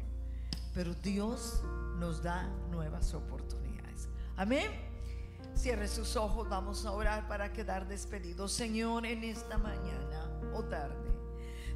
Pero 0.73 0.93
Dios 0.95 1.63
nos 1.97 2.21
da 2.21 2.43
nuevas 2.69 3.13
oportunidades. 3.13 4.09
Amén. 4.35 4.69
Cierre 5.55 5.87
sus 5.87 6.15
ojos, 6.15 6.49
vamos 6.49 6.85
a 6.85 6.91
orar 6.91 7.27
para 7.27 7.53
quedar 7.53 7.87
despedidos. 7.87 8.51
Señor, 8.51 9.05
en 9.05 9.23
esta 9.23 9.57
mañana 9.57 10.29
o 10.53 10.63
tarde, 10.63 11.12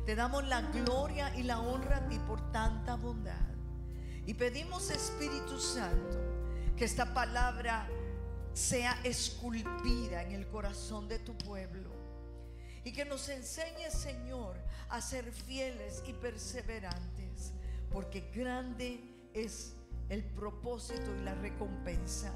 te 0.08 0.16
damos 0.16 0.48
la 0.48 0.62
gloria 0.62 1.36
y 1.36 1.44
la 1.44 1.60
honra 1.60 1.98
a 1.98 2.08
ti 2.08 2.18
por 2.20 2.50
tanta 2.54 2.96
bondad. 2.96 3.36
Y 4.26 4.36
pedimos, 4.36 4.90
Espíritu 4.90 5.60
Santo, 5.60 6.18
que 6.78 6.86
esta 6.86 7.14
palabra 7.14 7.90
sea 8.54 8.98
esculpida 9.04 10.24
en 10.24 10.32
el 10.32 10.48
corazón 10.48 11.10
de 11.10 11.20
tu 11.20 11.38
pueblo. 11.38 11.92
Y 12.86 12.94
que 12.94 13.04
nos 13.04 13.28
enseñe, 13.28 13.92
Señor, 13.92 14.56
a 14.88 15.02
ser 15.02 15.30
fieles 15.30 16.02
y 16.08 16.14
perseverantes, 16.14 17.52
porque 17.92 18.32
grande 18.34 19.02
es 19.34 19.76
el 20.08 20.24
propósito 20.24 21.14
y 21.20 21.26
la 21.26 21.36
recompensa. 21.36 22.34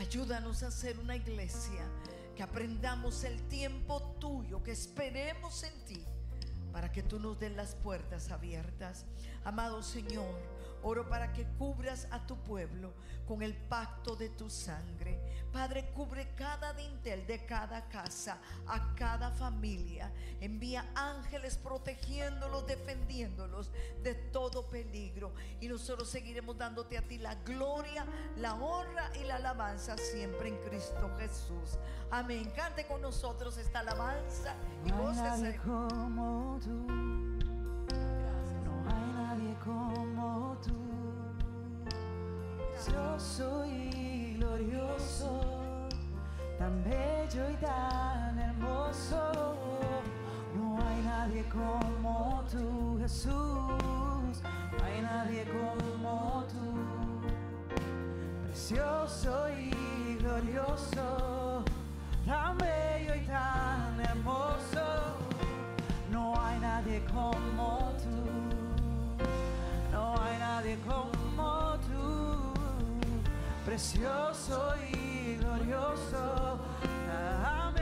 Ayúdanos 0.00 0.64
a 0.64 0.72
ser 0.72 0.98
una 0.98 1.14
iglesia 1.14 1.86
que 2.34 2.42
aprendamos 2.42 3.22
el 3.22 3.40
tiempo 3.46 4.16
tuyo, 4.18 4.64
que 4.64 4.72
esperemos 4.72 5.62
en 5.62 5.84
ti, 5.84 6.04
para 6.74 6.90
que 6.90 7.04
tú 7.04 7.20
nos 7.20 7.38
des 7.38 7.52
las 7.52 7.76
puertas 7.76 8.32
abiertas. 8.32 9.06
Amado 9.44 9.80
Señor, 9.80 10.34
oro 10.84 11.08
para 11.08 11.32
que 11.32 11.44
cubras 11.58 12.06
a 12.10 12.26
tu 12.26 12.36
pueblo 12.36 12.92
con 13.26 13.42
el 13.42 13.54
pacto 13.54 14.14
de 14.16 14.28
tu 14.28 14.50
sangre. 14.50 15.18
Padre, 15.52 15.90
cubre 15.94 16.34
cada 16.34 16.72
dintel 16.72 17.26
de 17.26 17.44
cada 17.46 17.88
casa, 17.88 18.38
a 18.66 18.94
cada 18.94 19.30
familia. 19.30 20.12
Envía 20.40 20.90
ángeles 20.94 21.56
protegiéndolos, 21.56 22.66
defendiéndolos 22.66 23.70
de 24.02 24.14
todo 24.14 24.68
peligro. 24.68 25.32
Y 25.60 25.68
nosotros 25.68 26.08
seguiremos 26.10 26.58
dándote 26.58 26.98
a 26.98 27.02
ti 27.02 27.18
la 27.18 27.34
gloria, 27.36 28.06
la 28.36 28.54
honra 28.54 29.10
y 29.20 29.24
la 29.24 29.36
alabanza 29.36 29.96
siempre 29.96 30.48
en 30.48 30.56
Cristo 30.58 31.10
Jesús. 31.18 31.78
Amén. 32.10 32.52
Cante 32.54 32.86
con 32.86 33.00
nosotros 33.00 33.56
esta 33.56 33.80
alabanza 33.80 34.54
y 34.84 34.90
nadie 34.90 35.56
como 35.56 36.60
tú. 36.62 37.33
No 66.10 66.32
hay 66.40 66.60
nadie 66.60 67.02
como 67.12 67.83
como 70.86 71.76
tú, 71.86 72.52
precioso 73.64 74.74
y 74.90 75.36
glorioso, 75.36 76.58
tan 77.12 77.74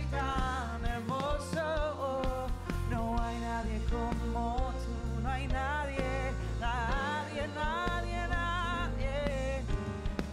y 0.00 0.06
tan 0.06 0.84
hermoso. 0.84 2.46
No 2.90 3.20
hay 3.20 3.38
nadie 3.40 3.80
como 3.90 4.72
tú, 4.84 5.22
no 5.22 5.28
hay 5.28 5.46
nadie, 5.48 6.32
nadie, 6.60 7.48
nadie, 7.54 8.28
nadie, 8.28 9.62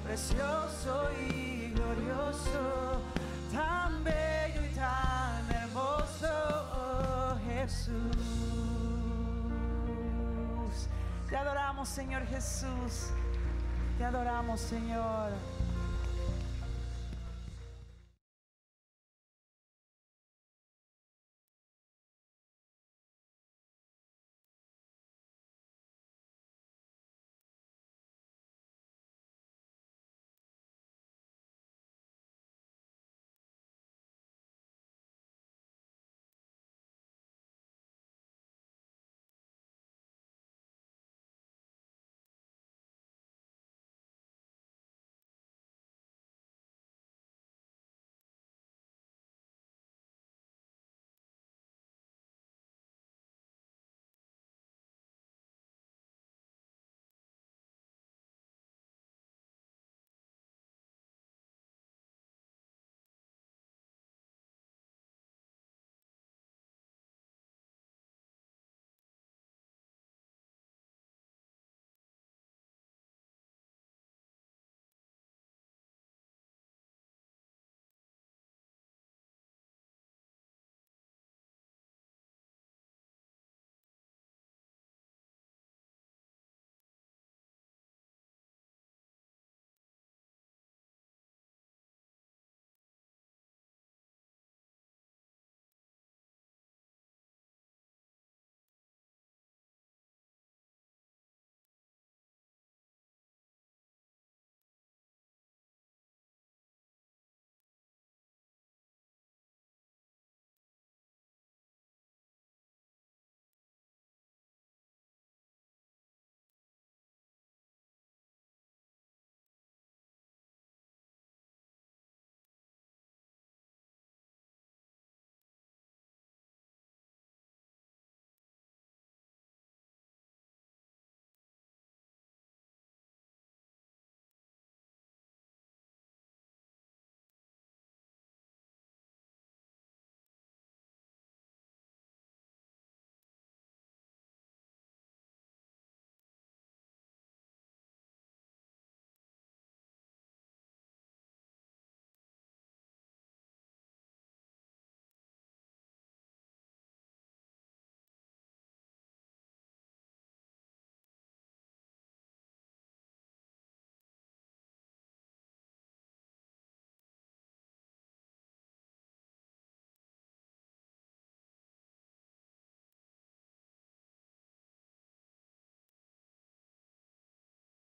precioso 0.03 1.10
y 1.30 1.35
Señor 11.86 12.26
Jesús. 12.28 13.12
Te 13.98 14.03
adoramos, 14.03 14.60
Señor. 14.60 15.32